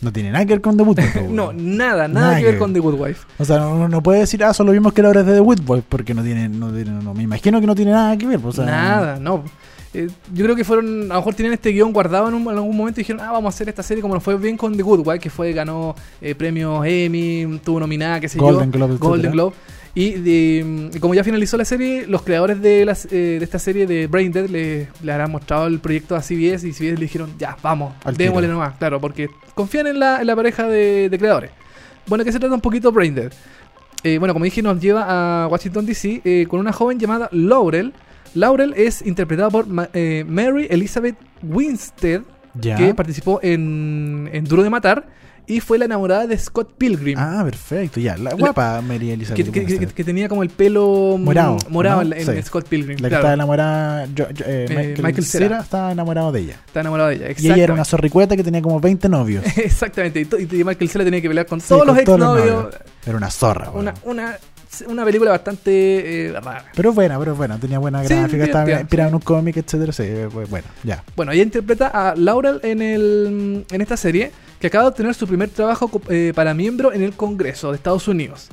No 0.00 0.10
tiene 0.10 0.30
nada 0.32 0.46
que 0.46 0.54
ver 0.54 0.62
con 0.62 0.78
The 0.78 0.82
Good 0.82 0.98
Wife, 0.98 1.20
No, 1.30 1.48
weón. 1.48 1.76
nada, 1.76 2.08
nada, 2.08 2.26
Nada 2.28 2.34
que 2.36 2.40
que 2.40 2.44
ver 2.46 2.54
ver. 2.54 2.58
con 2.60 2.72
The 2.72 2.80
Good 2.80 2.94
Wife. 2.98 3.26
O 3.38 3.44
sea, 3.44 3.58
no, 3.58 3.86
no 3.88 4.02
puede 4.02 4.20
decir, 4.20 4.42
ah, 4.42 4.54
solo 4.54 4.72
vimos 4.72 4.94
que 4.94 5.02
la 5.02 5.10
obra 5.10 5.20
es 5.20 5.26
de 5.26 5.34
The 5.34 5.40
Good 5.40 5.60
Wife, 5.68 5.84
porque 5.86 6.14
no 6.14 6.22
tiene, 6.24 6.48
no 6.48 6.72
tiene, 6.72 6.92
no, 6.92 7.12
me 7.12 7.22
imagino 7.24 7.60
que 7.60 7.66
no 7.66 7.74
tiene 7.74 7.90
nada 7.92 8.16
que 8.16 8.26
ver. 8.26 8.40
pues, 8.40 8.58
O 8.58 8.62
sea, 8.64 8.70
Nada, 8.72 9.18
no. 9.20 9.44
Eh, 9.92 10.08
yo 10.32 10.44
creo 10.44 10.54
que 10.54 10.62
fueron, 10.62 11.10
a 11.10 11.14
lo 11.14 11.20
mejor 11.20 11.34
tienen 11.34 11.52
este 11.52 11.70
guion 11.70 11.92
guardado 11.92 12.28
en, 12.28 12.34
un- 12.34 12.42
en 12.42 12.48
algún 12.56 12.76
momento 12.76 13.00
y 13.00 13.02
dijeron, 13.02 13.20
ah, 13.22 13.32
vamos 13.32 13.52
a 13.52 13.56
hacer 13.56 13.68
esta 13.68 13.82
serie 13.82 14.00
como 14.02 14.14
nos 14.14 14.22
fue 14.22 14.36
bien 14.36 14.56
con 14.56 14.76
The 14.76 14.82
Good 14.82 15.00
Wife, 15.04 15.18
que 15.18 15.30
fue, 15.30 15.52
ganó 15.52 15.96
eh, 16.20 16.34
premios 16.36 16.84
Emmy, 16.86 17.60
tuvo 17.64 17.80
nominada, 17.80 18.20
qué 18.20 18.28
sé 18.28 18.38
Golden 18.38 18.70
yo. 18.70 18.78
Globe, 18.78 18.96
Golden. 18.98 19.32
Globe. 19.32 19.54
Y 19.92 20.10
de- 20.12 20.90
como 21.00 21.14
ya 21.14 21.24
finalizó 21.24 21.56
la 21.56 21.64
serie, 21.64 22.06
los 22.06 22.22
creadores 22.22 22.62
de, 22.62 22.84
las, 22.84 23.06
eh, 23.06 23.38
de 23.40 23.44
esta 23.44 23.58
serie 23.58 23.88
de 23.88 24.06
Brain 24.06 24.30
Dead 24.30 24.48
le, 24.48 24.86
le 25.02 25.12
habrán 25.12 25.32
mostrado 25.32 25.66
el 25.66 25.80
proyecto 25.80 26.14
a 26.14 26.20
CBS 26.22 26.68
y 26.68 26.72
CBS 26.72 26.94
le 26.94 27.00
dijeron, 27.00 27.32
ya, 27.36 27.56
vamos, 27.60 27.92
Al 28.04 28.16
démosle 28.16 28.46
tiro. 28.46 28.54
nomás, 28.60 28.76
claro, 28.78 29.00
porque 29.00 29.28
confían 29.56 29.88
en 29.88 29.98
la, 29.98 30.20
en 30.20 30.26
la 30.28 30.36
pareja 30.36 30.68
de, 30.68 31.08
de 31.08 31.18
creadores. 31.18 31.50
Bueno, 32.06 32.24
que 32.24 32.30
se 32.30 32.38
trata 32.38 32.54
un 32.54 32.60
poquito 32.60 32.92
Brain 32.92 33.14
Dead. 33.16 33.32
Eh, 34.04 34.18
bueno, 34.18 34.32
como 34.32 34.44
dije, 34.44 34.62
nos 34.62 34.80
lleva 34.80 35.42
a 35.44 35.48
Washington 35.48 35.84
DC 35.84 36.22
eh, 36.24 36.46
con 36.48 36.60
una 36.60 36.72
joven 36.72 36.98
llamada 37.00 37.28
Laurel. 37.32 37.92
Laurel 38.34 38.74
es 38.76 39.02
interpretada 39.02 39.50
por 39.50 39.66
Ma- 39.66 39.88
eh, 39.92 40.24
Mary 40.26 40.66
Elizabeth 40.70 41.16
Winstead, 41.42 42.22
que 42.60 42.94
participó 42.94 43.40
en, 43.42 44.28
en 44.32 44.44
Duro 44.44 44.62
de 44.62 44.70
Matar 44.70 45.06
y 45.46 45.58
fue 45.58 45.78
la 45.78 45.86
enamorada 45.86 46.28
de 46.28 46.38
Scott 46.38 46.74
Pilgrim. 46.78 47.18
Ah, 47.18 47.40
perfecto, 47.44 47.98
ya. 47.98 48.16
La 48.16 48.34
guapa 48.34 48.80
Mary 48.82 49.10
Elizabeth. 49.10 49.50
que, 49.50 49.88
que- 49.88 50.04
tenía 50.04 50.28
como 50.28 50.44
el 50.44 50.50
pelo 50.50 51.16
mm, 51.18 51.24
Morado, 51.24 51.56
morado 51.70 52.04
¿no? 52.04 52.14
en. 52.14 52.42
Scott 52.44 52.68
Pilgrim. 52.68 52.98
La 53.00 53.08
que 53.08 53.08
claro. 53.08 53.16
estaba 53.18 53.34
enamorada, 53.34 54.06
yo- 54.14 54.30
yo- 54.30 54.44
eh, 54.46 54.66
Michael, 54.68 55.02
Michael 55.02 55.24
Cera. 55.24 55.46
Cera 55.48 55.60
estaba 55.62 55.90
enamorado 55.92 56.30
de 56.30 56.40
ella. 56.40 56.60
Está 56.66 56.80
enamorado 56.82 57.08
de 57.08 57.16
ella. 57.16 57.26
Y 57.36 57.46
ella 57.46 57.64
era 57.64 57.72
una 57.74 57.84
zorricueta 57.84 58.36
que 58.36 58.44
tenía 58.44 58.62
como 58.62 58.78
20 58.78 59.08
novios. 59.08 59.44
Exactamente. 59.56 60.20
Y, 60.20 60.56
y 60.56 60.62
Michael 60.64 60.88
Cera 60.88 61.04
tenía 61.04 61.20
que 61.20 61.28
pelear 61.28 61.46
con 61.46 61.60
Sí, 61.60 61.68
todos 61.68 61.80
con 61.80 61.88
los 61.88 61.98
exnovios. 61.98 62.46
novios. 62.64 62.74
Era 63.06 63.16
una 63.16 63.30
zorra, 63.30 63.70
Una, 63.72 63.92
weón. 64.04 64.18
una, 64.18 64.36
una 64.86 65.04
película 65.04 65.32
bastante 65.32 66.26
eh, 66.26 66.32
rara. 66.32 66.64
Pero 66.74 66.92
buena, 66.92 67.18
pero 67.18 67.34
buena. 67.34 67.58
Tenía 67.58 67.78
buena 67.78 68.04
Sí, 68.04 68.14
gráfica, 68.14 68.44
estaba 68.44 68.70
inspirada 68.70 69.08
en 69.08 69.14
un 69.14 69.20
cómic, 69.20 69.56
etcétera. 69.56 69.92
Sí, 69.92 70.04
eh, 70.04 70.26
bueno, 70.26 70.66
ya. 70.84 71.02
Bueno, 71.16 71.32
ella 71.32 71.42
interpreta 71.42 71.88
a 71.88 72.14
Laurel 72.16 72.60
en, 72.62 72.82
el, 72.82 73.66
en 73.70 73.80
esta 73.80 73.96
serie, 73.96 74.30
que 74.60 74.68
acaba 74.68 74.84
de 74.84 74.88
obtener 74.90 75.14
su 75.14 75.26
primer 75.26 75.48
trabajo 75.50 75.90
eh, 76.08 76.32
para 76.34 76.54
miembro 76.54 76.92
en 76.92 77.02
el 77.02 77.12
Congreso 77.14 77.70
de 77.70 77.76
Estados 77.76 78.06
Unidos. 78.08 78.48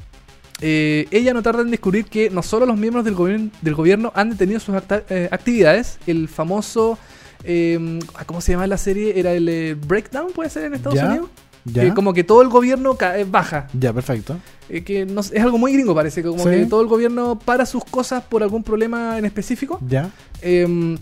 Eh, 0.60 1.08
ella 1.12 1.34
no 1.34 1.44
tarda 1.44 1.62
en 1.62 1.70
descubrir 1.70 2.06
que 2.06 2.32
no 2.32 2.42
solo 2.42 2.66
los 2.66 2.78
miembros 2.78 3.06
del, 3.06 3.14
gobierno 3.14 3.52
del 3.62 3.76
gobierno 3.76 4.12
han 4.16 4.32
detenido 4.32 4.60
sus 4.60 4.76
actividades, 4.76 6.00
el 6.08 6.28
famoso, 6.28 6.98
eh, 7.44 8.00
¿cómo 8.26 8.42
se 8.42 8.54
llama 8.54 8.66
la 8.66 8.78
serie? 8.78 9.20
Era 9.20 9.34
el 9.34 9.76
Breakdown, 9.76 10.32
puede 10.34 10.50
ser 10.50 10.64
en 10.66 10.74
Estados 10.74 10.98
Ya, 10.98 11.10
Unidos. 11.10 11.30
Ya. 11.74 11.84
Que 11.84 11.94
como 11.94 12.14
que 12.14 12.24
todo 12.24 12.42
el 12.42 12.50
gobierno 12.50 12.98
eh, 13.16 13.26
baja. 13.30 13.68
Ya, 13.78 13.92
perfecto. 13.94 14.38
Eh, 14.70 14.84
que 14.84 15.06
no 15.06 15.22
es 15.22 15.32
algo 15.42 15.58
muy 15.58 15.74
gringo, 15.74 15.94
parece. 15.96 16.22
Como 16.24 16.44
Sí. 16.44 16.50
que 16.50 16.66
todo 16.66 16.82
el 16.82 16.88
gobierno 16.88 17.38
para 17.40 17.66
sus 17.66 17.84
cosas 17.84 18.24
por 18.24 18.42
algún 18.44 18.64
problema 18.64 19.18
en 19.18 19.26
específico. 19.26 19.80
Ya. 19.88 20.10
Eh, 20.42 20.98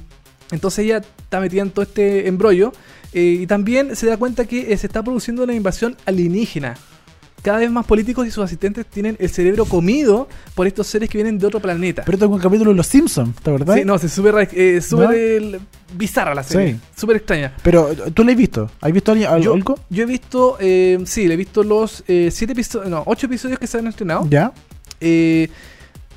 entonces 0.52 0.86
ella 0.86 0.98
está 0.98 1.40
metida 1.40 1.62
en 1.62 1.72
todo 1.72 1.84
este 1.84 2.28
embrollo. 2.28 2.72
eh, 3.18 3.40
y 3.42 3.48
también 3.48 3.96
se 3.96 4.08
da 4.08 4.18
cuenta 4.18 4.44
que 4.46 4.74
eh, 4.74 4.78
se 4.78 4.88
está 4.88 5.02
produciendo 5.02 5.44
una 5.44 5.54
invasión 5.54 5.96
alienígena. 6.06 6.76
Cada 7.46 7.60
vez 7.60 7.70
más 7.70 7.86
políticos 7.86 8.26
y 8.28 8.32
sus 8.32 8.44
asistentes 8.44 8.86
tienen 8.88 9.16
el 9.20 9.30
cerebro 9.30 9.66
comido 9.66 10.28
por 10.56 10.66
estos 10.66 10.88
seres 10.88 11.08
que 11.10 11.20
vienen 11.20 11.38
de 11.38 11.46
otro 11.46 11.60
planeta. 11.60 12.02
Pero 12.06 12.18
es 12.18 12.24
un 12.24 12.40
capítulo 12.40 12.72
de 12.72 12.78
Los 12.78 12.88
Simpsons, 12.88 13.36
¿te 13.42 13.52
verdad? 13.52 13.76
Sí, 13.76 13.84
no, 13.86 13.96
es 13.96 14.12
súper 14.12 14.50
eh, 14.52 14.82
¿No? 14.92 15.12
el- 15.12 15.60
bizarra 15.96 16.34
la 16.34 16.42
serie. 16.44 16.74
Sí. 16.74 16.80
Súper 17.00 17.18
extraña. 17.18 17.54
Pero 17.62 17.90
tú 18.14 18.24
la 18.24 18.32
has 18.32 18.38
visto. 18.38 18.72
¿Has 18.82 18.92
visto 18.92 19.12
alguien- 19.12 19.30
al- 19.30 19.42
Yo, 19.44 19.54
algo? 19.54 19.80
yo 19.92 20.04
he 20.04 20.06
visto, 20.08 20.58
eh, 20.60 20.98
sí, 21.06 21.28
le 21.28 21.36
he 21.36 21.38
visto 21.38 21.64
los 21.64 22.04
eh, 22.08 22.30
siete 22.32 22.54
episodios, 22.54 22.90
no, 22.90 23.04
ocho 23.06 23.28
episodios 23.28 23.60
que 23.60 23.68
se 23.68 23.78
han 23.78 23.88
estrenado. 23.88 24.28
Ya. 24.30 24.52
Eh, 25.00 25.48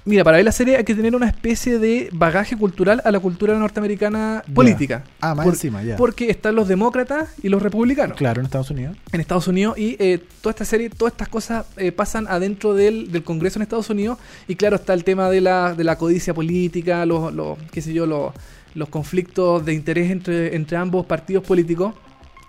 mira, 0.09 0.25
para 0.25 0.39
ver 0.39 0.45
la 0.45 0.53
serie 0.53 0.77
hay 0.77 0.85
que 0.85 0.95
tener 0.95 1.15
una 1.15 1.27
especie 1.29 1.79
de 1.79 2.09
bagaje 2.13 2.57
cultural 2.57 3.01
a 3.05 3.11
la 3.13 3.21
cultura 3.21 3.57
norteamericana 3.59 4.43
política. 4.55 5.05
Ah, 5.21 5.35
más 5.35 5.45
Por- 5.45 5.55
encima, 5.55 5.83
ya. 5.83 5.97
Porque 5.97 6.31
están 6.31 6.55
los 6.57 6.67
demócratas 6.67 7.29
y 7.43 7.49
los 7.49 7.63
republicanos 7.63 8.17
Claro, 8.17 8.41
en 8.41 8.47
Estados 8.47 8.71
Unidos. 8.71 8.97
en 9.13 9.21
Estados 9.21 9.47
Unidos 9.49 9.79
y 9.79 9.97
eh, 9.99 10.19
toda 10.41 10.51
esta 10.51 10.65
serie, 10.65 10.91
todas 10.91 11.13
estas 11.13 11.29
cosas 11.29 11.67
eh, 11.77 11.93
pasan 11.93 12.27
adentro 12.29 12.75
del, 12.75 13.13
del 13.13 13.23
Congreso 13.23 13.59
en 13.59 13.63
Estados 13.63 13.91
Unidos 13.91 14.19
y 14.49 14.57
claro 14.57 14.77
está 14.77 14.95
el 14.95 15.05
tema 15.05 15.31
de 15.31 15.41
la, 15.41 15.75
de 15.75 15.85
la 15.85 15.97
codicia 15.97 16.35
política, 16.35 17.07
los, 17.07 17.33
los 17.33 17.59
qué 17.71 17.81
sé 17.83 17.93
yo, 17.93 18.07
los, 18.07 18.33
los 18.75 18.89
conflictos 18.89 19.65
de 19.65 19.75
interés 19.75 20.11
entre, 20.11 20.57
entre 20.57 20.77
ambos 20.77 21.07
partidos 21.07 21.45
políticos. 21.45 21.95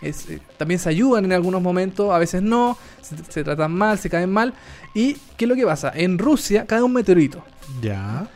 Es, 0.02 0.30
eh, 0.30 0.40
también 0.58 0.80
se 0.80 0.88
ayudan 0.88 1.26
en 1.26 1.34
algunos 1.34 1.62
momentos, 1.62 2.12
a 2.14 2.18
veces 2.20 2.42
no, 2.42 2.78
se, 3.02 3.18
se 3.28 3.44
tratan 3.44 3.74
mal, 3.74 4.00
se 4.00 4.10
caen 4.10 4.32
mal. 4.32 4.54
¿Y 4.94 5.18
qué 5.36 5.44
es 5.44 5.50
lo 5.50 5.56
que 5.56 5.66
pasa? 5.66 5.92
En 5.94 6.18
Rusia 6.18 6.66
cae 6.66 6.82
un 6.82 6.94
meteorito. 6.94 7.44
Ya. 7.82 8.28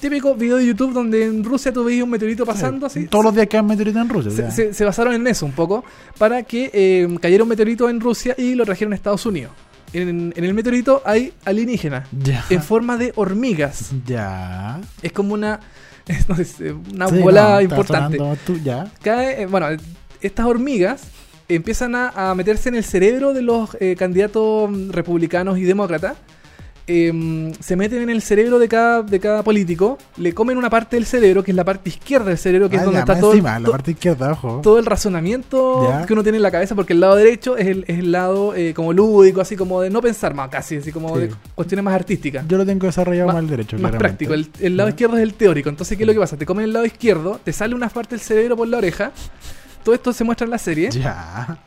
Típico 0.00 0.34
video 0.34 0.56
de 0.56 0.66
YouTube 0.66 0.94
donde 0.94 1.26
en 1.26 1.44
Rusia 1.44 1.72
tú 1.72 1.84
veías 1.84 2.04
un 2.04 2.10
meteorito 2.10 2.46
pasando 2.46 2.86
así. 2.86 3.06
Todos 3.06 3.24
los 3.26 3.34
días 3.34 3.48
quedan 3.48 3.66
meteoritos 3.66 4.00
en 4.00 4.08
Rusia. 4.08 4.30
Se, 4.30 4.50
se- 4.50 4.72
se 4.74 4.84
basaron 4.84 5.12
en 5.14 5.26
eso 5.26 5.44
un 5.44 5.52
poco 5.52 5.84
para 6.16 6.42
que 6.42 6.70
eh, 6.72 7.18
cayera 7.20 7.42
un 7.42 7.50
meteorito 7.50 7.88
en 7.90 8.00
Rusia 8.00 8.34
y 8.38 8.54
lo 8.54 8.64
trajeron 8.64 8.92
a 8.92 8.96
Estados 8.96 9.26
Unidos. 9.26 9.52
En, 9.92 10.32
en 10.36 10.44
el 10.44 10.54
meteorito 10.54 11.02
hay 11.04 11.32
alienígenas 11.44 12.08
Ya. 12.12 12.44
en 12.48 12.62
forma 12.62 12.96
de 12.96 13.12
hormigas. 13.16 13.90
Ya. 14.06 14.80
Es 15.02 15.12
como 15.12 15.34
una, 15.34 15.60
no 16.28 16.36
sé, 16.36 16.72
una 16.72 17.08
Sí, 17.08 17.18
bola 17.18 17.50
no, 17.56 17.60
importante. 17.60 18.18
tú, 18.46 18.56
ya. 18.64 18.90
Cae, 19.02 19.42
eh, 19.42 19.46
bueno, 19.46 19.66
estas 20.22 20.46
hormigas 20.46 21.02
empiezan 21.48 21.94
a, 21.94 22.30
a 22.30 22.34
meterse 22.34 22.68
en 22.70 22.76
el 22.76 22.84
cerebro 22.84 23.34
de 23.34 23.42
los 23.42 23.76
eh, 23.80 23.96
candidatos 23.98 24.70
mm, 24.70 24.90
republicanos 24.92 25.58
y 25.58 25.62
demócratas. 25.64 26.16
Em, 26.92 27.52
se 27.60 27.76
meten 27.76 28.02
en 28.02 28.10
el 28.10 28.20
cerebro 28.20 28.58
de 28.58 28.66
cada, 28.66 29.02
de 29.02 29.20
cada 29.20 29.44
político, 29.44 29.96
le 30.16 30.34
comen 30.34 30.56
una 30.58 30.68
parte 30.68 30.96
del 30.96 31.06
cerebro, 31.06 31.44
que 31.44 31.52
es 31.52 31.56
la 31.56 31.64
parte 31.64 31.88
izquierda 31.88 32.26
del 32.30 32.38
cerebro, 32.38 32.68
que 32.68 32.76
Ah, 32.76 32.80
es 32.80 32.84
donde 32.84 32.96
ya, 32.98 33.00
está 33.02 33.20
todo, 33.20 33.30
el- 33.30 33.38
encima, 33.38 33.58
la 33.60 33.64
to- 33.66 33.70
parte 33.70 33.90
izquierda, 33.92 34.32
ojo. 34.32 34.60
todo 34.60 34.78
el 34.80 34.86
razonamiento 34.86 35.88
Ya. 35.88 36.04
que 36.06 36.12
uno 36.12 36.22
tiene 36.24 36.36
en 36.38 36.42
la 36.42 36.50
cabeza, 36.50 36.74
porque 36.74 36.92
el 36.92 37.00
lado 37.00 37.14
derecho 37.14 37.56
es 37.56 37.68
el, 37.68 37.84
es 37.86 37.98
el 38.00 38.10
lado 38.10 38.54
eh, 38.56 38.74
como 38.74 38.92
lúdico, 38.92 39.40
así 39.40 39.54
como 39.56 39.80
de 39.80 39.90
no 39.90 40.00
pensar 40.02 40.34
más, 40.34 40.48
casi, 40.48 40.76
así 40.78 40.90
como 40.90 41.14
Sí. 41.14 41.22
de 41.26 41.30
cuestiones 41.54 41.84
más 41.84 41.94
artísticas. 41.94 42.44
Yo 42.48 42.58
lo 42.58 42.66
tengo 42.66 42.86
desarrollado 42.86 43.28
Más- 43.28 43.34
más, 43.36 43.42
al 43.44 43.48
derecho. 43.50 43.76
más 43.78 43.90
claramente. 43.92 44.26
práctico. 44.26 44.34
El, 44.34 44.66
el 44.66 44.76
lado 44.76 44.88
Ya. 44.88 44.94
izquierdo 44.94 45.16
es 45.16 45.22
el 45.22 45.34
teórico. 45.34 45.68
Entonces, 45.68 45.96
¿qué 45.96 46.02
es 46.02 46.06
lo 46.08 46.12
que 46.12 46.18
pasa? 46.20 46.36
Te 46.36 46.44
comen 46.46 46.64
el 46.64 46.72
lado 46.72 46.86
izquierdo, 46.86 47.38
te 47.44 47.52
sale 47.52 47.74
una 47.74 47.88
parte 47.88 48.16
del 48.16 48.20
cerebro 48.20 48.56
por 48.56 48.66
la 48.66 48.78
oreja. 48.78 49.12
Todo 49.84 49.94
esto 49.94 50.12
se 50.12 50.24
muestra 50.24 50.44
en 50.44 50.50
la 50.50 50.58
serie. 50.58 50.90
Ya. 50.90 51.58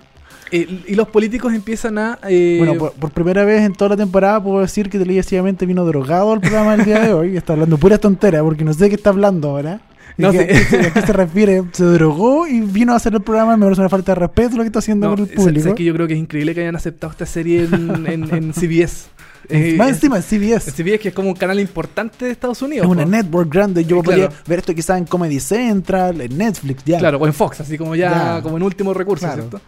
Eh, 0.53 0.83
y 0.87 0.95
los 0.95 1.07
políticos 1.09 1.53
empiezan 1.53 1.97
a. 1.97 2.19
eh, 2.29 2.55
Bueno, 2.59 2.75
por, 2.75 2.93
por 2.93 3.11
primera 3.11 3.43
vez 3.43 3.61
en 3.63 3.73
toda 3.73 3.89
la 3.89 3.97
temporada 3.97 4.41
puedo 4.41 4.61
decir 4.61 4.89
que 4.89 4.97
televisivamente 4.99 5.65
vino 5.65 5.83
drogado 5.85 6.31
al 6.33 6.39
programa 6.41 6.77
del 6.77 6.85
día 6.85 6.99
de 6.99 7.13
hoy 7.13 7.33
y 7.33 7.37
está 7.37 7.53
hablando 7.53 7.77
pura 7.77 7.97
tonteras 7.97 8.41
porque 8.43 8.63
no 8.63 8.73
sé 8.73 8.85
de 8.85 8.89
qué 8.89 8.95
está 8.95 9.09
hablando 9.09 9.49
ahora. 9.49 9.81
No, 10.15 10.31
sí. 10.31 10.37
¿A 10.37 10.45
qué 10.45 11.01
se 11.05 11.11
refiere? 11.13 11.63
Se 11.71 11.83
drogó 11.85 12.45
y 12.47 12.61
vino 12.61 12.93
a 12.93 12.97
hacer 12.97 13.13
el 13.15 13.21
programa. 13.21 13.57
Me 13.57 13.63
parece 13.65 13.81
una 13.81 13.89
falta 13.89 14.11
de 14.13 14.19
respeto 14.19 14.57
lo 14.57 14.61
que 14.61 14.67
está 14.67 14.77
haciendo 14.79 15.07
no, 15.09 15.15
con 15.15 15.19
el 15.21 15.25
es- 15.25 15.31
es 15.31 15.43
público. 15.43 15.75
que 15.75 15.83
yo 15.83 15.93
creo 15.95 16.07
que 16.07 16.13
es 16.13 16.19
increíble 16.19 16.53
que 16.53 16.61
hayan 16.61 16.75
aceptado 16.75 17.09
esta 17.11 17.25
serie 17.25 17.63
en, 17.63 18.05
en- 18.07 18.33
en 18.35 18.53
CBS. 18.53 19.07
Eh, 19.49 19.75
Más 19.77 19.89
en- 19.89 19.95
encima, 19.95 20.15
en 20.15 20.23
CBS. 20.23 20.71
CBS, 20.71 20.99
que 20.99 21.09
es 21.09 21.13
como 21.13 21.27
un 21.27 21.35
canal 21.35 21.59
importante 21.59 22.23
de 22.23 22.31
Estados 22.31 22.61
Unidos. 22.61 22.85
Es 22.85 22.89
una 22.91 23.03
network 23.03 23.51
grande. 23.51 23.83
Yo 23.83 24.01
podría 24.01 24.27
claro. 24.29 24.41
ver 24.47 24.59
esto 24.59 24.73
quizás 24.73 24.97
en 24.99 25.03
Comedy 25.05 25.41
Central, 25.41 26.21
en 26.21 26.37
Netflix, 26.37 26.81
ya. 26.85 26.97
Claro, 26.97 27.17
o 27.17 27.27
en 27.27 27.33
Fox, 27.33 27.59
así 27.59 27.77
como 27.77 27.93
ya, 27.93 28.35
Ya. 28.37 28.41
como 28.41 28.55
en 28.55 28.63
último 28.63 28.93
recurso, 28.93 29.25
Claro. 29.25 29.41
¿cierto? 29.49 29.61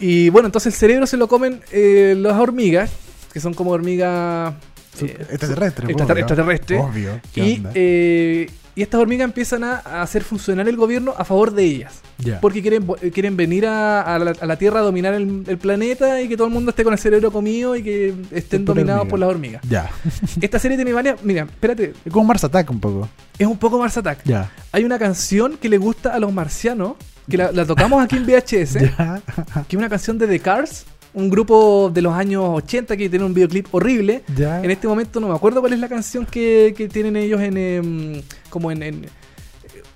Y 0.00 0.28
bueno, 0.30 0.46
entonces 0.46 0.72
el 0.74 0.78
cerebro 0.78 1.06
se 1.06 1.16
lo 1.16 1.28
comen 1.28 1.60
eh, 1.70 2.14
las 2.18 2.38
hormigas, 2.38 2.90
que 3.32 3.40
son 3.40 3.54
como 3.54 3.70
hormigas 3.70 4.54
eh, 5.00 5.16
extraterrestre, 5.30 5.86
extrater- 5.88 6.04
obvio. 6.12 6.18
extraterrestre. 6.24 6.78
Obvio. 6.78 7.20
¿qué 7.32 7.40
Y, 7.46 7.62
eh, 7.74 8.50
y 8.74 8.82
estas 8.82 9.00
hormigas 9.00 9.26
empiezan 9.26 9.64
a, 9.64 9.76
a 9.84 10.02
hacer 10.02 10.22
funcionar 10.24 10.66
el 10.68 10.76
gobierno 10.76 11.14
a 11.16 11.24
favor 11.24 11.52
de 11.52 11.62
ellas. 11.64 12.00
Ya. 12.18 12.40
Porque 12.40 12.62
quieren, 12.62 12.86
quieren 13.12 13.36
venir 13.36 13.66
a, 13.66 14.00
a 14.00 14.18
la, 14.18 14.32
a 14.40 14.46
la 14.46 14.56
Tierra 14.56 14.80
a 14.80 14.82
dominar 14.82 15.12
el, 15.14 15.44
el 15.46 15.58
planeta 15.58 16.22
y 16.22 16.28
que 16.28 16.36
todo 16.36 16.46
el 16.46 16.52
mundo 16.54 16.70
esté 16.70 16.82
con 16.82 16.92
el 16.94 16.98
cerebro 16.98 17.30
comido 17.30 17.76
y 17.76 17.82
que 17.82 18.14
estén 18.32 18.64
dominados 18.64 19.06
por 19.08 19.18
las 19.18 19.28
hormigas. 19.28 19.62
Ya. 19.68 19.90
Esta 20.40 20.58
serie 20.58 20.76
tiene 20.78 20.92
varias. 20.92 21.22
Mira, 21.22 21.42
espérate, 21.42 21.92
Es 22.04 22.12
como 22.12 22.26
Mars 22.26 22.44
Attack 22.44 22.70
un 22.70 22.80
poco. 22.80 23.08
es 23.38 23.46
un 23.46 23.58
poco 23.58 23.78
Mars 23.78 23.96
Attack. 23.98 24.20
Ya. 24.24 24.50
Hay 24.72 24.84
una 24.84 24.98
canción 24.98 25.58
que 25.58 25.68
le 25.68 25.76
gusta 25.78 26.14
a 26.14 26.18
los 26.18 26.32
marcianos, 26.32 26.94
que 27.28 27.36
la, 27.36 27.52
la 27.52 27.64
tocamos 27.64 28.02
aquí 28.02 28.16
en 28.16 28.24
VHS, 28.26 28.72
que 29.68 29.76
es 29.76 29.78
una 29.78 29.88
canción 29.88 30.18
de 30.18 30.26
The 30.26 30.40
Cars, 30.40 30.84
un 31.14 31.28
grupo 31.30 31.90
de 31.92 32.00
los 32.02 32.14
años 32.14 32.42
80 32.46 32.96
que 32.96 33.08
tiene 33.08 33.24
un 33.24 33.34
videoclip 33.34 33.66
horrible. 33.74 34.22
Ya. 34.36 34.62
En 34.62 34.70
este 34.70 34.88
momento 34.88 35.20
no 35.20 35.28
me 35.28 35.34
acuerdo 35.34 35.60
cuál 35.60 35.72
es 35.74 35.78
la 35.78 35.88
canción 35.88 36.24
que, 36.26 36.74
que 36.76 36.88
tienen 36.88 37.16
ellos 37.16 37.40
en. 37.40 37.56
em, 37.56 38.22
como 38.50 38.70
en, 38.72 38.82
en- 38.82 39.06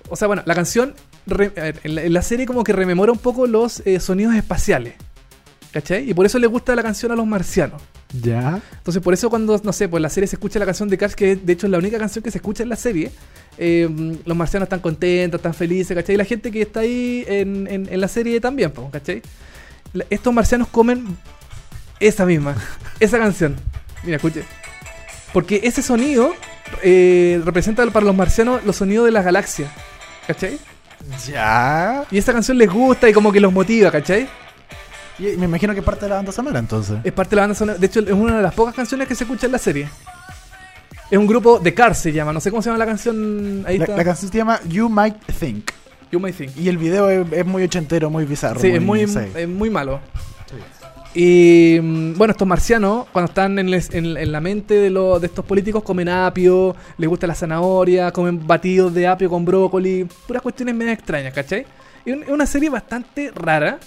O 0.09 0.15
sea, 0.15 0.27
bueno, 0.27 0.43
la 0.45 0.55
canción. 0.55 0.93
re- 1.25 1.51
en, 1.83 1.95
la, 1.95 2.03
en 2.03 2.13
la 2.13 2.21
serie 2.21 2.45
como 2.45 2.63
que 2.63 2.71
rememora 2.71 3.11
un 3.11 3.17
poco 3.17 3.47
los 3.47 3.81
eh, 3.85 3.99
sonidos 3.99 4.35
espaciales. 4.35 4.93
¿Cachai? 5.71 6.09
Y 6.09 6.13
por 6.13 6.25
eso 6.25 6.39
le 6.39 6.47
gusta 6.47 6.75
la 6.75 6.81
canción 6.83 7.11
a 7.11 7.15
los 7.15 7.27
marcianos. 7.27 7.81
Ya. 8.21 8.61
Entonces, 8.77 9.03
por 9.03 9.13
eso 9.13 9.29
cuando, 9.29 9.59
no 9.63 9.73
sé, 9.73 9.89
pues 9.89 10.01
la 10.01 10.09
serie 10.09 10.27
se 10.27 10.35
escucha 10.37 10.59
la 10.59 10.65
canción 10.65 10.87
de 10.89 10.97
Cars, 10.97 11.15
que 11.15 11.35
de 11.35 11.53
hecho 11.53 11.67
es 11.67 11.71
la 11.71 11.77
única 11.77 11.97
canción 11.97 12.23
que 12.23 12.31
se 12.31 12.37
escucha 12.37 12.63
en 12.63 12.69
la 12.69 12.75
serie, 12.77 13.11
eh, 13.57 13.89
los 14.25 14.37
marcianos 14.37 14.67
están 14.67 14.79
contentos, 14.79 15.39
están 15.39 15.53
felices, 15.53 15.95
¿cachai? 15.95 16.15
Y 16.15 16.17
la 16.17 16.25
gente 16.25 16.49
que 16.51 16.61
está 16.61 16.81
ahí 16.81 17.25
en, 17.27 17.67
en- 17.67 17.91
en 17.91 18.01
la 18.01 18.07
serie 18.07 18.39
también, 18.39 18.71
¿cachai? 18.91 19.21
La- 19.93 20.05
estos 20.09 20.33
marcianos 20.33 20.67
comen 20.69 21.17
esa 21.99 22.25
misma, 22.25 22.55
esa 22.99 23.17
canción. 23.17 23.55
Mira, 24.03 24.17
escuche. 24.17 24.43
Porque 25.33 25.59
ese 25.63 25.81
sonido 25.81 26.33
eh, 26.83 27.41
representa 27.43 27.85
para 27.87 28.05
los 28.05 28.15
marcianos 28.15 28.63
los 28.65 28.77
sonidos 28.77 29.05
de 29.05 29.11
las 29.11 29.25
galaxias, 29.25 29.69
¿cachai? 30.27 30.57
Ya. 31.27 32.05
Y 32.09 32.17
esa 32.17 32.31
canción 32.33 32.57
les 32.57 32.69
gusta 32.71 33.09
y 33.09 33.13
como 33.13 33.31
que 33.31 33.39
los 33.41 33.51
motiva, 33.51 33.91
¿cachai? 33.91 34.27
Y 35.19 35.35
me 35.37 35.45
imagino 35.45 35.73
que 35.73 35.79
es 35.79 35.85
parte 35.85 36.05
de 36.05 36.09
la 36.09 36.15
banda 36.17 36.31
sonora 36.31 36.59
entonces. 36.59 36.97
Es 37.03 37.11
parte 37.13 37.31
de 37.31 37.35
la 37.37 37.41
banda 37.43 37.55
sonora. 37.55 37.77
De 37.77 37.85
hecho, 37.87 37.99
es 38.01 38.11
una 38.11 38.37
de 38.37 38.43
las 38.43 38.53
pocas 38.53 38.75
canciones 38.75 39.07
que 39.07 39.15
se 39.15 39.23
escucha 39.23 39.45
en 39.47 39.51
la 39.51 39.57
serie. 39.57 39.89
Es 41.09 41.17
un 41.17 41.25
grupo 41.25 41.59
de 41.59 41.73
Cars 41.73 41.97
se 41.99 42.11
llama. 42.11 42.33
No 42.33 42.39
sé 42.39 42.49
cómo 42.51 42.61
se 42.61 42.69
llama 42.69 42.77
la 42.79 42.85
canción. 42.85 43.63
Ahí 43.65 43.77
La, 43.77 43.85
está. 43.85 43.97
la 43.97 44.03
canción 44.03 44.31
se 44.31 44.37
llama 44.37 44.59
You 44.67 44.89
Might 44.89 45.15
Think. 45.39 45.71
You 46.11 46.19
May 46.19 46.33
Think. 46.33 46.55
Y 46.57 46.69
el 46.69 46.77
video 46.77 47.09
es, 47.09 47.25
es 47.31 47.45
muy 47.45 47.63
ochentero, 47.63 48.09
muy 48.09 48.25
bizarro. 48.25 48.59
Sí, 48.59 48.67
es 48.69 48.81
muy, 48.81 49.01
es 49.01 49.47
muy 49.47 49.69
malo. 49.69 49.99
Y 51.13 51.79
mm, 51.81 52.13
bueno, 52.15 52.31
estos 52.31 52.47
marcianos, 52.47 53.07
cuando 53.11 53.29
están 53.29 53.57
en, 53.57 53.71
les- 53.71 53.91
en- 53.93 54.17
en 54.17 54.31
la 54.31 54.39
mente 54.39 54.75
de, 54.75 54.89
lo- 54.89 55.19
de 55.19 55.27
estos 55.27 55.43
políticos, 55.45 55.81
comen 55.83 56.09
apio, 56.09 56.75
les 56.97 57.09
gusta 57.09 57.25
la 57.25 57.33
zanahoria, 57.33 58.11
comen 58.11 58.45
batidos 58.45 58.93
de 58.93 59.07
apio 59.07 59.29
con 59.29 59.43
brócoli, 59.43 60.07
puras 60.27 60.43
cuestiones 60.43 60.75
medio 60.75 60.91
extrañas, 60.91 61.33
¿cachai? 61.33 61.65
Es 62.05 62.29
una 62.29 62.45
serie 62.45 62.69
bastante 62.69 63.31
rara. 63.33 63.79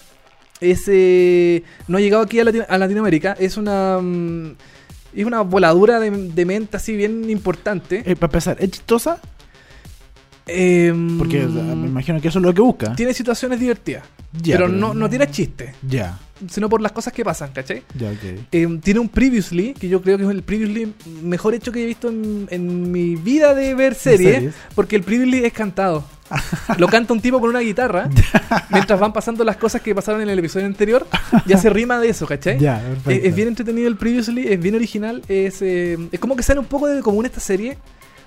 Es, 0.61 0.85
eh, 0.89 1.63
no 1.89 1.99
ha 1.99 2.01
llegado 2.01 2.23
aquí 2.23 2.39
a, 2.41 2.45
Latino- 2.45 2.67
a 2.69 2.79
Latinoamérica. 2.79 3.37
Es 3.39 3.57
una. 3.57 3.99
mm, 4.01 4.55
es 5.15 5.25
una 5.25 5.41
voladura 5.41 5.99
de, 5.99 6.11
de 6.11 6.45
mente 6.45 6.77
así 6.77 6.95
bien 6.97 7.29
importante. 7.31 8.03
Eh, 8.07 8.15
para 8.17 8.27
empezar, 8.31 8.57
¿es 8.61 8.71
chistosa? 8.71 9.21
Em, 10.47 11.19
Porque 11.19 11.45
o 11.45 11.53
sea, 11.53 11.63
me 11.63 11.87
imagino 11.87 12.21
que 12.21 12.29
eso 12.29 12.39
es 12.41 12.45
lo 12.45 12.53
que 12.55 12.61
busca. 12.61 12.95
tiene 12.97 13.15
situaciones 13.15 13.61
divertidas. 13.61 14.05
Pero 14.33 14.43
pero 14.67 14.69
no, 14.69 14.95
no- 14.95 15.09
tiene 15.11 15.29
chiste, 15.31 15.75
Ya, 15.87 16.19
sino 16.49 16.69
por 16.69 16.81
las 16.81 16.93
cosas 16.93 17.13
que 17.13 17.25
pasan, 17.25 17.51
¿cachai? 17.53 17.83
ya, 17.99 18.11
ok. 18.11 18.47
Eh, 18.53 18.79
tiene 18.83 19.01
un 19.01 19.09
previously, 19.09 19.75
que 19.75 19.89
yo 19.89 20.01
creo 20.01 20.17
que 20.19 20.25
es 20.25 20.31
el 20.31 20.43
previously 20.45 20.93
mejor 21.23 21.55
hecho 21.55 21.73
que 21.73 21.83
he 21.83 21.87
visto 21.87 22.09
en, 22.09 22.47
en 22.51 22.91
mi 22.93 23.17
vida 23.17 23.55
de 23.55 23.75
ver 23.75 23.95
series, 23.97 24.35
series? 24.35 24.55
porque 24.77 24.95
el 24.97 25.03
previously 25.03 25.45
es 25.45 25.53
cantado. 25.53 26.05
Lo 26.79 26.87
canta 26.89 27.13
un 27.13 27.21
tipo 27.21 27.41
con 27.41 27.51
una 27.51 27.61
guitarra, 27.61 28.09
mientras 28.71 28.99
van 29.01 29.13
pasando 29.13 29.45
las 29.45 29.57
cosas 29.57 29.81
que 29.83 29.95
pasaron 29.95 30.21
en 30.23 30.29
el 30.31 30.39
episodio 30.39 30.67
anterior, 30.67 31.07
ya 31.47 31.59
se 31.59 31.71
rima 31.71 31.99
de 31.99 32.09
eso, 32.09 32.27
¿cachai? 32.27 32.59
Ya, 32.59 32.79
Es, 32.79 32.85
perfecto. 33.03 33.29
es 33.29 33.35
bien 33.35 33.49
entretenido 33.49 33.89
el 33.89 33.97
previously, 33.97 34.47
es 34.49 34.61
bien 34.61 34.75
original, 34.75 35.23
es, 35.29 35.61
eh, 35.63 35.99
es 36.13 36.21
como 36.21 36.37
que 36.37 36.43
sale 36.43 36.61
un 36.61 36.67
poco 36.67 36.87
de 36.87 37.01
común 37.03 37.27
esta 37.27 37.41
serie. 37.41 37.79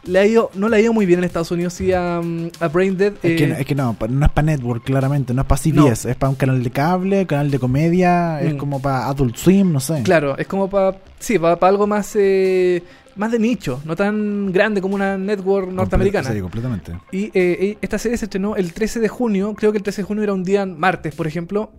Le 0.06 0.20
ha 0.20 0.26
ido, 0.26 0.52
no 0.56 0.68
le 0.68 0.76
ha 0.76 0.80
ido 0.82 0.92
muy 0.92 1.06
bien 1.06 1.20
en 1.20 1.24
Estados 1.24 1.50
Unidos, 1.52 1.72
sí, 1.76 1.94
a, 1.94 2.18
a 2.18 2.68
Brain 2.68 2.98
Dead. 2.98 3.14
Es 3.24 3.38
que, 3.38 3.44
eh, 3.46 3.48
no- 3.48 3.56
es 3.56 3.66
que 3.66 3.74
no, 3.74 3.96
no 4.10 4.26
es 4.26 4.32
para 4.34 4.46
Network, 4.48 4.84
claramente, 4.84 5.34
no 5.34 5.44
es 5.44 5.48
para 5.48 5.62
CBS, 5.62 6.10
es 6.12 6.18
para 6.18 6.30
un 6.30 6.36
canal 6.36 6.62
de 6.62 6.72
cable, 6.72 7.26
canal 7.26 7.50
de 7.50 7.58
comedia, 7.58 8.42
es 8.42 8.54
Mm. 8.54 8.58
como 8.58 8.82
para 8.82 9.08
Adult 9.08 9.38
Swim, 9.38 9.72
no 9.72 9.80
sé. 9.80 10.04
Claro, 10.04 10.38
es 10.38 10.46
como 10.46 10.70
para 10.70 10.98
sí, 11.20 11.40
para 11.40 11.56
algo 11.70 11.88
más 11.88 12.12
eh, 12.18 12.84
más 13.16 13.32
de 13.32 13.40
nicho, 13.40 13.82
no 13.86 13.96
tan 13.96 14.52
grande 14.52 14.82
como 14.82 14.96
una 14.96 15.18
network 15.18 15.72
norteamericana. 15.72 16.32
Sí, 16.32 16.42
completamente. 16.42 16.94
Y 17.12 17.26
eh, 17.26 17.32
eh, 17.34 17.78
esta 17.82 17.98
serie 17.98 18.18
se 18.18 18.26
estrenó 18.26 18.56
el 18.56 18.74
13 18.74 19.00
de 19.00 19.08
junio, 19.08 19.54
creo 19.56 19.72
que 19.72 19.78
el 19.78 19.84
13 19.84 20.02
de 20.02 20.06
junio 20.06 20.24
era 20.24 20.34
un 20.34 20.44
día 20.44 20.66
martes, 20.66 21.14
por 21.16 21.28
ejemplo. 21.28 21.72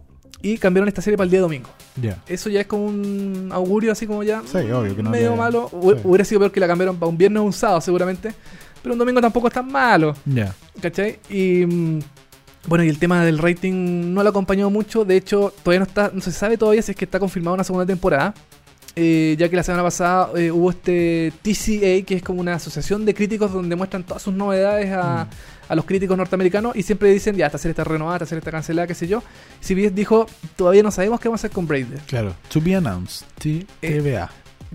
y 0.42 0.58
cambiaron 0.58 0.88
esta 0.88 1.00
serie 1.00 1.16
para 1.16 1.24
el 1.24 1.30
día 1.30 1.40
domingo. 1.40 1.70
Ya. 2.00 2.18
Eso 2.28 2.50
ya 2.50 2.60
es 2.60 2.66
como 2.66 2.86
un 2.86 3.48
augurio 3.50 3.92
así 3.92 4.06
como 4.06 4.22
ya 4.22 4.42
Sí, 4.44 4.58
obvio 4.58 4.94
que 4.94 5.02
no 5.02 5.10
medio 5.10 5.34
malo. 5.36 5.68
Sí. 5.70 5.76
Hubiera 6.04 6.24
sido 6.24 6.40
peor 6.40 6.52
que 6.52 6.60
la 6.60 6.66
cambiaron 6.66 6.96
para 6.96 7.08
un 7.08 7.16
viernes 7.16 7.40
o 7.40 7.44
un 7.44 7.52
sábado 7.52 7.80
seguramente, 7.80 8.34
pero 8.82 8.92
un 8.92 8.98
domingo 8.98 9.20
tampoco 9.20 9.48
es 9.48 9.54
tan 9.54 9.70
malo. 9.72 10.14
Ya. 10.26 10.54
¿Cachai? 10.82 11.18
Y 11.30 11.64
mm, 11.64 12.00
bueno, 12.66 12.84
y 12.84 12.88
el 12.88 12.98
tema 12.98 13.24
del 13.24 13.38
rating 13.38 14.12
no 14.12 14.22
lo 14.22 14.28
acompañó 14.30 14.68
mucho. 14.70 15.04
De 15.04 15.16
hecho, 15.16 15.52
todavía 15.62 15.80
no 15.80 15.86
está, 15.86 16.10
no 16.12 16.20
se 16.20 16.32
sabe 16.32 16.56
todavía 16.58 16.82
si 16.82 16.92
es 16.92 16.96
que 16.96 17.04
está 17.06 17.18
confirmada 17.18 17.54
una 17.54 17.64
segunda 17.64 17.86
temporada. 17.86 18.34
Eh, 18.96 19.34
ya 19.38 19.48
que 19.48 19.56
la 19.56 19.62
semana 19.62 19.82
pasada 19.82 20.30
eh, 20.36 20.50
hubo 20.50 20.70
este 20.70 21.32
TCA, 21.42 22.04
que 22.06 22.14
es 22.16 22.22
como 22.22 22.40
una 22.40 22.54
asociación 22.54 23.04
de 23.04 23.14
críticos 23.14 23.52
donde 23.52 23.74
muestran 23.76 24.04
todas 24.04 24.22
sus 24.22 24.34
novedades 24.34 24.90
a, 24.92 25.26
a 25.68 25.74
los 25.74 25.84
críticos 25.84 26.16
norteamericanos 26.16 26.76
y 26.76 26.82
siempre 26.82 27.10
dicen, 27.12 27.36
ya, 27.36 27.46
esta 27.46 27.58
serie 27.58 27.70
está 27.72 27.84
renovada, 27.84 28.16
esta 28.18 28.26
serie 28.26 28.38
está 28.40 28.50
cancelada, 28.50 28.86
qué 28.86 28.94
sé 28.94 29.06
yo. 29.08 29.22
CBS 29.60 29.90
dijo, 29.94 30.26
todavía 30.56 30.82
no 30.82 30.90
sabemos 30.90 31.18
qué 31.20 31.28
vamos 31.28 31.40
a 31.40 31.46
hacer 31.46 31.54
con 31.54 31.66
Braid. 31.66 31.86
Claro. 32.06 32.34
To 32.52 32.60
be 32.60 32.74
announced. 32.76 33.26
T- 33.38 33.66
Eh. 33.82 34.26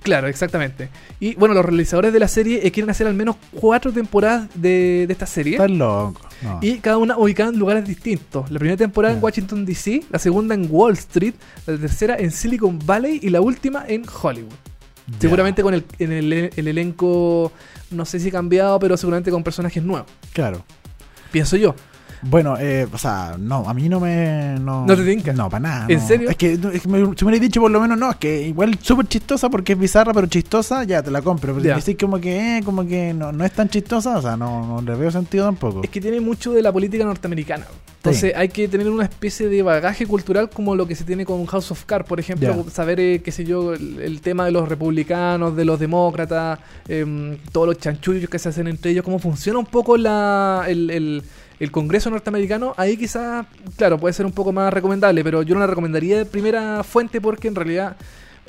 Claro, 0.03 0.27
exactamente. 0.27 0.89
Y 1.19 1.35
bueno, 1.35 1.53
los 1.53 1.65
realizadores 1.65 2.13
de 2.13 2.19
la 2.19 2.27
serie 2.27 2.65
eh, 2.65 2.71
quieren 2.71 2.89
hacer 2.89 3.07
al 3.07 3.13
menos 3.13 3.35
cuatro 3.51 3.91
temporadas 3.91 4.49
de, 4.55 5.05
de 5.07 5.13
esta 5.13 5.25
serie. 5.25 5.53
Estás 5.53 5.71
loco. 5.71 6.21
No. 6.41 6.59
Y 6.61 6.79
cada 6.79 6.97
una 6.97 7.17
ubicada 7.17 7.49
en 7.49 7.59
lugares 7.59 7.85
distintos. 7.85 8.49
La 8.51 8.59
primera 8.59 8.77
temporada 8.77 9.13
en. 9.13 9.23
Washington 9.23 9.65
DC, 9.65 10.03
la 10.09 10.19
segunda 10.19 10.55
en 10.55 10.67
Wall 10.69 10.93
Street, 10.93 11.33
la 11.65 11.77
tercera 11.77 12.15
en 12.17 12.31
Silicon 12.31 12.79
Valley 12.85 13.19
y 13.21 13.29
la 13.29 13.41
última 13.41 13.85
en 13.87 14.05
Hollywood. 14.21 14.53
Seguramente 15.19 15.63
con 15.63 15.73
el, 15.73 15.83
en 15.97 16.11
el, 16.11 16.33
el 16.55 16.67
elenco, 16.67 17.51
no 17.91 18.05
sé 18.05 18.19
si 18.19 18.31
cambiado, 18.31 18.79
pero 18.79 18.95
seguramente 18.95 19.31
con 19.31 19.43
personajes 19.43 19.83
nuevos. 19.83 20.09
Claro. 20.33 20.63
Pienso 21.31 21.57
yo. 21.57 21.75
Bueno, 22.21 22.57
eh, 22.59 22.87
o 22.91 22.97
sea, 22.97 23.35
no, 23.39 23.67
a 23.69 23.73
mí 23.73 23.87
no 23.87 23.99
me. 23.99 24.57
No, 24.59 24.85
¿No 24.85 24.95
te 24.95 25.03
tinca? 25.05 25.31
No, 25.33 25.49
para 25.49 25.59
nada. 25.61 25.85
¿En 25.87 25.99
no. 25.99 26.07
serio? 26.07 26.29
Es 26.29 26.35
que, 26.35 26.53
es 26.53 26.59
que 26.81 26.87
me, 26.87 26.97
si 26.99 27.05
me 27.05 27.07
hubierais 27.31 27.41
dicho 27.41 27.61
por 27.61 27.71
lo 27.71 27.79
menos, 27.79 27.97
no, 27.97 28.11
es 28.11 28.17
que 28.17 28.47
igual 28.47 28.77
súper 28.81 29.07
chistosa 29.07 29.49
porque 29.49 29.73
es 29.73 29.79
bizarra, 29.79 30.13
pero 30.13 30.27
chistosa, 30.27 30.83
ya 30.83 31.01
te 31.01 31.11
la 31.11 31.21
compro. 31.21 31.55
Pero 31.55 31.75
si 31.75 31.81
decís 31.81 31.97
como 31.99 32.19
que, 32.19 32.57
eh, 32.57 32.61
como 32.63 32.85
que 32.85 33.13
no, 33.13 33.31
no 33.31 33.45
es 33.45 33.51
tan 33.53 33.69
chistosa, 33.69 34.17
o 34.17 34.21
sea, 34.21 34.35
no, 34.35 34.67
no 34.67 34.81
le 34.81 34.95
veo 34.97 35.11
sentido 35.11 35.45
tampoco. 35.45 35.81
Es 35.83 35.89
que 35.89 36.01
tiene 36.01 36.19
mucho 36.19 36.51
de 36.51 36.61
la 36.61 36.71
política 36.73 37.03
norteamericana. 37.05 37.65
Entonces 37.97 38.33
hay 38.33 38.47
que 38.47 38.69
tener 38.69 38.89
una 38.89 39.03
especie 39.03 39.49
de 39.49 39.61
bagaje 39.61 40.05
cultural 40.05 40.49
como 40.49 40.73
lo 40.73 40.87
que 40.87 40.95
se 40.95 41.03
tiene 41.03 41.25
con 41.25 41.45
House 41.45 41.69
of 41.71 41.83
Cards, 41.83 42.07
por 42.07 42.17
ejemplo, 42.17 42.65
saber, 42.71 42.97
eh, 43.01 43.21
qué 43.21 43.29
sé 43.31 43.43
yo, 43.43 43.73
el, 43.73 43.99
el 43.99 44.21
tema 44.21 44.45
de 44.45 44.51
los 44.51 44.69
republicanos, 44.69 45.53
de 45.55 45.65
los 45.65 45.77
demócratas, 45.79 46.59
em, 46.87 47.37
todos 47.51 47.67
los 47.67 47.77
chanchullos 47.77 48.29
que 48.29 48.39
se 48.39 48.47
hacen 48.49 48.67
entre 48.67 48.91
ellos, 48.91 49.03
cómo 49.03 49.19
funciona 49.19 49.59
un 49.59 49.65
poco 49.65 49.97
la, 49.97 50.63
el, 50.69 50.89
el- 50.91 51.23
el 51.59 51.71
Congreso 51.71 52.09
norteamericano, 52.09 52.73
ahí 52.77 52.95
quizás, 52.97 53.45
claro, 53.77 53.97
puede 53.97 54.13
ser 54.13 54.25
un 54.25 54.31
poco 54.31 54.51
más 54.53 54.73
recomendable, 54.73 55.23
pero 55.23 55.41
yo 55.43 55.53
no 55.55 55.61
la 55.61 55.67
recomendaría 55.67 56.17
de 56.17 56.25
primera 56.25 56.83
fuente 56.83 57.19
porque 57.21 57.47
en 57.47 57.55
realidad... 57.55 57.95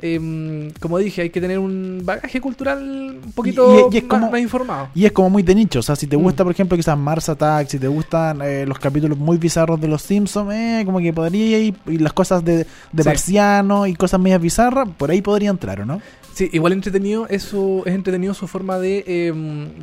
em, 0.03 0.71
como 0.79 0.97
dije, 0.97 1.21
hay 1.21 1.29
que 1.29 1.39
tener 1.39 1.59
un 1.59 2.01
bagaje 2.03 2.41
cultural 2.41 2.79
un 3.23 3.31
poquito 3.33 3.87
y 3.91 3.97
es 3.97 4.03
más- 4.03 4.09
como- 4.09 4.31
más 4.31 4.41
informado. 4.41 4.89
Y 4.95 5.05
es 5.05 5.11
como 5.11 5.29
muy 5.29 5.43
de 5.43 5.53
nicho, 5.53 5.77
o 5.77 5.83
sea, 5.83 5.95
si 5.95 6.07
te 6.07 6.17
Mm. 6.17 6.21
gusta, 6.23 6.43
por 6.43 6.51
ejemplo, 6.53 6.75
quizás 6.75 6.97
Mars 6.97 7.29
Attack, 7.29 7.67
si 7.67 7.77
te 7.77 7.87
gustan 7.87 8.41
eh, 8.41 8.65
los 8.65 8.79
capítulos 8.79 9.15
muy 9.15 9.37
bizarros 9.37 9.79
de 9.79 9.87
los 9.87 10.01
Simpsons, 10.01 10.51
eh, 10.55 10.81
como 10.87 10.97
que 10.97 11.13
podría 11.13 11.59
ir, 11.59 11.75
y 11.85 11.99
las 11.99 12.13
cosas 12.13 12.43
de, 12.43 12.65
de 12.91 13.03
Sí. 13.03 13.09
Marciano 13.09 13.85
y 13.85 13.93
cosas 13.93 14.19
medias 14.19 14.41
bizarras, 14.41 14.89
por 14.97 15.11
ahí 15.11 15.21
podría 15.21 15.51
entrar, 15.51 15.81
¿o 15.81 15.85
no? 15.85 16.01
Sí, 16.33 16.49
igual 16.53 16.73
entretenido 16.73 17.27
es, 17.29 17.43
su- 17.43 17.83
es 17.85 17.93
entretenido 17.93 18.33
su 18.33 18.47
forma 18.47 18.79
de, 18.79 19.03
eh, 19.05 19.33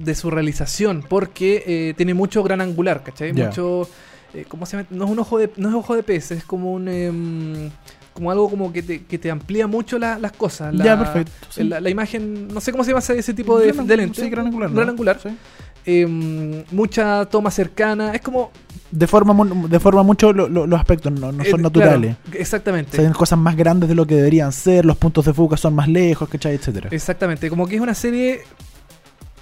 de 0.02 0.14
su 0.14 0.30
realización, 0.30 1.04
porque 1.08 1.62
eh, 1.66 1.94
tiene 1.96 2.14
mucho 2.14 2.42
gran 2.42 2.60
angular, 2.60 3.02
¿cachai? 3.04 3.32
Mucho, 3.32 3.88
eh, 4.34 4.44
¿cómo 4.48 4.64
se 4.66 4.76
llama? 4.76 4.88
No 4.90 5.04
es 5.04 5.10
un 5.10 5.18
ojo 5.18 5.38
de, 5.38 5.50
no 5.56 5.68
es 5.68 5.74
ojo 5.74 5.94
de 5.94 6.02
pez, 6.02 6.30
es 6.30 6.44
como 6.44 6.72
un, 6.72 6.88
em, 6.88 7.70
como 8.14 8.30
algo 8.30 8.48
como 8.50 8.72
que 8.72 8.82
te, 8.82 9.04
que 9.04 9.18
te 9.18 9.30
amplía 9.30 9.66
mucho 9.66 9.98
la- 9.98 10.18
las 10.18 10.32
cosas. 10.32 10.74
La, 10.74 10.84
Ya, 10.84 10.98
perfecto, 10.98 11.32
sí. 11.50 11.64
La, 11.64 11.80
la 11.80 11.90
imagen, 11.90 12.48
no 12.48 12.60
sé 12.60 12.72
cómo 12.72 12.82
se 12.82 12.90
llama 12.92 13.00
ese, 13.06 13.34
tipo 13.34 13.58
de, 13.58 13.70
Gran- 13.72 13.86
de 13.86 13.96
lente. 13.96 14.22
sí, 14.22 14.30
gran 14.30 14.46
angular, 14.46 14.70
¿no? 14.70 14.76
Gran 14.76 14.88
angular. 14.88 15.20
Sí. 15.22 15.28
Em, 15.86 16.64
mucha 16.72 17.24
toma 17.26 17.50
cercana, 17.50 18.14
es 18.14 18.20
como... 18.20 18.50
Deforma, 18.90 19.32
mu- 19.34 19.68
deforma 19.68 20.02
mucho 20.02 20.32
lo- 20.32 20.48
lo- 20.48 20.66
los 20.66 20.80
aspectos, 20.80 21.12
no, 21.12 21.30
no 21.30 21.44
son 21.44 21.60
eh, 21.60 21.62
naturales. 21.62 22.16
claro, 22.24 22.38
exactamente. 22.40 22.96
Se 22.96 23.02
ven 23.02 23.12
cosas 23.12 23.38
más 23.38 23.54
grandes 23.56 23.88
de 23.88 23.94
lo 23.94 24.06
que 24.06 24.14
deberían 24.14 24.50
ser, 24.52 24.84
los 24.86 24.96
puntos 24.96 25.24
de 25.26 25.34
fuga 25.34 25.56
son 25.58 25.74
más 25.74 25.88
lejos, 25.88 26.28
¿cachai? 26.28 26.54
Etcétera. 26.54 26.88
Exactamente, 26.90 27.50
como 27.50 27.66
que 27.66 27.76
es 27.76 27.80
una 27.82 27.94
serie. 27.94 28.40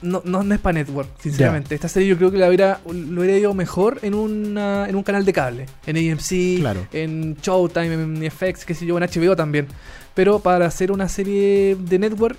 No, 0.03 0.21
no, 0.25 0.43
no 0.43 0.55
es 0.55 0.61
para 0.61 0.75
Network, 0.75 1.09
sinceramente. 1.19 1.75
Esta 1.75 1.89
serie 1.89 2.07
yo 2.09 2.19
creo 2.19 2.31
que 2.31 2.37
la 2.37 2.49
hubiera, 2.49 2.81
lo 2.87 3.21
hubiera 3.23 3.39
ido 3.39 3.55
mejor 3.55 3.99
en, 4.03 4.15
una, 4.15 4.87
en 4.89 4.95
un 4.95 5.03
canal 5.03 5.25
de 5.25 5.33
cable. 5.33 5.67
En 5.87 5.97
AMC, 5.97 6.59
Claro. 6.61 6.87
en 6.93 7.35
Showtime, 7.41 7.95
en 7.95 8.31
FX, 8.31 8.67
qué 8.67 8.75
sé 8.75 8.85
yo, 8.85 8.99
en 8.99 9.05
HBO 9.05 9.35
también. 9.37 9.67
Pero 10.13 10.39
para 10.41 10.67
hacer 10.67 10.93
una 10.93 11.09
serie 11.09 11.77
de 11.81 11.99
Network, 11.99 12.37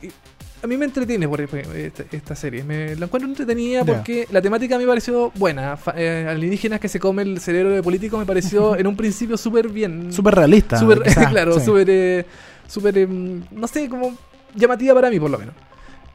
a 0.61 0.67
mí 0.67 0.77
me 0.77 0.85
entretiene 0.85 1.27
por 1.27 1.41
esta, 1.41 2.03
esta 2.11 2.35
serie. 2.35 2.63
Me 2.63 2.95
la 2.95 3.05
encuentro 3.05 3.29
entretenida 3.29 3.85
porque 3.85 4.27
la 4.31 4.41
temática 4.41 4.77
me 4.77 4.85
pareció 4.85 5.31
buena. 5.35 5.77
Eh, 5.95 6.25
alienígenas 6.29 6.79
que 6.79 6.87
se 6.87 6.99
come 6.99 7.21
el 7.21 7.39
cerebro 7.39 7.73
de 7.73 7.83
político 7.83 8.17
me 8.17 8.25
pareció 8.25 8.75
en 8.75 8.87
un 8.87 8.95
principio 8.95 9.37
súper 9.37 9.69
bien. 9.69 10.11
Súper 10.11 10.35
realista. 10.35 10.79
Quizás, 11.03 11.27
claro, 11.31 11.59
sí. 11.59 11.65
súper, 11.65 11.87
eh, 11.89 12.25
súper, 12.67 12.97
em, 12.97 13.43
no 13.51 13.67
sé, 13.67 13.87
como 13.87 14.15
llamativa 14.55 14.93
para 14.93 15.09
mí 15.09 15.19
por 15.19 15.29
lo 15.29 15.37
menos. 15.37 15.53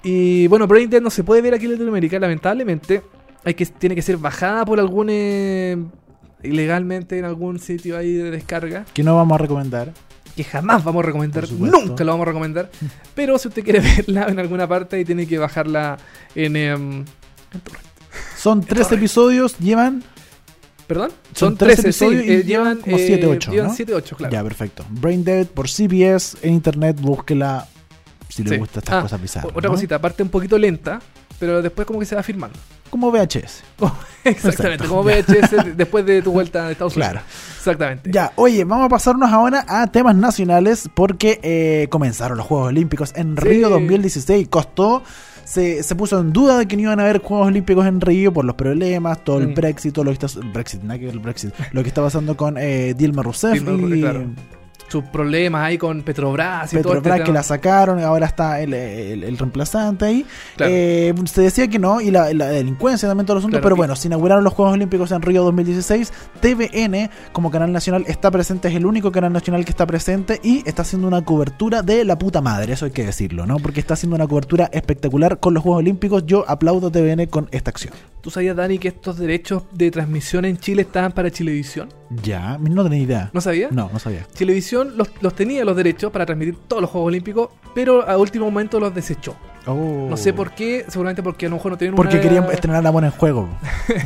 Y 0.02 0.48
bueno, 0.48 0.66
Brain 0.66 0.90
Dead 0.90 1.00
no 1.00 1.10
se 1.10 1.22
puede 1.22 1.40
ver 1.40 1.54
aquí 1.54 1.66
en 1.66 1.72
Latinoamérica, 1.72 2.18
lamentablemente. 2.18 3.02
Hay 3.44 3.54
que, 3.54 3.66
tiene 3.66 3.94
que 3.94 4.02
ser 4.02 4.16
bajada 4.16 4.64
por 4.64 4.80
algún, 4.80 5.08
eh, 5.10 5.76
ilegalmente 6.42 7.18
en 7.18 7.24
algún 7.24 7.58
sitio 7.58 7.96
ahí 7.96 8.12
de 8.14 8.30
descarga, 8.30 8.84
Que 8.92 9.02
no 9.04 9.16
vamos 9.16 9.36
a 9.36 9.38
recomendar. 9.38 9.92
Que 10.34 10.44
jamás 10.44 10.82
vamos 10.84 11.02
a 11.02 11.06
recomendar, 11.06 11.50
nunca 11.52 12.04
lo 12.04 12.12
vamos 12.12 12.24
a 12.26 12.30
recomendar. 12.30 12.70
Pero 13.14 13.38
si 13.38 13.48
usted 13.48 13.62
quiere 13.62 13.80
verla 14.06 14.26
en 14.28 14.38
alguna 14.38 14.66
parte, 14.68 14.96
ahí 14.96 15.04
tiene 15.04 15.26
que 15.26 15.38
bajarla 15.38 15.98
en... 16.34 16.56
em, 16.56 17.04
en 17.52 17.60
torrent. 17.60 17.86
Son 18.36 18.60
tres 18.62 18.88
Torre. 18.88 18.96
episodios, 18.96 19.58
llevan. 19.58 20.02
¿Perdón? 20.86 21.10
Son 21.34 21.56
13 21.56 21.82
tres 21.82 21.84
episodios 21.86 22.22
sí, 22.24 22.28
y 22.28 22.34
eh, 22.34 22.42
llevan 22.44 22.80
como 22.80 22.96
eh, 22.98 23.04
siete, 23.06 23.26
ocho, 23.26 23.50
Llevan 23.52 23.68
¿no? 23.68 23.74
7, 23.74 23.94
8, 23.94 24.16
claro. 24.16 24.32
Ya, 24.32 24.42
perfecto. 24.42 24.84
Brain 24.90 25.24
Dead 25.24 25.46
por 25.46 25.68
CBS 25.68 26.36
en 26.42 26.52
internet, 26.54 27.00
búsquela 27.00 27.66
si 28.28 28.42
le 28.42 28.50
Sí. 28.50 28.56
gustan 28.58 28.80
estas 28.82 28.98
Ah, 28.98 29.02
cosas 29.02 29.22
bizarras. 29.22 29.52
Otra 29.54 29.68
¿no? 29.68 29.74
cosita, 29.74 29.98
parte 30.00 30.22
un 30.22 30.28
poquito 30.28 30.58
lenta, 30.58 31.00
pero 31.38 31.62
después 31.62 31.86
como 31.86 31.98
que 32.00 32.04
se 32.04 32.14
va 32.14 32.22
firmando. 32.22 32.58
Como 32.92 33.10
VHS. 33.10 33.62
Exactamente, 34.24 34.84
Exacto. 34.84 34.88
como 34.88 35.02
VHS 35.02 35.76
después 35.76 36.04
de 36.04 36.20
tu 36.20 36.30
vuelta 36.30 36.66
de 36.66 36.72
Estados 36.72 36.92
Claro. 36.92 37.20
Unidos. 37.20 37.56
Exactamente. 37.56 38.10
Ya, 38.12 38.32
oye, 38.36 38.64
vamos 38.64 38.84
a 38.86 38.88
pasarnos 38.90 39.32
ahora 39.32 39.64
a 39.66 39.86
temas 39.86 40.14
nacionales 40.14 40.90
porque 40.94 41.40
eh, 41.42 41.88
comenzaron 41.90 42.36
los 42.36 42.46
Juegos 42.46 42.68
Olímpicos 42.68 43.12
en 43.16 43.34
Sí. 43.34 43.40
Río 43.42 43.70
2016. 43.70 44.46
Costó, 44.48 45.02
se, 45.44 45.82
se 45.82 45.94
puso 45.96 46.20
en 46.20 46.32
duda 46.34 46.58
de 46.58 46.66
que 46.66 46.76
no 46.76 46.82
iban 46.82 47.00
a 47.00 47.04
haber 47.04 47.18
Juegos 47.22 47.46
Olímpicos 47.48 47.86
en 47.86 48.00
Río 48.00 48.30
por 48.32 48.44
los 48.44 48.54
problemas, 48.56 49.24
todo 49.24 49.38
el 49.38 49.48
Mm. 49.48 49.54
Brexit, 49.54 49.94
todo 49.94 50.04
lo 50.04 50.10
que 50.14 50.24
está, 50.26 50.38
el 50.40 50.50
Brexit, 50.52 50.82
nada 50.82 50.98
que 51.00 51.08
el 51.08 51.18
Brexit, 51.18 51.54
lo 51.72 51.82
que 51.82 51.88
está 51.88 52.02
pasando 52.02 52.36
con 52.36 52.58
eh, 52.58 52.92
Dilma 52.94 53.22
Rousseff 53.22 53.54
Dilma 53.54 53.96
y 53.96 54.00
claro. 54.02 54.26
Sus 54.92 55.04
problemas 55.04 55.62
ahí 55.64 55.78
con 55.78 56.02
Petrobras 56.02 56.72
y 56.72 56.76
todo 56.76 56.92
Petrobras 56.94 57.14
este 57.20 57.26
que 57.26 57.32
la 57.32 57.42
sacaron, 57.42 57.98
ahora 58.00 58.26
está 58.26 58.60
el, 58.60 58.74
el- 58.74 59.24
el 59.24 59.38
reemplazante 59.38 60.04
ahí. 60.04 60.26
Claro. 60.56 60.72
Eh, 60.74 61.14
se 61.24 61.40
decía 61.40 61.66
que 61.68 61.78
no, 61.78 62.00
y 62.00 62.10
la, 62.10 62.32
la 62.34 62.48
delincuencia 62.48 63.08
también 63.08 63.24
todo 63.26 63.36
el 63.36 63.40
asunto, 63.40 63.54
Claro, 63.56 63.62
pero 63.64 63.76
bueno, 63.76 63.96
se 63.96 64.08
inauguraron 64.08 64.44
los 64.44 64.52
Juegos 64.52 64.74
Olímpicos 64.74 65.10
en 65.12 65.22
Río 65.22 65.42
2016. 65.44 66.12
TVN, 66.42 67.08
como 67.32 67.50
canal 67.50 67.72
nacional, 67.72 68.04
está 68.06 68.30
presente, 68.30 68.68
es 68.68 68.74
el 68.74 68.84
único 68.84 69.10
canal 69.10 69.32
nacional 69.32 69.64
que 69.64 69.70
está 69.70 69.86
presente 69.86 70.40
y 70.42 70.62
está 70.68 70.82
haciendo 70.82 71.08
una 71.08 71.24
cobertura 71.24 71.82
de 71.82 72.04
la 72.04 72.18
puta 72.18 72.40
madre, 72.42 72.74
eso 72.74 72.84
hay 72.84 72.90
que 72.90 73.06
decirlo, 73.06 73.46
¿no? 73.46 73.56
Porque 73.58 73.80
está 73.80 73.94
haciendo 73.94 74.16
una 74.16 74.26
cobertura 74.26 74.68
espectacular 74.72 75.40
con 75.40 75.54
los 75.54 75.62
Juegos 75.62 75.78
Olímpicos. 75.80 76.26
Yo 76.26 76.44
aplaudo 76.48 76.88
a 76.88 76.92
TVN 76.92 77.26
con 77.28 77.48
esta 77.52 77.70
acción. 77.70 77.94
¿Tú 78.20 78.30
sabías, 78.30 78.54
Dani, 78.54 78.78
que 78.78 78.88
estos 78.88 79.18
derechos 79.18 79.62
de 79.72 79.90
transmisión 79.90 80.44
en 80.44 80.56
Chile 80.58 80.82
estaban 80.82 81.12
para 81.12 81.30
Chilevisión? 81.30 81.88
Ya, 82.22 82.58
no 82.58 82.82
tenía 82.82 82.98
idea. 82.98 83.30
¿No 83.32 83.40
sabías? 83.40 83.72
No, 83.72 83.90
no 83.92 83.98
sabía. 83.98 84.26
Chilevisión 84.34 84.96
los, 84.96 85.08
los 85.20 85.34
tenía 85.34 85.64
los 85.64 85.76
derechos 85.76 86.10
para 86.12 86.26
transmitir 86.26 86.56
todos 86.68 86.82
los 86.82 86.90
Juegos 86.90 87.08
Olímpicos, 87.08 87.48
pero 87.74 88.08
a 88.08 88.18
último 88.18 88.46
momento 88.46 88.80
los 88.80 88.94
desechó. 88.94 89.36
Oh. 89.66 90.08
No 90.10 90.16
sé 90.16 90.32
por 90.32 90.52
qué, 90.52 90.84
seguramente 90.88 91.22
porque 91.22 91.46
a 91.46 91.48
lo 91.48 91.54
mejor 91.56 91.72
no 91.72 91.78
tienen 91.78 91.94
Porque 91.94 92.14
una... 92.16 92.22
querían 92.22 92.44
estrenar 92.50 92.82
la 92.82 92.90
buena 92.90 93.08
en 93.08 93.14
juego. 93.14 93.48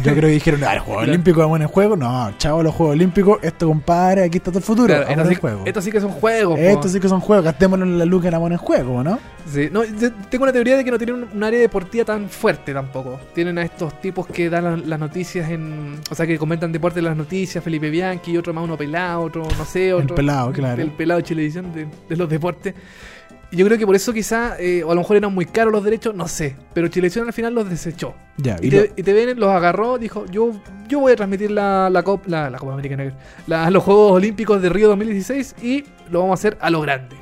Yo 0.03 0.13
creo 0.13 0.23
que 0.23 0.27
dijeron, 0.29 0.63
ah, 0.65 0.75
el 0.75 0.81
Juego 0.81 0.99
Claro. 1.01 1.13
Olímpico 1.13 1.41
la 1.41 1.47
buena 1.47 1.65
en 1.65 1.71
juego. 1.71 1.97
No, 1.97 2.33
chavo, 2.39 2.63
los 2.63 2.75
Juegos 2.75 2.95
Olímpicos, 2.95 3.39
esto 3.43 3.67
compadre, 3.67 4.25
aquí 4.25 4.37
está 4.39 4.51
todo 4.51 4.59
el 4.59 4.65
futuro. 4.65 4.89
Claro, 4.95 5.09
en 5.23 5.29
sí, 5.29 5.35
juego. 5.37 5.63
estos 5.65 5.85
sí 5.85 5.91
que 5.91 6.01
son 6.01 6.11
juegos. 6.11 6.59
po. 6.59 6.63
Estos 6.65 6.93
sí 6.93 7.01
que 7.01 7.09
son 7.09 7.21
juegos, 7.21 7.45
gastémonos 7.45 7.89
la 7.89 8.05
luz 8.05 8.25
en 8.27 8.35
amor 8.35 8.53
en 8.53 8.59
juego, 8.59 9.03
¿no? 9.03 9.19
Sí, 9.47 9.69
no, 9.73 9.85
yo 9.85 10.13
tengo 10.29 10.43
una 10.45 10.53
teoría 10.53 10.77
de 10.77 10.85
que 10.85 10.91
no 10.91 10.99
tienen 10.99 11.27
un, 11.33 11.45
área 11.45 11.61
deportiva 11.61 12.05
tan 12.05 12.29
fuerte 12.29 12.75
tampoco. 12.75 13.19
Tienen 13.35 13.57
a 13.59 13.63
estos 13.63 13.99
tipos 14.01 14.27
que 14.27 14.51
dan 14.51 14.65
la- 14.65 14.77
las 14.77 14.99
noticias 15.01 15.49
en. 15.51 16.01
O 16.11 16.15
sea, 16.15 16.27
que 16.27 16.37
comentan 16.37 16.73
deporte 16.73 16.99
en 16.99 17.05
las 17.07 17.17
noticias, 17.17 17.63
Felipe 17.65 17.89
Bianchi, 17.89 18.33
y 18.33 18.37
otro 18.37 18.53
más 18.53 18.65
uno 18.65 18.77
pelado, 18.77 19.21
otro 19.23 19.47
no 19.57 19.65
sé, 19.65 19.95
otro. 19.95 20.15
pelado, 20.17 20.53
claro. 20.53 20.83
El 20.83 20.91
pelado 20.91 21.19
de 21.19 21.25
Chilevisión 21.25 21.73
de, 21.73 21.87
de 22.09 22.17
los 22.17 22.29
deportes. 22.29 22.75
Yo 23.57 23.65
creo 23.67 23.79
que 23.79 23.87
por 23.87 23.97
eso 23.97 24.13
quizá, 24.13 24.57
eh, 24.61 24.85
o 24.85 24.91
a 24.93 24.95
lo 24.95 25.01
mejor 25.01 25.17
eran 25.17 25.35
muy 25.35 25.47
caros 25.47 25.73
los 25.73 25.83
derechos, 25.83 26.15
no 26.15 26.29
sé. 26.29 26.55
Pero 26.75 26.89
Chilevisión 26.89 27.27
al 27.27 27.33
final 27.33 27.55
los 27.55 27.69
desechó. 27.69 28.15
Ya, 28.37 28.57
Y, 28.61 28.67
y 28.67 28.71
lo- 28.71 28.83
te- 28.85 28.93
y 28.97 29.03
TVN 29.03 29.39
los 29.41 29.49
agarró, 29.51 29.99
dijo, 29.99 30.27
yo, 30.27 30.53
yo 30.89 31.01
voy 31.01 31.13
a 31.13 31.17
transmitir 31.17 31.51
la, 31.51 31.89
la, 31.91 32.05
Cop- 32.05 32.27
la, 32.27 32.51
la 32.51 32.59
Copa 32.59 32.75
Americana, 32.75 33.13
la- 33.47 33.71
los 33.71 33.83
Juegos 33.83 34.13
Olímpicos 34.13 34.61
de 34.63 34.69
Río 34.69 34.89
2016 34.89 35.57
y 35.63 35.85
lo 36.11 36.21
vamos 36.21 36.33
a 36.33 36.41
hacer 36.41 36.59
a 36.61 36.71
lo 36.71 36.81
grande. 36.83 37.17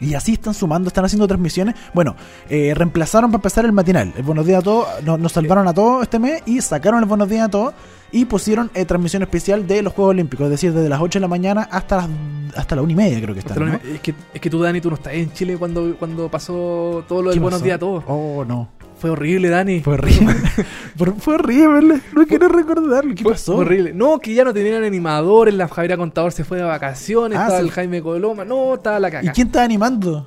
Y 0.00 0.14
así 0.14 0.32
están 0.32 0.52
sumando, 0.54 0.88
están 0.88 1.04
haciendo 1.04 1.28
transmisiones. 1.28 1.76
Bueno, 1.94 2.16
eh, 2.48 2.72
reemplazaron 2.74 3.30
para 3.30 3.38
empezar 3.38 3.64
el 3.64 3.72
matinal. 3.72 4.12
El 4.16 4.24
Buenos 4.24 4.44
Días 4.46 4.58
a 4.60 4.62
Todos, 4.62 4.88
nos, 5.04 5.18
nos 5.20 5.30
salvaron 5.32 5.68
a 5.68 5.74
todos 5.74 6.02
este 6.02 6.18
mes 6.18 6.42
y 6.46 6.60
sacaron 6.60 7.00
el 7.02 7.08
Buenos 7.08 7.28
Días 7.28 7.46
a 7.46 7.50
Todos 7.50 7.74
y 8.12 8.26
pusieron 8.26 8.70
eh, 8.74 8.84
transmisión 8.84 9.22
especial 9.22 9.66
de 9.66 9.82
los 9.82 9.92
Juegos 9.92 10.10
Olímpicos. 10.10 10.44
Es 10.44 10.50
decir, 10.50 10.72
desde 10.72 10.88
las 10.88 11.00
8 11.00 11.18
de 11.18 11.20
la 11.20 11.28
mañana 11.28 11.68
hasta 11.70 11.96
las, 11.96 12.08
hasta 12.54 12.76
la 12.76 12.82
1 12.82 12.92
y 12.92 12.94
media 12.94 13.20
creo 13.20 13.34
que 13.34 13.42
¿no? 13.58 13.74
es, 13.74 14.00
que, 14.00 14.14
es 14.34 14.40
que 14.40 14.50
tú, 14.50 14.60
Dani, 14.60 14.80
tú 14.80 14.90
no 14.90 14.96
estás 14.96 15.14
en 15.14 15.32
Chile 15.32 15.56
cuando, 15.56 15.96
cuando 15.98 16.30
pasó 16.30 17.04
todo 17.08 17.22
lo 17.22 17.30
¿Qué 17.30 17.34
del 17.34 17.40
Buenos? 17.40 17.62
Días 17.62 17.76
a 17.76 17.78
Todos. 17.78 18.04
Oh, 18.06 18.44
no. 18.46 18.68
Fue 19.02 19.10
horrible, 19.10 19.48
Dani. 19.48 19.80
Fue 19.80 19.94
horrible. 19.94 20.32
Fue- 21.18 21.34
horrible. 21.34 22.00
No 22.14 22.24
quiero 22.24 22.46
recordarlo. 22.48 23.12
¿Qué 23.16 23.24
Fue- 23.24 23.32
pasó? 23.32 23.54
fue 23.56 23.64
horrible. 23.64 23.92
No, 23.92 24.20
que 24.20 24.32
ya 24.32 24.44
no 24.44 24.54
tenían 24.54 24.84
animadores, 24.84 25.52
la 25.54 25.66
Javiera 25.66 25.96
Contador 25.96 26.30
se 26.30 26.44
fue 26.44 26.58
de 26.58 26.62
vacaciones, 26.62 27.36
Ah, 27.36 27.42
estaba 27.42 27.58
sí. 27.58 27.64
el 27.66 27.72
Jaime 27.72 28.00
Coloma, 28.00 28.44
no, 28.44 28.74
estaba 28.74 29.00
la 29.00 29.08
¿Y 29.08 29.10
caca. 29.10 29.32
quién 29.32 29.48
estaba 29.48 29.64
animando? 29.64 30.26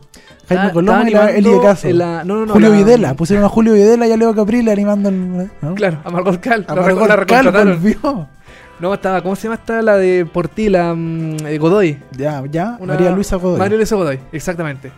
Jaime 0.50 0.74
Coloma 0.74 1.10
y 1.10 1.14
la 1.14 1.32
Eli 1.32 1.50
de 1.50 1.62
Caso. 1.62 1.90
la- 1.92 2.26
no, 2.26 2.36
no, 2.36 2.46
no, 2.48 2.54
Julio 2.54 2.70
la- 2.70 2.76
Videla. 2.78 3.14
Pusieron 3.14 3.46
a 3.46 3.50
Julio 3.50 3.74
Videla 3.76 4.08
y 4.08 4.12
a 4.12 4.18
Leo 4.18 4.36
Caprile 4.36 4.72
animando 4.74 5.08
el. 5.08 5.50
Claro, 5.76 6.00
a 6.04 6.10
Margot 6.12 6.38
Cal, 6.42 6.66
A 6.68 6.76
la, 6.76 6.82
Margot 6.82 7.04
reco- 7.04 7.18
la 7.18 7.26
Cal 7.26 7.52
volvió. 7.52 8.28
No, 8.82 8.94
estaba, 8.94 9.22
¿cómo 9.24 9.38
se 9.38 9.44
llama 9.44 9.56
esta? 9.56 9.82
La 9.82 9.96
de 9.96 10.26
Portila, 10.26 10.94
eh, 10.98 11.58
Godoy. 11.58 11.98
Ya, 12.18 12.44
ya. 12.52 12.76
Una- 12.82 12.96
María 12.96 13.12
Luisa 13.12 13.38
Godoy. 13.38 13.58
María 13.58 13.78
Luisa 13.78 13.96
Godoy, 13.96 14.20
exactamente. 14.34 14.92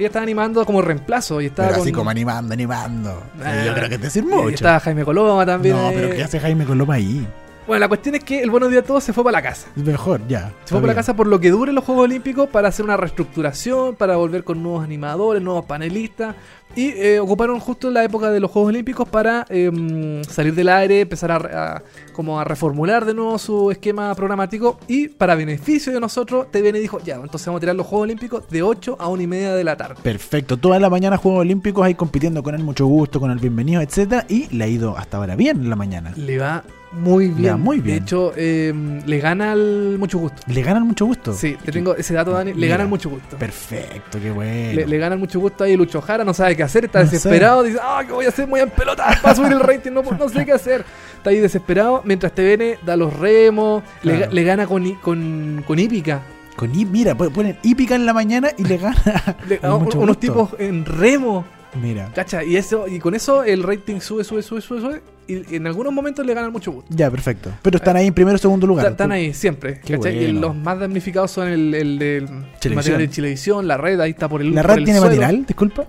Ella 0.00 0.06
estaba 0.06 0.22
animando 0.22 0.64
como 0.64 0.80
reemplazo 0.80 1.42
y 1.42 1.46
estaba 1.46 1.68
Pero 1.68 1.78
con... 1.80 1.86
así 1.86 1.92
como 1.92 2.08
animando, 2.08 2.54
animando. 2.54 3.22
Ah, 3.44 3.64
Yo 3.66 3.74
creo 3.74 3.86
que 3.90 3.96
es 3.96 4.00
decir 4.00 4.22
y 4.22 4.26
mucho. 4.26 4.54
estaba 4.54 4.80
Jaime 4.80 5.04
Coloma 5.04 5.44
también. 5.44 5.76
no, 5.76 5.90
pero 5.92 6.08
¿qué 6.16 6.24
hace 6.24 6.40
Jaime 6.40 6.64
Coloma 6.64 6.94
ahí? 6.94 7.26
Bueno, 7.70 7.82
la 7.82 7.88
cuestión 7.88 8.16
es 8.16 8.24
que 8.24 8.42
el 8.42 8.50
Buenos 8.50 8.68
Días 8.68 8.82
a 8.82 8.86
Todos 8.88 9.04
se 9.04 9.12
fue 9.12 9.22
para 9.22 9.38
la 9.38 9.42
casa. 9.42 9.68
Mejor, 9.76 10.26
ya. 10.26 10.52
Se 10.64 10.70
fue 10.70 10.80
para 10.80 10.88
la 10.92 10.96
casa 10.96 11.14
por 11.14 11.28
lo 11.28 11.38
que 11.38 11.50
duren 11.50 11.72
los 11.72 11.84
Juegos 11.84 12.02
Olímpicos 12.02 12.48
para 12.48 12.66
hacer 12.66 12.84
una 12.84 12.96
reestructuración, 12.96 13.94
para 13.94 14.16
volver 14.16 14.42
con 14.42 14.60
nuevos 14.60 14.82
animadores, 14.82 15.40
nuevos 15.40 15.66
panelistas. 15.66 16.34
Y 16.74 16.88
eh, 16.88 17.20
ocuparon 17.20 17.60
justo 17.60 17.88
la 17.92 18.02
época 18.02 18.32
de 18.32 18.40
los 18.40 18.50
Juegos 18.50 18.70
Olímpicos 18.70 19.08
para 19.08 19.46
eh, 19.48 20.20
salir 20.28 20.52
del 20.52 20.68
aire, 20.68 21.02
empezar 21.02 21.30
a, 21.30 21.80
como 22.12 22.40
a 22.40 22.44
reformular 22.44 23.04
de 23.04 23.14
nuevo 23.14 23.38
su 23.38 23.70
esquema 23.70 24.12
programático. 24.16 24.80
Y 24.88 25.06
para 25.06 25.36
beneficio 25.36 25.92
de 25.92 26.00
nosotros, 26.00 26.50
TVN 26.50 26.72
dijo, 26.80 26.98
ya, 26.98 27.14
entonces 27.14 27.46
vamos 27.46 27.60
a 27.60 27.60
tirar 27.60 27.76
los 27.76 27.86
Juegos 27.86 28.02
Olímpicos 28.02 28.48
de 28.50 28.64
8 28.64 28.96
a 28.98 29.06
1 29.06 29.22
y 29.22 29.26
media 29.28 29.54
de 29.54 29.62
la 29.62 29.76
tarde. 29.76 29.94
Perfecto. 30.02 30.56
Toda 30.56 30.80
la 30.80 30.90
mañana 30.90 31.18
Juegos 31.18 31.42
Olímpicos 31.42 31.86
ahí 31.86 31.94
compitiendo 31.94 32.42
con 32.42 32.56
el 32.56 32.64
mucho 32.64 32.86
gusto, 32.86 33.20
con 33.20 33.30
el 33.30 33.38
bienvenido, 33.38 33.80
etcétera 33.80 34.26
Y 34.28 34.48
le 34.48 34.64
ha 34.64 34.66
ido 34.66 34.98
hasta 34.98 35.18
ahora 35.18 35.36
bien 35.36 35.58
en 35.60 35.70
la 35.70 35.76
mañana. 35.76 36.12
Le 36.16 36.36
va 36.36 36.64
muy 36.92 37.28
bien. 37.28 37.60
muy 37.60 37.80
bien. 37.80 37.98
De 37.98 38.02
hecho, 38.02 38.32
eh, 38.36 38.72
le 39.06 39.18
gana 39.20 39.52
al 39.52 39.96
mucho 39.98 40.18
gusto. 40.18 40.42
Le 40.46 40.62
ganan 40.62 40.86
mucho 40.86 41.06
gusto. 41.06 41.32
Sí, 41.32 41.56
te 41.64 41.70
tengo 41.70 41.94
ese 41.96 42.14
dato, 42.14 42.32
Dani. 42.32 42.50
Le 42.50 42.56
Mira. 42.56 42.68
gana 42.70 42.82
al 42.84 42.88
mucho 42.88 43.10
gusto. 43.10 43.36
Perfecto, 43.36 44.18
qué 44.20 44.30
bueno. 44.30 44.72
Le, 44.74 44.86
le 44.86 44.98
gana 44.98 45.16
mucho 45.16 45.38
gusto 45.40 45.64
ahí 45.64 45.76
Lucho 45.76 46.00
Jara, 46.00 46.24
no 46.24 46.34
sabe 46.34 46.56
qué 46.56 46.62
hacer, 46.62 46.86
está 46.86 47.00
No 47.04 47.04
desesperado, 47.10 47.62
dice, 47.62 47.78
ah, 47.82 48.02
¿qué 48.06 48.12
voy 48.12 48.24
a 48.26 48.28
hacer? 48.28 48.46
Voy 48.46 48.60
en 48.60 48.70
pelota 48.70 49.06
para 49.22 49.34
subir 49.34 49.52
el 49.52 49.60
rating, 49.60 49.92
no, 49.92 50.02
no 50.02 50.28
sé 50.28 50.44
qué 50.44 50.52
hacer. 50.52 50.84
Está 51.16 51.30
ahí 51.30 51.38
desesperado, 51.38 52.02
mientras 52.04 52.32
TVN 52.34 52.78
da 52.84 52.96
los 52.96 53.12
remos, 53.16 53.82
le, 54.02 54.16
Claro. 54.16 54.32
le 54.32 54.44
gana 54.44 54.66
con, 54.66 54.92
con, 54.96 55.64
con 55.66 55.78
hípica. 55.78 56.22
Con 56.56 56.72
mira, 56.90 57.14
ponen 57.14 57.56
hípica 57.62 57.94
en 57.94 58.04
la 58.04 58.12
mañana 58.12 58.50
y 58.58 58.64
le 58.64 58.76
gana. 58.76 59.36
Le- 59.48 59.60
al 59.62 59.70
a- 59.70 59.74
unos 59.76 60.18
tipos 60.18 60.50
en 60.58 60.84
remo, 60.84 61.44
Mira. 61.80 62.10
cacha, 62.14 62.42
y 62.44 62.56
eso, 62.56 62.86
y 62.88 62.98
con 62.98 63.14
eso 63.14 63.44
el 63.44 63.62
rating 63.62 64.00
sube, 64.00 64.24
sube, 64.24 64.42
sube, 64.42 64.60
sube, 64.60 64.80
sube, 64.80 65.02
y 65.30 65.56
en 65.56 65.66
algunos 65.66 65.92
momentos 65.92 66.24
le 66.26 66.34
ganan 66.34 66.52
mucho 66.52 66.72
gusto. 66.72 66.88
Ya, 66.94 67.10
perfecto. 67.10 67.50
Pero 67.62 67.76
están 67.76 67.96
ahí 67.96 68.06
en 68.06 68.14
primero 68.14 68.36
o 68.36 68.38
segundo 68.38 68.66
lugar. 68.66 68.86
Están 68.86 69.12
ahí 69.12 69.32
siempre. 69.34 69.80
¿cachai? 69.80 70.24
Y 70.24 70.32
los 70.32 70.54
más 70.56 70.78
damnificados 70.78 71.30
son 71.30 71.48
el, 71.48 71.74
el 71.74 72.28
material 72.74 72.98
de 72.98 73.08
televisión, 73.08 73.66
la 73.68 73.76
red, 73.76 74.00
ahí 74.00 74.10
está 74.10 74.28
por 74.28 74.40
el 74.40 74.54
¿La 74.54 74.62
red 74.62 74.84
tiene 74.84 74.98
suelo. 74.98 75.16
matinal? 75.16 75.46
Disculpa. 75.46 75.86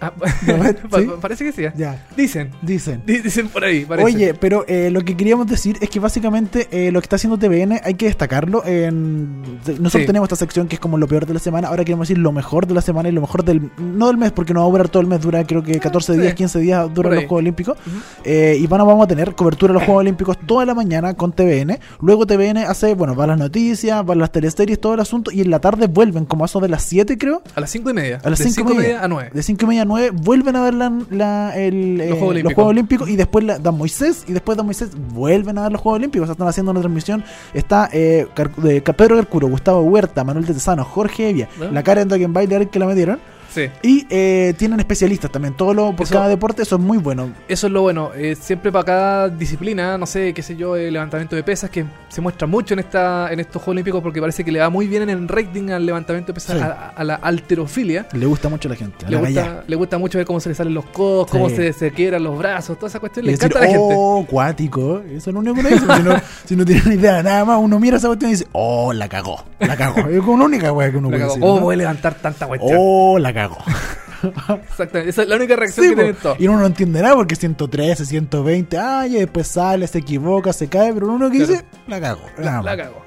Ah, 0.00 0.12
Parece 1.20 1.44
que 1.44 1.52
sí. 1.52 1.64
¿eh? 1.64 1.72
Ya. 1.76 2.04
Dicen. 2.16 2.50
Dicen. 2.62 3.02
Di- 3.06 3.18
Dicen 3.24 3.48
por 3.48 3.64
ahí, 3.64 3.84
parece. 3.84 4.06
Oye, 4.06 4.34
pero 4.34 4.64
eh, 4.68 4.90
lo 4.90 5.00
que 5.02 5.16
queríamos 5.16 5.46
decir 5.46 5.76
es 5.80 5.88
que 5.90 6.00
básicamente 6.00 6.68
eh, 6.70 6.90
lo 6.92 7.00
que 7.00 7.04
está 7.06 7.16
haciendo 7.16 7.38
TVN 7.38 7.80
hay 7.82 7.94
que 7.94 8.06
destacarlo. 8.06 8.64
En, 8.64 9.42
nosotros 9.66 9.92
Sí. 9.92 10.06
tenemos 10.06 10.26
esta 10.26 10.36
sección 10.36 10.66
que 10.68 10.76
es 10.76 10.80
como 10.80 10.98
lo 10.98 11.06
peor 11.06 11.26
de 11.26 11.34
la 11.34 11.40
semana. 11.40 11.68
Ahora 11.68 11.84
queremos 11.84 12.08
decir 12.08 12.18
lo 12.18 12.32
mejor 12.32 12.66
de 12.66 12.74
la 12.74 12.80
semana 12.80 13.08
y 13.08 13.12
lo 13.12 13.20
mejor 13.20 13.44
del. 13.44 13.70
No 13.78 14.08
del 14.08 14.16
mes, 14.18 14.32
porque 14.32 14.52
no 14.54 14.60
va 14.60 14.66
a 14.66 14.70
durar 14.70 14.88
todo 14.88 15.00
el 15.02 15.06
mes, 15.08 15.20
dura 15.20 15.44
creo 15.44 15.62
que 15.62 15.78
14 15.78 16.14
sí. 16.14 16.20
días, 16.20 16.34
15 16.34 16.58
días 16.60 16.92
duran 16.92 17.14
los 17.14 17.24
Juegos 17.24 17.38
Olímpicos. 17.38 17.78
Ujú. 17.86 17.96
Eh, 18.24 18.56
y 18.60 18.66
bueno, 18.66 18.84
vamos 18.86 19.04
a 19.04 19.08
tener 19.08 19.34
cobertura 19.34 19.72
de 19.72 19.78
los 19.78 19.82
Juegos 19.86 20.00
Olímpicos 20.00 20.36
toda 20.46 20.64
la 20.66 20.74
mañana 20.74 21.14
con 21.14 21.32
TVN. 21.32 21.78
Luego 22.00 22.26
TVN 22.26 22.58
hace, 22.58 22.94
bueno, 22.94 23.14
va 23.14 23.26
las 23.26 23.38
noticias, 23.38 24.02
va 24.08 24.14
las 24.14 24.30
teleseries, 24.32 24.80
todo 24.80 24.94
el 24.94 25.00
asunto. 25.00 25.30
Y 25.30 25.40
en 25.40 25.50
la 25.50 25.60
tarde 25.60 25.86
vuelven, 25.86 26.24
como 26.26 26.44
a 26.44 26.46
eso 26.46 26.60
de 26.60 26.68
las 26.68 26.82
7, 26.84 27.16
creo. 27.18 27.42
A 27.54 27.60
las 27.60 27.70
5 27.70 27.90
y 27.90 27.94
media. 27.94 28.20
A 28.24 28.30
las 28.30 28.38
de 28.38 28.50
5 28.50 28.72
y 28.72 28.76
media. 28.76 29.02
a 29.02 29.08
9. 29.08 29.30
De 29.32 29.42
5 29.42 29.64
y 29.64 29.68
media 29.68 29.83
9 29.84 30.10
vuelven 30.12 30.56
a 30.56 30.60
dar 30.60 30.74
la, 30.74 30.92
la- 31.10 31.56
el, 31.56 32.00
eh, 32.00 32.08
Los 32.10 32.18
Juegos 32.18 32.30
Olímpicos. 32.30 32.54
Juegos 32.54 32.70
Olímpicos 32.70 33.08
y 33.08 33.16
después 33.16 33.44
la, 33.44 33.58
dan 33.58 33.76
Moisés 33.76 34.24
y 34.28 34.32
después 34.32 34.56
de 34.56 34.62
Moisés 34.64 34.90
vuelven 35.12 35.58
a 35.58 35.62
dar 35.62 35.72
los 35.72 35.80
Juegos 35.80 35.98
Olímpicos. 35.98 36.24
O 36.24 36.26
sea, 36.26 36.32
están 36.32 36.48
haciendo 36.48 36.72
una 36.72 36.80
transmisión. 36.80 37.24
Está 37.52 37.88
eh, 37.92 38.26
Car- 38.34 38.54
de 38.56 38.80
Pedro 38.80 39.16
Carcuro, 39.16 39.48
Gustavo 39.48 39.80
Huerta, 39.82 40.24
Manuel 40.24 40.46
de 40.46 40.54
Tesano, 40.54 40.84
Jorge 40.84 41.28
Evia, 41.30 41.48
¿Ah? 41.60 41.64
la 41.72 41.82
Karen 41.82 42.08
Dogenbailer 42.08 42.68
que 42.68 42.78
la 42.78 42.86
metieron. 42.86 43.18
Sí. 43.54 43.70
Y 43.82 44.06
eh, 44.10 44.54
tienen 44.58 44.80
especialistas 44.80 45.30
también. 45.30 45.54
Todo 45.54 45.72
lo 45.74 45.94
por 45.94 46.04
Eso- 46.06 46.14
cada 46.14 46.28
deporte, 46.28 46.62
eso 46.62 46.76
es 46.76 46.82
muy 46.82 46.98
bueno. 46.98 47.30
Eso 47.48 47.66
es 47.68 47.72
lo 47.72 47.82
bueno. 47.82 48.10
eh, 48.16 48.34
siempre 48.34 48.72
para 48.72 48.84
cada 48.84 49.28
disciplina, 49.28 49.96
no 49.96 50.06
sé, 50.06 50.32
qué 50.34 50.42
sé 50.42 50.56
yo, 50.56 50.76
el 50.76 50.92
levantamiento 50.92 51.36
de 51.36 51.42
pesas, 51.42 51.70
que 51.70 51.84
se 52.08 52.20
muestra 52.20 52.46
mucho 52.46 52.74
en 52.74 52.80
esta 52.80 53.32
en 53.32 53.40
estos 53.40 53.62
Juegos 53.62 53.72
Olímpicos 53.74 54.02
porque 54.02 54.20
parece 54.20 54.44
que 54.44 54.50
le 54.52 54.58
va 54.60 54.70
muy 54.70 54.86
bien 54.86 55.02
en 55.04 55.10
el 55.10 55.28
rating 55.28 55.70
al 55.70 55.86
levantamiento 55.86 56.32
de 56.32 56.34
pesas, 56.34 56.56
Sí. 56.56 56.62
a, 56.62 56.92
a 56.96 57.04
la 57.04 57.14
alterofilia. 57.16 58.06
Le 58.12 58.26
gusta 58.26 58.48
mucho 58.48 58.68
a 58.68 58.70
la 58.70 58.76
gente. 58.76 59.06
a 59.06 59.10
Le 59.10 59.16
la 59.16 59.22
gusta, 59.22 59.64
le 59.66 59.76
gusta 59.76 59.98
mucho 59.98 60.18
ver 60.18 60.26
cómo 60.26 60.40
se 60.40 60.48
le 60.48 60.54
salen 60.54 60.74
los 60.74 60.84
codos, 60.86 61.28
cómo 61.30 61.48
se, 61.48 61.72
se 61.72 61.90
quiebran 61.92 62.22
los 62.24 62.36
brazos, 62.38 62.76
toda 62.78 62.88
esa 62.88 63.00
cuestión. 63.00 63.24
Le 63.26 63.32
decir, 63.32 63.46
encanta 63.46 63.58
a 63.66 63.68
la 63.70 63.78
gente. 63.78 63.94
oh, 63.96 64.26
cuático. 64.28 65.00
Eso 65.10 65.30
es 65.30 65.34
lo 65.34 65.40
único 65.40 65.54
que 65.54 65.60
uno 65.60 65.68
dice. 65.70 65.86
si, 65.96 66.02
no, 66.02 66.14
si 66.44 66.56
no 66.56 66.64
tiene 66.64 66.82
ni 66.86 66.94
idea 66.96 67.14
de 67.18 67.22
nada 67.22 67.44
más, 67.44 67.58
uno 67.60 67.78
mira 67.78 67.96
esa 67.98 68.08
cuestión 68.08 68.30
y 68.30 68.34
dice, 68.34 68.46
oh, 68.52 68.92
la 68.92 69.08
cagó. 69.08 69.44
La 69.60 69.76
cagó. 69.76 70.00
Es 70.08 70.20
como 70.20 70.38
la 70.38 70.44
única 70.44 70.72
wea 70.72 70.90
que 70.90 70.96
uno 70.98 71.10
La 71.10 71.16
puede 71.16 71.24
decir. 71.28 71.40
¿Cómo 71.40 71.56
¿no? 71.56 71.62
puede 71.62 71.76
levantar 71.78 72.14
tanta 72.14 72.46
cuestión? 72.46 72.76
Oh, 72.80 73.18
la 73.18 73.32
cagó. 73.32 73.43
Exactamente. 74.68 75.10
Esa 75.10 75.22
es 75.22 75.28
la 75.28 75.36
única 75.36 75.56
reacción 75.56 75.84
Sí, 75.86 75.90
que 75.90 75.96
po. 75.96 76.02
tienen 76.02 76.20
todos. 76.22 76.40
y 76.40 76.48
uno 76.48 76.58
no 76.60 76.66
entiende 76.66 77.02
nada 77.02 77.14
porque 77.14 77.36
113, 77.36 78.04
120, 78.06 78.78
ay, 78.78 79.16
y 79.16 79.20
después 79.20 79.46
sale, 79.48 79.86
se 79.86 79.98
equivoca, 79.98 80.52
se 80.52 80.68
cae, 80.68 80.92
pero 80.92 81.08
uno 81.08 81.30
que 81.30 81.38
Claro. 81.38 81.52
dice, 81.52 81.64
la 81.86 82.00
cago. 82.00 82.22
La, 82.38 82.76
cagó. 82.76 83.04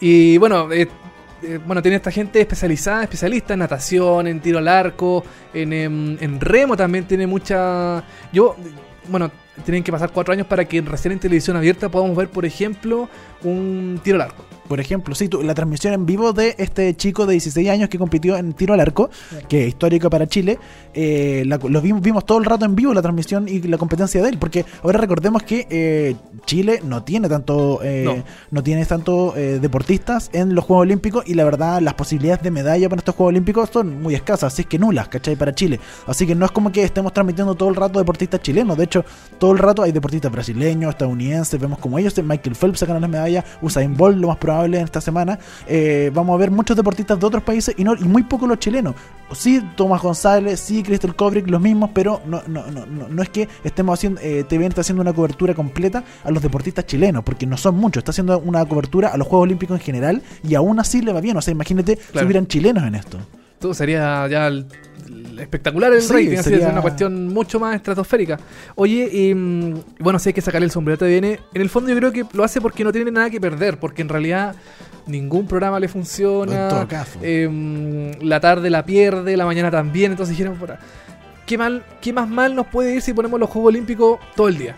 Y 0.00 0.38
bueno, 0.38 0.72
eh, 0.72 0.88
eh, 1.42 1.58
bueno, 1.64 1.82
tiene 1.82 1.96
esta 1.96 2.10
gente 2.10 2.40
especializada, 2.40 3.02
especialista 3.04 3.52
en 3.52 3.60
natación, 3.60 4.26
en 4.26 4.40
tiro 4.40 4.58
al 4.58 4.68
arco, 4.68 5.24
en, 5.54 5.72
em, 5.72 6.16
en 6.20 6.40
remo 6.40 6.76
también 6.76 7.04
tiene 7.06 7.26
mucha... 7.26 8.02
Yo, 8.32 8.56
bueno, 9.08 9.30
tienen 9.64 9.84
que 9.84 9.92
pasar 9.92 10.10
cuatro 10.10 10.32
años 10.32 10.46
para 10.46 10.64
que 10.64 10.80
recién 10.80 11.12
en 11.12 11.18
televisión 11.20 11.56
abierta 11.56 11.88
podamos 11.88 12.16
ver, 12.16 12.28
por 12.28 12.44
ejemplo, 12.44 13.08
un 13.42 14.00
tiro 14.02 14.16
al 14.16 14.22
arco. 14.22 14.44
Por 14.68 14.80
ejemplo, 14.80 15.14
sí, 15.14 15.28
tú- 15.28 15.42
la 15.42 15.54
transmisión 15.54 15.94
en 15.94 16.06
vivo 16.06 16.32
de 16.32 16.54
este 16.58 16.94
chico 16.96 17.24
de 17.26 17.32
16 17.32 17.68
años 17.68 17.88
que 17.88 17.98
compitió 17.98 18.36
en 18.36 18.52
tiro 18.52 18.74
al 18.74 18.80
arco, 18.80 19.10
que 19.48 19.62
es 19.62 19.68
histórico 19.68 20.10
para 20.10 20.26
Chile, 20.26 20.58
eh, 20.96 21.44
la- 21.46 21.58
lo 21.58 21.80
vimos, 21.80 22.00
vimos 22.02 22.24
todo 22.24 22.38
el 22.38 22.44
rato 22.44 22.64
en 22.64 22.74
vivo 22.74 22.92
la 22.94 23.02
transmisión 23.02 23.46
y 23.48 23.60
la 23.62 23.78
competencia 23.78 24.22
de 24.22 24.28
él, 24.30 24.38
porque 24.38 24.64
ahora 24.82 24.98
recordemos 24.98 25.42
que 25.42 25.66
eh, 25.70 26.16
Chile 26.46 26.80
no 26.82 27.02
tiene 27.04 27.28
tanto, 27.28 27.80
eh, 27.82 28.02
No. 28.04 28.24
no. 28.50 28.62
tiene 28.62 28.84
tanto 28.86 29.36
eh, 29.36 29.58
deportistas 29.60 30.30
en 30.32 30.54
los 30.54 30.64
Juegos 30.64 30.82
Olímpicos 30.82 31.24
y 31.28 31.34
la 31.34 31.44
verdad 31.44 31.80
las 31.82 31.94
posibilidades 31.94 32.42
de 32.42 32.50
medalla 32.50 32.88
para 32.88 33.00
estos 33.00 33.14
Juegos 33.14 33.30
Olímpicos 33.32 33.70
son 33.72 34.02
muy 34.02 34.14
escasas, 34.14 34.52
así 34.52 34.62
es 34.62 34.68
que 34.68 34.78
nulas, 34.78 35.08
¿cachai? 35.08 35.36
Para 35.36 35.54
Chile. 35.54 35.78
Así 36.06 36.26
que 36.26 36.34
no 36.34 36.46
es 36.46 36.50
como 36.52 36.72
que 36.72 36.82
estemos 36.82 37.12
transmitiendo 37.12 37.54
todo 37.54 37.68
el 37.68 37.76
rato 37.76 37.98
deportistas 37.98 38.40
chilenos, 38.40 38.76
de 38.78 38.84
hecho 38.84 39.04
todo 39.38 39.52
el 39.52 39.58
rato 39.58 39.82
hay 39.82 39.92
deportistas 39.92 40.32
brasileños, 40.32 40.90
estadounidenses, 40.90 41.60
vemos 41.60 41.78
como 41.78 41.98
ellos, 41.98 42.16
Michael 42.24 42.56
Phelps 42.56 42.78
sacan 42.80 43.00
las 43.00 43.10
medallas, 43.10 43.44
Usain 43.60 43.94
Bolt 43.96 44.16
lo 44.18 44.28
más 44.28 44.38
probable 44.38 44.78
en 44.78 44.84
esta 44.84 45.00
semana, 45.00 45.38
vamos 46.12 46.34
a 46.34 46.38
ver 46.38 46.50
muchos 46.50 46.76
deportistas 46.76 47.18
de 47.20 47.26
otros 47.26 47.42
países 47.42 47.74
y, 47.76 47.84
no, 47.84 47.94
y 47.94 48.04
muy 48.04 48.22
pocos 48.22 48.48
los 48.48 48.58
chilenos. 48.58 48.94
Sí, 49.32 49.60
Tomás 49.76 50.00
González, 50.02 50.60
sí, 50.60 50.82
Crystal 50.86 51.14
Kobrick, 51.14 51.48
los 51.48 51.60
mismos, 51.60 51.90
pero 51.92 52.22
no, 52.26 52.42
no, 52.46 52.66
no, 52.70 52.86
no, 52.86 53.08
no 53.08 53.22
es 53.22 53.28
que 53.28 53.48
estemos 53.64 53.98
haciendo, 53.98 54.20
eh, 54.22 54.44
TVN 54.48 54.66
está 54.68 54.80
haciendo 54.80 55.02
una 55.02 55.12
cobertura 55.12 55.52
completa 55.54 56.02
a 56.24 56.30
los 56.30 56.42
deportistas 56.42 56.86
chilenos, 56.86 57.22
porque 57.24 57.46
no 57.46 57.56
son 57.56 57.76
muchos, 57.76 58.00
está 58.00 58.10
haciendo 58.12 58.38
una 58.38 58.64
cobertura 58.64 59.08
a 59.08 59.16
los 59.16 59.26
Juegos 59.26 59.44
Olímpicos 59.44 59.78
en 59.78 59.84
general 59.84 60.22
y 60.42 60.54
aún 60.54 60.80
así 60.80 61.02
le 61.02 61.12
va 61.12 61.20
bien, 61.20 61.36
o 61.36 61.42
sea, 61.42 61.52
imagínate 61.52 61.96
si 61.96 62.12
Claro. 62.12 62.26
hubieran 62.26 62.46
chilenos 62.46 62.84
en 62.84 62.94
esto. 62.94 63.18
Todo 63.58 63.74
sería 63.74 64.26
ya 64.28 64.46
el- 64.48 64.66
espectacular 65.38 65.92
el 65.92 66.02
Sí, 66.02 66.12
rating, 66.12 66.32
así, 66.38 66.50
sería- 66.50 66.66
es 66.66 66.72
una 66.72 66.82
cuestión 66.82 67.28
mucho 67.28 67.58
más 67.60 67.74
estratosférica. 67.76 68.38
Oye, 68.74 69.08
y, 69.12 69.34
mm, 69.34 69.74
bueno, 70.00 70.18
si 70.18 70.28
hay 70.30 70.32
que 70.32 70.40
sacar 70.40 70.62
el 70.62 70.70
sombrero 70.70 70.98
te 70.98 71.06
viene. 71.06 71.40
En 71.54 71.62
el 71.62 71.68
fondo 71.68 71.90
yo 71.90 71.96
creo 71.96 72.12
que 72.12 72.24
lo 72.32 72.44
hace 72.44 72.60
porque 72.60 72.84
no 72.84 72.92
tiene 72.92 73.10
nada 73.10 73.30
que 73.30 73.40
perder, 73.40 73.78
porque 73.78 74.02
en 74.02 74.08
realidad 74.08 74.54
ningún 75.06 75.46
programa 75.46 75.78
le 75.80 75.88
funciona. 75.88 76.64
En 76.64 76.68
todo 76.68 76.88
caso. 76.88 77.18
Eh, 77.22 77.48
mm, 77.50 78.22
la 78.24 78.40
tarde 78.40 78.70
la 78.70 78.84
pierde, 78.84 79.36
la 79.36 79.46
mañana 79.46 79.70
también, 79.70 80.10
entonces 80.12 80.36
dijeron, 80.36 80.58
"Puta, 80.58 80.78
¿qué, 81.46 81.56
mal, 81.58 81.84
¿qué 82.00 82.12
más 82.12 82.28
mal 82.28 82.54
nos 82.54 82.66
puede 82.66 82.94
ir 82.94 83.02
si 83.02 83.12
ponemos 83.12 83.38
los 83.38 83.48
Juegos 83.48 83.68
Olímpicos 83.68 84.18
todo 84.34 84.48
el 84.48 84.58
día? 84.58 84.76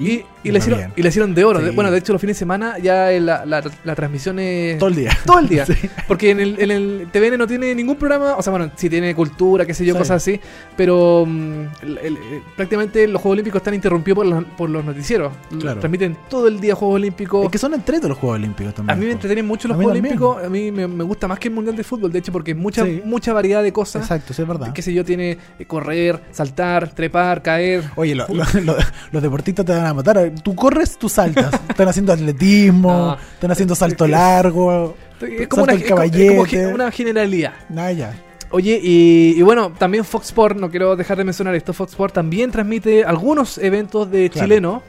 Y, 0.00 0.12
y, 0.12 0.24
Y 0.44 0.50
le, 0.50 0.52
va 0.52 0.58
hicieron, 0.58 0.92
y 0.96 1.02
le 1.02 1.08
hicieron 1.10 1.34
de 1.34 1.44
oro. 1.44 1.60
Sí. 1.60 1.74
Bueno, 1.74 1.90
de 1.90 1.98
hecho, 1.98 2.12
los 2.14 2.20
fines 2.20 2.36
de 2.36 2.38
semana 2.38 2.78
ya 2.78 3.10
la, 3.20 3.44
la, 3.44 3.62
la 3.84 3.94
transmisión 3.94 4.38
es 4.38 4.78
Todo 4.78 4.88
el 4.88 4.96
día. 4.96 5.10
todo 5.26 5.38
el 5.38 5.48
día. 5.48 5.66
Sí. 5.70 5.74
Porque 6.08 6.30
en 6.30 6.40
el, 6.40 6.58
en 6.60 6.70
el 6.70 7.08
TVN 7.12 7.36
no 7.38 7.46
tiene 7.46 7.74
ningún 7.74 7.96
programa, 7.96 8.34
o 8.36 8.42
sea, 8.42 8.50
bueno, 8.50 8.70
sí 8.76 8.88
tiene 8.88 9.14
cultura, 9.14 9.66
qué 9.66 9.74
sé 9.74 9.84
yo, 9.84 9.92
Sí. 9.94 9.98
cosas 9.98 10.16
así, 10.22 10.40
pero 10.76 11.24
mm, 11.26 11.60
el- 11.82 11.98
el- 11.98 12.16
eh, 12.16 12.42
prácticamente 12.56 13.06
los 13.06 13.20
Juegos 13.20 13.34
Olímpicos 13.34 13.58
están 13.60 13.74
interrumpidos 13.74 14.16
por 14.16 14.26
los, 14.26 14.44
por 14.56 14.70
los 14.70 14.84
noticieros. 14.84 15.32
Claro. 15.60 15.78
Transmiten 15.80 16.16
todo 16.30 16.48
el 16.48 16.58
día 16.60 16.74
Juegos 16.74 16.96
Olímpicos. 16.96 17.44
Es 17.44 17.50
que 17.50 17.58
son 17.58 17.74
entretos 17.74 18.08
los 18.08 18.18
Juegos 18.18 18.38
Olímpicos 18.38 18.74
también. 18.74 18.96
a 18.96 18.98
mí 18.98 19.06
me 19.06 19.12
entretienen 19.12 19.46
mucho 19.46 19.68
los 19.68 19.76
Juegos 19.76 19.92
también. 19.94 20.14
Olímpicos, 20.16 20.44
a 20.44 20.48
mí 20.48 20.70
me, 20.72 20.88
me 20.88 21.04
gusta 21.04 21.28
más 21.28 21.38
que 21.38 21.48
el 21.48 21.54
Mundial 21.54 21.76
de 21.76 21.84
Fútbol, 21.84 22.10
de 22.10 22.18
hecho, 22.20 22.32
porque 22.32 22.54
mucha, 22.54 22.86
mucha 23.04 23.32
variedad 23.34 23.62
de 23.62 23.72
cosas. 23.72 24.02
Exacto, 24.02 24.32
sí 24.32 24.40
es 24.42 24.48
verdad. 24.48 24.72
Qué 24.72 24.80
sé 24.82 24.94
yo, 24.94 25.04
tiene 25.04 25.36
eh, 25.58 25.64
correr, 25.66 26.20
saltar, 26.30 26.88
trepar, 26.94 27.42
caer. 27.42 27.84
Oye, 27.96 28.14
lo- 28.14 28.26
lo- 28.28 28.44
lo- 28.64 28.76
los 29.12 29.22
deportistas 29.22 29.66
te 29.66 29.72
van 29.72 29.86
a 29.86 29.89
matar. 29.94 30.32
Tú 30.42 30.54
corres, 30.54 30.96
tú 30.98 31.08
saltas. 31.08 31.52
Están 31.68 31.88
haciendo 31.88 32.12
atletismo, 32.12 32.90
No. 32.92 33.16
están 33.34 33.50
haciendo 33.50 33.74
salto 33.74 34.06
largo. 34.06 34.94
Es 35.20 35.48
como, 35.48 35.64
una, 35.64 35.72
salto 35.72 36.02
es 36.02 36.48
como- 36.64 36.74
una 36.74 36.90
generalidad. 36.90 37.52
Ya. 37.68 38.14
Oye, 38.52 38.80
y, 38.82 39.34
y 39.36 39.42
bueno, 39.42 39.72
también 39.78 40.04
Fox 40.04 40.26
Sport, 40.26 40.56
no 40.58 40.70
quiero 40.70 40.96
dejar 40.96 41.16
de 41.18 41.24
mencionar 41.24 41.54
esto, 41.54 41.72
Fox 41.72 41.92
Sport 41.92 42.12
también 42.14 42.50
transmite 42.50 43.04
algunos 43.04 43.58
eventos 43.58 44.10
de 44.10 44.28
Claro. 44.28 44.46
chileno, 44.46 44.82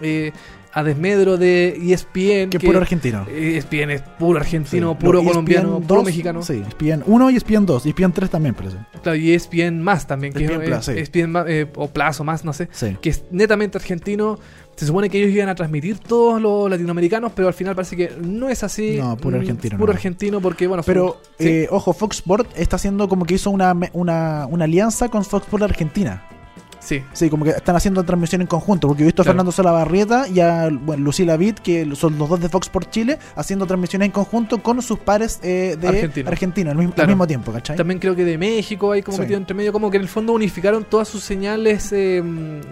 eh, 0.00 0.32
a 0.72 0.82
desmedro 0.84 1.36
de 1.36 1.68
E 1.70 1.92
ESPN. 1.92 2.50
Que 2.50 2.60
puro 2.60 2.78
argentino. 2.78 3.26
eh, 3.28 3.56
ESPN 3.56 3.90
es 3.90 4.02
puro 4.18 4.38
argentino, 4.38 4.92
Sí. 4.92 5.04
puro 5.04 5.22
Lo- 5.22 5.22
E 5.22 5.32
colombiano, 5.32 5.68
ESPN 5.78 5.86
puro 5.86 5.96
2, 6.00 6.04
mexicano. 6.06 6.42
Sí, 6.42 6.62
ESPN 6.66 7.02
1 7.06 7.30
y 7.30 7.36
ESPN 7.36 7.66
2. 7.66 7.86
Y 7.86 7.88
ESPN 7.90 8.12
3 8.12 8.30
también, 8.30 8.54
parece. 8.54 8.76
Claro, 9.02 9.16
y 9.16 9.32
ESPN 9.32 9.82
más 9.82 10.06
también, 10.06 10.32
que 10.32 10.44
ESPN 10.44 10.62
es, 10.62 10.68
Plus, 10.68 10.84
sí. 10.84 10.92
ESPN 10.92 11.30
ma- 11.32 11.44
eh, 11.48 11.66
o 11.74 11.88
Plus 11.88 12.20
o 12.20 12.24
más, 12.24 12.44
no 12.44 12.52
sé, 12.52 12.68
Sí. 12.72 12.96
que 13.00 13.10
es 13.10 13.24
netamente 13.30 13.78
argentino. 13.78 14.38
Se 14.76 14.86
supone 14.86 15.10
que 15.10 15.18
ellos 15.20 15.34
iban 15.34 15.48
a 15.50 15.54
transmitir 15.54 15.98
todos 15.98 16.40
los 16.40 16.70
latinoamericanos, 16.70 17.32
pero 17.34 17.48
al 17.48 17.54
final 17.54 17.74
parece 17.74 17.96
que 17.96 18.12
no 18.22 18.48
es 18.48 18.62
así. 18.62 18.96
No, 18.96 19.14
puro 19.16 19.36
Mm, 19.36 19.40
argentino 19.40 19.76
Puro 19.78 19.92
argentino 19.92 20.40
porque, 20.40 20.66
bueno, 20.66 20.82
Pero, 20.86 21.20
eh, 21.38 21.66
ojo, 21.70 21.92
Fox 21.92 22.16
Sport 22.18 22.48
está 22.56 22.76
haciendo 22.76 23.06
como 23.06 23.26
que 23.26 23.34
hizo 23.34 23.50
una, 23.50 23.76
una, 23.92 24.46
una 24.48 24.64
alianza 24.64 25.10
con 25.10 25.22
Fox 25.24 25.44
Sport 25.44 25.64
Argentina. 25.64 26.22
Sí. 26.80 27.02
Sí, 27.12 27.30
como 27.30 27.44
que 27.44 27.50
están 27.50 27.76
haciendo 27.76 28.02
transmisión 28.02 28.40
en 28.40 28.46
conjunto. 28.48 28.88
Porque 28.88 29.02
he 29.04 29.06
visto 29.06 29.22
a. 29.22 29.24
Fernando 29.24 29.52
Solabarrieta 29.52 30.26
y 30.28 30.40
a 30.40 30.68
bueno, 30.72 31.04
Lucila 31.04 31.36
Vid, 31.36 31.54
que 31.56 31.88
son 31.94 32.18
los 32.18 32.28
dos 32.28 32.40
de 32.40 32.48
Fox 32.48 32.66
Sport 32.66 32.90
Chile, 32.90 33.18
haciendo 33.36 33.66
transmisiones 33.66 34.06
en 34.06 34.12
conjunto 34.12 34.62
con 34.62 34.80
sus 34.82 34.98
pares 34.98 35.38
eh, 35.42 35.76
de 35.80 35.86
Argentino. 35.88 36.28
Argentina 36.28 36.70
al, 36.72 36.76
mismo, 36.78 36.94
al 36.96 37.06
mismo 37.06 37.26
tiempo, 37.26 37.52
¿cachai? 37.52 37.76
También 37.76 38.00
creo 38.00 38.16
que 38.16 38.24
de 38.24 38.36
México 38.38 38.90
hay 38.92 39.02
como 39.02 39.16
Sí. 39.16 39.22
metido 39.22 39.38
entre 39.38 39.54
medio, 39.54 39.72
como 39.72 39.90
que 39.90 39.96
en 39.98 40.02
el 40.02 40.08
fondo 40.08 40.32
unificaron 40.32 40.84
todas 40.84 41.06
sus 41.08 41.22
señales 41.22 41.92
eh, 41.92 42.22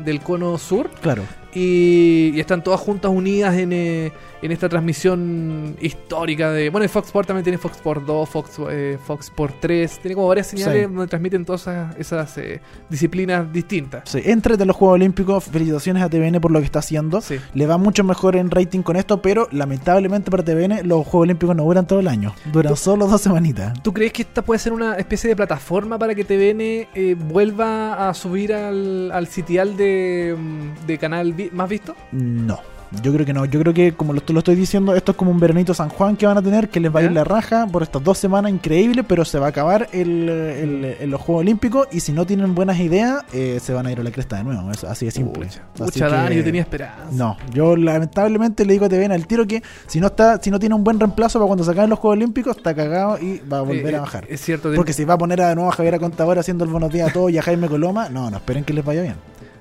del 0.04 0.20
cono 0.20 0.58
sur 0.58 0.90
Claro. 1.00 1.22
Y, 1.54 2.32
y 2.34 2.40
están 2.40 2.62
todas 2.62 2.80
juntas 2.80 3.10
unidas 3.10 3.56
en, 3.56 3.72
eh, 3.72 4.12
en 4.42 4.52
esta 4.52 4.68
transmisión 4.68 5.76
histórica 5.80 6.50
de... 6.52 6.70
Bueno, 6.70 6.88
Fox 6.88 7.08
Sport 7.08 7.26
también 7.28 7.44
tiene 7.44 7.58
Fox 7.58 7.76
Sport 7.76 8.04
2, 8.04 8.28
Fox, 8.28 8.50
eh, 8.70 8.98
Fox 9.04 9.26
Sport 9.26 9.56
3, 9.60 9.98
tiene 10.00 10.14
como 10.14 10.28
varias 10.28 10.46
señales 10.48 10.86
Sí. 10.86 10.92
donde 10.92 11.06
transmiten 11.06 11.44
todas 11.44 11.62
esas, 11.62 11.96
esas, 11.98 12.38
eh, 12.38 12.60
disciplinas 12.88 13.50
distintas. 13.52 14.02
Sí, 14.08 14.20
entre 14.24 14.56
de 14.56 14.64
los 14.66 14.76
Juegos 14.76 14.94
Olímpicos, 14.96 15.44
felicitaciones 15.44 16.02
a 16.02 16.08
TVN 16.08 16.40
por 16.40 16.50
lo 16.50 16.58
que 16.60 16.66
está 16.66 16.78
haciendo. 16.80 17.20
Sí. 17.20 17.36
Le 17.54 17.66
va 17.66 17.78
mucho 17.78 18.04
mejor 18.04 18.36
en 18.36 18.50
rating 18.50 18.82
con 18.82 18.96
esto, 18.96 19.20
pero 19.22 19.48
lamentablemente 19.50 20.30
para 20.30 20.44
TVN 20.44 20.82
los 20.86 21.06
Juegos 21.06 21.24
Olímpicos 21.24 21.56
no 21.56 21.64
duran 21.64 21.86
todo 21.86 22.00
el 22.00 22.08
año. 22.08 22.34
Duran 22.52 22.76
solo 22.76 23.06
dos 23.06 23.20
semanitas. 23.20 23.82
¿Tú 23.82 23.92
crees 23.92 24.12
que 24.12 24.22
esta 24.22 24.42
puede 24.42 24.58
ser 24.60 24.72
una 24.72 24.94
especie 24.96 25.28
de 25.28 25.36
plataforma 25.36 25.98
para 25.98 26.14
que 26.14 26.24
TVN 26.24 26.88
eh, 26.94 27.16
vuelva 27.18 28.08
a 28.08 28.14
subir 28.14 28.52
al, 28.52 29.10
al 29.12 29.26
sitial 29.26 29.76
de, 29.76 30.36
mm, 30.38 30.86
de 30.86 30.98
canal 30.98 31.34
vi- 31.38 31.50
más 31.52 31.68
visto? 31.68 31.94
No. 32.12 32.58
Yo 33.02 33.12
creo 33.12 33.26
que 33.26 33.34
no, 33.34 33.44
yo 33.44 33.60
creo 33.60 33.74
que 33.74 33.92
como 33.92 34.14
lo, 34.14 34.22
te 34.22 34.32
lo 34.32 34.38
estoy 34.38 34.54
diciendo, 34.54 34.94
esto 34.94 35.12
es 35.12 35.18
como 35.18 35.30
un 35.30 35.38
veranito 35.38 35.74
San 35.74 35.90
Juan 35.90 36.16
que 36.16 36.24
van 36.26 36.38
a 36.38 36.42
tener, 36.42 36.70
que 36.70 36.80
les 36.80 36.90
va 36.94 37.00
a 37.00 37.02
ir 37.02 37.12
la 37.12 37.22
raja 37.22 37.66
por 37.70 37.82
estas 37.82 38.02
dos 38.02 38.16
semanas 38.16 38.50
increíbles, 38.50 39.04
pero 39.06 39.26
se 39.26 39.38
va 39.38 39.44
a 39.44 39.48
acabar 39.50 39.90
el, 39.92 40.26
el- 40.26 40.84
el- 40.98 41.10
los 41.10 41.20
Juegos 41.20 41.42
Olímpicos 41.42 41.86
y 41.92 42.00
si 42.00 42.12
no 42.12 42.24
tienen 42.24 42.54
buenas 42.54 42.80
ideas, 42.80 43.24
eh, 43.34 43.58
se 43.62 43.74
van 43.74 43.86
a 43.86 43.92
ir 43.92 44.00
a 44.00 44.02
la 44.02 44.10
cresta 44.10 44.36
de 44.36 44.44
nuevo, 44.44 44.70
es 44.70 44.84
así 44.84 45.04
de 45.04 45.10
simple. 45.10 45.48
Así 45.78 46.00
que- 46.00 46.06
Dani, 46.06 46.36
yo 46.36 46.44
tenía 46.44 46.62
esperanza. 46.62 47.04
No, 47.12 47.36
yo 47.52 47.76
lamentablemente 47.76 48.64
le 48.64 48.72
digo 48.72 48.86
a 48.86 48.88
TVN 48.88 49.12
al 49.12 49.26
tiro 49.26 49.46
que 49.46 49.62
si 49.86 50.00
no 50.00 50.06
está, 50.06 50.40
si 50.40 50.50
no 50.50 50.58
tiene 50.58 50.74
un 50.74 50.82
buen 50.82 50.98
reemplazo 50.98 51.38
para 51.38 51.46
cuando 51.46 51.64
se 51.64 51.72
acaben 51.72 51.90
los 51.90 51.98
Juegos 51.98 52.16
Olímpicos, 52.16 52.56
está 52.56 52.74
cagado 52.74 53.18
y 53.18 53.42
va 53.52 53.58
a 53.58 53.62
volver 53.62 53.92
Eh, 53.92 53.96
a 53.98 54.00
bajar. 54.00 54.24
Es 54.30 54.40
cierto. 54.40 54.72
Porque 54.74 54.94
si 54.94 55.04
va 55.04 55.12
a 55.12 55.18
poner 55.18 55.42
a 55.42 55.50
de 55.50 55.56
nuevo 55.56 55.70
a 55.70 55.74
Javier 55.74 56.00
Contador 56.00 56.38
haciendo 56.38 56.64
el 56.64 56.70
buenos 56.70 56.90
días 56.90 57.10
a 57.10 57.12
todos 57.12 57.30
y 57.30 57.36
a 57.36 57.42
Jaime 57.42 57.68
Coloma, 57.68 58.08
no, 58.08 58.30
no 58.30 58.38
esperen 58.38 58.64
que 58.64 58.72
les 58.72 58.82
vaya 58.82 59.02
bien. 59.02 59.16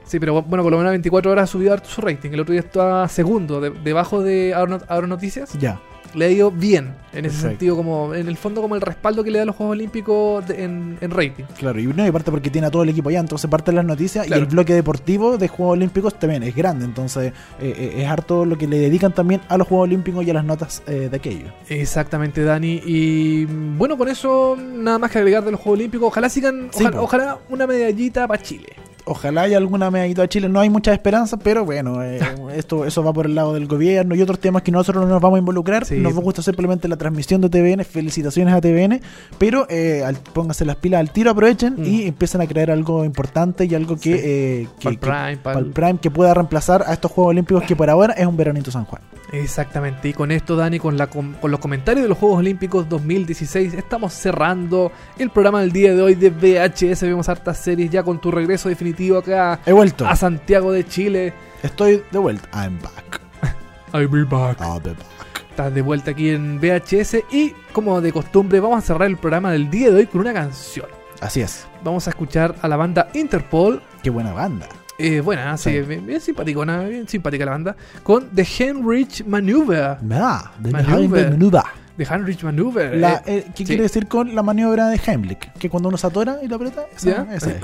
Sí, 0.07 0.19
pero 0.19 0.41
bueno, 0.41 0.63
por 0.63 0.71
lo 0.71 0.77
menos 0.77 0.91
24 0.91 1.31
horas 1.31 1.43
ha 1.43 1.51
subido 1.51 1.73
harto 1.73 1.89
su 1.89 2.01
rating. 2.01 2.31
El 2.31 2.39
otro 2.39 2.53
día 2.53 2.61
estaba 2.61 3.07
segundo, 3.09 3.59
de- 3.61 3.69
debajo 3.71 4.23
de 4.23 4.53
Ahora 4.53 4.79
Ahora 4.87 5.05
Noticias. 5.07 5.53
Ya. 5.59 5.79
Le 6.13 6.25
ha 6.25 6.29
ido 6.31 6.49
bien, 6.49 6.95
en 7.11 7.25
ese 7.25 7.33
Perfecto. 7.35 7.47
sentido, 7.49 7.75
como 7.75 8.15
en 8.15 8.29
el 8.29 8.37
fondo 8.37 8.61
como 8.61 8.75
el 8.75 8.81
respaldo 8.81 9.25
que 9.25 9.29
le 9.29 9.39
da 9.39 9.43
a 9.43 9.45
los 9.45 9.55
Juegos 9.57 9.73
Olímpicos 9.73 10.47
de- 10.47 10.63
en, 10.63 10.97
en 11.01 11.11
rating. 11.11 11.43
Claro, 11.57 11.77
y 11.81 11.85
no, 11.87 12.05
y 12.05 12.07
aparte 12.07 12.31
porque 12.31 12.49
tiene 12.49 12.67
a 12.67 12.71
todo 12.71 12.83
el 12.83 12.89
equipo 12.89 13.09
allá, 13.09 13.19
entonces 13.19 13.51
parte 13.51 13.71
de 13.71 13.75
las 13.75 13.85
noticias 13.85 14.25
Claro. 14.25 14.39
y 14.41 14.43
el 14.45 14.49
bloque 14.49 14.73
deportivo 14.73 15.37
de 15.37 15.49
Juegos 15.49 15.73
Olímpicos 15.73 16.17
también 16.17 16.43
es 16.43 16.55
grande, 16.55 16.85
entonces 16.85 17.33
eh, 17.59 17.73
eh, 17.77 17.93
es 17.97 18.07
harto 18.07 18.45
lo 18.45 18.57
que 18.57 18.67
le 18.67 18.79
dedican 18.79 19.11
también 19.13 19.41
a 19.49 19.57
los 19.57 19.67
Juegos 19.67 19.83
Olímpicos 19.83 20.25
y 20.25 20.29
a 20.31 20.33
las 20.35 20.45
notas 20.45 20.81
eh, 20.87 21.09
de 21.11 21.17
aquello. 21.17 21.47
Exactamente, 21.67 22.41
Dani. 22.41 22.81
Y 22.85 23.45
mm, 23.45 23.77
bueno, 23.77 23.97
con 23.97 24.07
eso 24.07 24.57
nada 24.57 24.97
más 24.99 25.11
que 25.11 25.17
agregar 25.19 25.43
de 25.43 25.51
los 25.51 25.59
Juegos 25.59 25.77
Olímpicos. 25.79 26.07
Ojalá 26.07 26.29
sigan, 26.29 26.69
Sí, 26.71 26.83
ojalá, 26.85 26.97
po. 26.97 27.03
ojalá 27.03 27.37
una 27.49 27.67
medallita 27.67 28.25
para 28.27 28.41
Chile. 28.41 28.69
Ojalá 29.07 29.41
haya 29.43 29.57
alguna 29.57 29.89
medallita 29.89 30.23
a 30.23 30.27
Chile, 30.27 30.49
no 30.49 30.59
hay 30.59 30.69
mucha 30.69 30.93
esperanza, 30.93 31.37
pero 31.37 31.65
bueno, 31.65 32.03
eh, 32.03 32.19
esto 32.55 32.85
eso 32.85 33.03
va 33.03 33.13
por 33.13 33.25
el 33.25 33.35
lado 33.35 33.53
del 33.53 33.65
gobierno 33.67 34.15
y 34.15 34.21
otros 34.21 34.39
temas 34.39 34.61
que 34.63 34.71
nosotros 34.71 35.03
no 35.03 35.09
nos 35.09 35.21
vamos 35.21 35.37
a 35.37 35.39
involucrar. 35.39 35.85
Sí. 35.85 35.95
Nos 35.95 36.13
gusta 36.13 36.41
simplemente 36.41 36.87
la 36.87 36.97
transmisión 36.97 37.41
de 37.41 37.49
TVN, 37.49 37.83
felicitaciones 37.85 38.53
a 38.53 38.61
TVN, 38.61 39.01
pero 39.37 39.65
eh, 39.69 40.03
al- 40.05 40.17
pónganse 40.17 40.65
las 40.65 40.75
pilas 40.75 40.99
al 40.99 41.11
tiro, 41.11 41.31
aprovechen 41.31 41.75
Mm. 41.77 41.85
y 41.85 42.03
empiecen 42.07 42.41
a 42.41 42.47
crear 42.47 42.69
algo 42.71 43.03
importante 43.05 43.65
y 43.65 43.73
algo 43.75 43.95
que, 43.95 44.01
Sí. 44.01 44.11
eh, 44.23 44.67
que- 44.79 44.83
Pa'l 44.83 44.93
que- 44.93 44.99
Prime, 44.99 45.37
pa'l- 45.37 45.53
pa'l 45.53 45.65
Prime 45.71 45.97
que 46.01 46.11
pueda 46.11 46.33
reemplazar 46.33 46.83
a 46.85 46.93
estos 46.93 47.11
Juegos 47.11 47.31
Olímpicos 47.31 47.63
que 47.63 47.75
por 47.75 47.89
ahora 47.89 48.13
es 48.13 48.25
un 48.25 48.35
veranito 48.37 48.71
San 48.71 48.85
Juan. 48.85 49.01
Exactamente, 49.33 50.07
y 50.09 50.13
con 50.13 50.31
esto, 50.31 50.55
Dani, 50.55 50.79
con, 50.79 50.97
la, 50.97 51.07
con, 51.07 51.33
con 51.33 51.51
los 51.51 51.59
comentarios 51.59 52.03
de 52.03 52.09
los 52.09 52.17
Juegos 52.17 52.39
Olímpicos 52.39 52.87
2016, 52.89 53.73
estamos 53.73 54.13
cerrando 54.13 54.91
el 55.19 55.29
programa 55.29 55.61
del 55.61 55.71
día 55.71 55.93
de 55.93 56.01
hoy 56.01 56.15
de 56.15 56.29
VHS. 56.29 57.03
Vemos 57.05 57.27
hartas 57.29 57.57
series 57.57 57.89
ya 57.91 58.03
con 58.03 58.19
tu 58.21 58.31
regreso 58.31 58.69
definitivo 58.69 58.96
acá 59.17 59.59
He 59.65 59.71
vuelto. 59.73 60.05
a 60.07 60.15
Santiago 60.15 60.71
de 60.71 60.85
Chile. 60.85 61.33
Estoy 61.63 62.03
de 62.11 62.19
vuelta. 62.19 62.47
I'm 62.53 62.77
back. 62.79 63.21
I'll 63.93 64.07
be 64.07 64.23
back. 64.23 64.59
I'll 64.61 64.79
be 64.81 64.91
back. 64.91 65.05
Estás 65.49 65.73
de 65.73 65.81
vuelta 65.81 66.11
aquí 66.11 66.29
en 66.29 66.59
VHS 66.59 67.23
y, 67.31 67.51
como 67.73 67.99
de 67.99 68.11
costumbre, 68.11 68.59
vamos 68.59 68.77
a 68.77 68.81
cerrar 68.81 69.07
el 69.07 69.17
programa 69.17 69.51
del 69.51 69.69
día 69.71 69.89
de 69.89 69.95
hoy 69.97 70.05
con 70.05 70.21
una 70.21 70.33
canción. 70.33 70.85
Así 71.19 71.41
es. 71.41 71.65
Vamos 71.83 72.05
a 72.07 72.11
escuchar 72.11 72.53
a 72.61 72.67
la 72.67 72.75
banda 72.77 73.07
Interpol. 73.15 73.81
Qué 74.03 74.09
buena 74.11 74.33
banda. 74.33 74.67
Eh, 74.99 75.19
buena, 75.21 75.55
sí, 75.57 75.71
Sí. 75.71 75.81
bien, 75.81 76.05
bien 76.05 76.21
simpaticona, 76.21 76.81
bien 76.83 77.07
simpática 77.07 77.45
la 77.45 77.51
banda. 77.51 77.75
Con 78.03 78.29
The 78.29 78.47
Henrich 78.59 79.25
Maneuver. 79.25 79.97
Ah, 80.11 80.51
de 80.59 80.71
Maneuver. 80.71 81.37
The 81.97 82.03
Henrich 82.09 82.43
Maneuver. 82.43 82.95
La, 82.95 83.15
eh, 83.25 83.37
eh, 83.37 83.43
¿Qué 83.55 83.57
sí. 83.57 83.65
quiere 83.65 83.83
decir 83.83 84.07
con 84.07 84.33
la 84.35 84.43
maniobra 84.43 84.87
de 84.89 84.99
Heimlich? 85.05 85.51
Que 85.53 85.69
cuando 85.69 85.89
uno 85.89 85.97
se 85.97 86.05
atora 86.07 86.37
y 86.43 86.47
lo 86.47 86.55
aprieta, 86.57 86.85
esa, 86.95 87.09
¿Ya? 87.09 87.35
esa 87.35 87.49
es. 87.49 87.55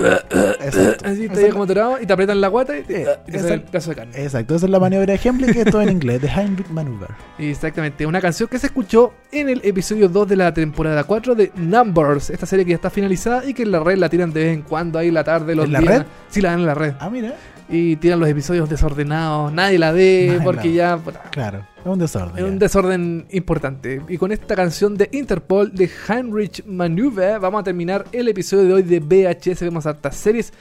Exacto. 0.66 1.06
Así 1.08 1.30
te 1.30 1.50
como 1.50 1.64
atorado 1.66 2.02
y 2.02 2.06
te 2.06 2.14
aprietan 2.14 2.42
la 2.42 2.48
guata 2.48 2.78
y 2.78 2.84
te, 2.84 3.04
Eh, 3.04 3.08
y 3.28 3.32
te 3.32 3.38
esa- 3.38 3.44
sale 3.48 3.54
el 3.56 3.62
pedazo 3.62 3.90
de 3.92 3.96
carne. 3.96 4.24
Exacto, 4.24 4.56
esa 4.56 4.66
es 4.66 4.72
la 4.72 4.80
maniobra 4.80 5.14
de 5.14 5.20
Heimlich, 5.24 5.54
que 5.54 5.62
es 5.62 5.66
todo 5.72 5.82
en 5.82 5.90
inglés, 5.90 6.22
de 6.22 6.28
Heimlich 6.28 6.70
Maneuver. 6.70 7.10
Exactamente, 7.38 8.06
una 8.06 8.22
canción 8.22 8.50
que 8.50 8.58
se 8.60 8.68
escuchó 8.68 9.14
en 9.32 9.50
el 9.50 9.62
episodio 9.64 10.10
2 10.10 10.28
de 10.28 10.36
la 10.36 10.54
temporada 10.54 11.04
4 11.04 11.36
de 11.36 11.52
Numbers, 11.56 12.30
esta 12.30 12.46
serie 12.46 12.66
que 12.66 12.70
ya 12.72 12.76
está 12.76 12.90
finalizada 12.90 13.46
y 13.46 13.54
que 13.54 13.64
en 13.64 13.72
la 13.72 13.80
red 13.82 13.98
la 13.98 14.10
tiran 14.10 14.32
de 14.34 14.44
vez 14.46 14.54
en 14.56 14.62
cuando 14.64 14.98
ahí 15.00 15.12
la 15.12 15.24
tarde, 15.24 15.56
los 15.56 15.66
¿En 15.66 15.74
la 15.74 15.80
días. 15.80 16.00
red? 16.00 16.06
Sí, 16.30 16.42
la 16.42 16.50
dan 16.52 16.60
en 16.62 16.66
la 16.66 16.74
red. 16.76 16.94
Ah, 17.00 17.10
mira, 17.10 17.34
y 17.74 17.96
tiran 17.96 18.20
los 18.20 18.30
episodios 18.30 18.70
desordenados, 18.70 19.52
nadie 19.52 19.80
la 19.80 19.92
ve 19.92 20.40
porque 20.44 20.74
ya... 20.74 21.00
Claro, 21.32 21.66
es 21.80 21.86
un 21.88 21.98
desorden. 21.98 22.38
Es 22.38 22.44
un 22.44 22.60
desorden 22.60 23.26
importante. 23.32 24.00
Y 24.08 24.20
con 24.20 24.32
esta 24.32 24.56
canción 24.56 24.96
de 24.96 25.10
Interpol 25.12 25.74
de 25.74 25.90
Heinrich 26.08 26.64
Maneuver 26.68 27.40
vamos 27.40 27.62
a 27.62 27.64
terminar 27.64 28.06
el 28.12 28.28
episodio 28.28 28.66
de 28.66 28.74
hoy 28.74 28.84
de 28.84 29.00
VHS, 29.00 29.62
vemos 29.62 29.88
hartas 29.88 30.16
series. 30.16 30.54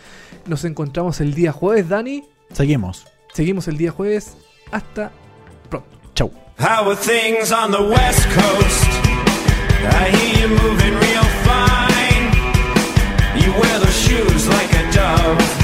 Nos 0.47 0.65
encontramos 0.65 1.21
el 1.21 1.35
día 1.35 1.53
jueves, 1.53 1.87
Dani. 1.91 2.25
Seguimos. 2.51 3.07
Seguimos 3.35 3.69
el 3.69 3.77
día 3.77 3.91
jueves. 3.91 4.35
Hasta 4.71 5.13
pronto. 5.69 5.89
Chau. 6.15 6.31
How 6.59 6.89
are 6.89 6.97
things 6.97 7.53
on 7.53 7.73
the 7.73 7.83
West 7.83 8.27
Coast? 8.35 8.89
I 9.85 10.11
hear 10.17 10.49
you 10.49 10.49
moving 10.49 10.95
real 10.95 11.29
fine. 11.45 12.33
You 13.39 13.53
wear 13.53 13.79
the 13.81 13.91
shoes 13.91 14.49
like 14.49 14.73
a 14.73 14.93
dove. 14.93 15.62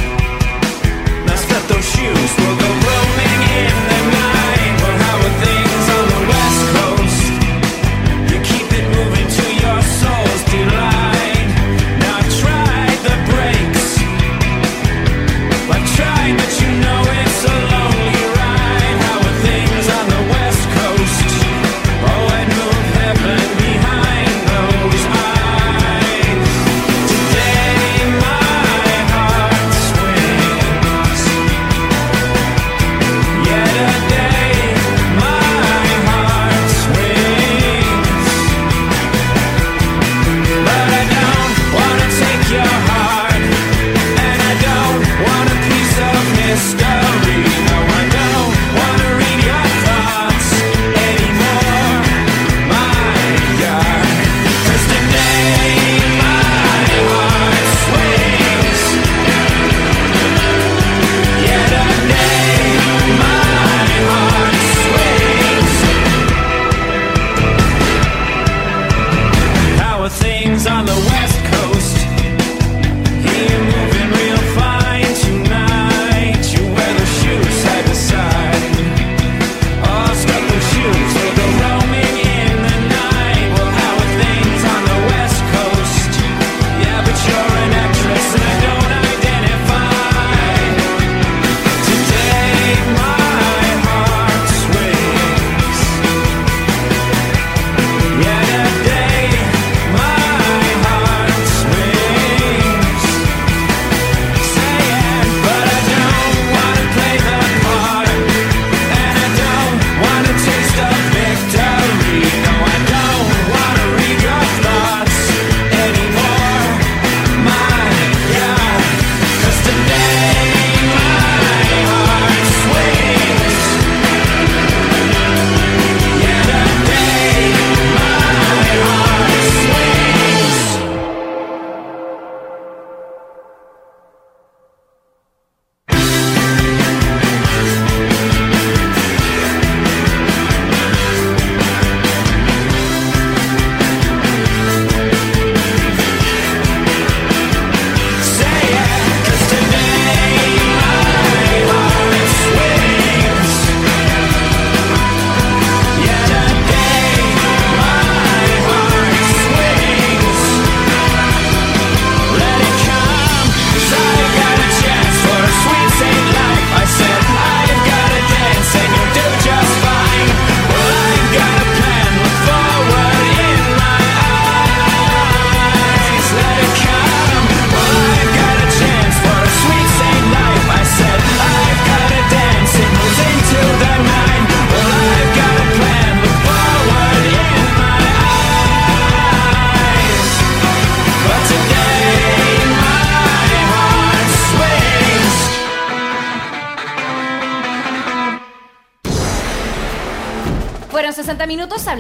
shoes 1.99 2.33
will 2.39 2.57
go 2.57 2.69
roaming 2.87 3.43
in. 3.59 3.88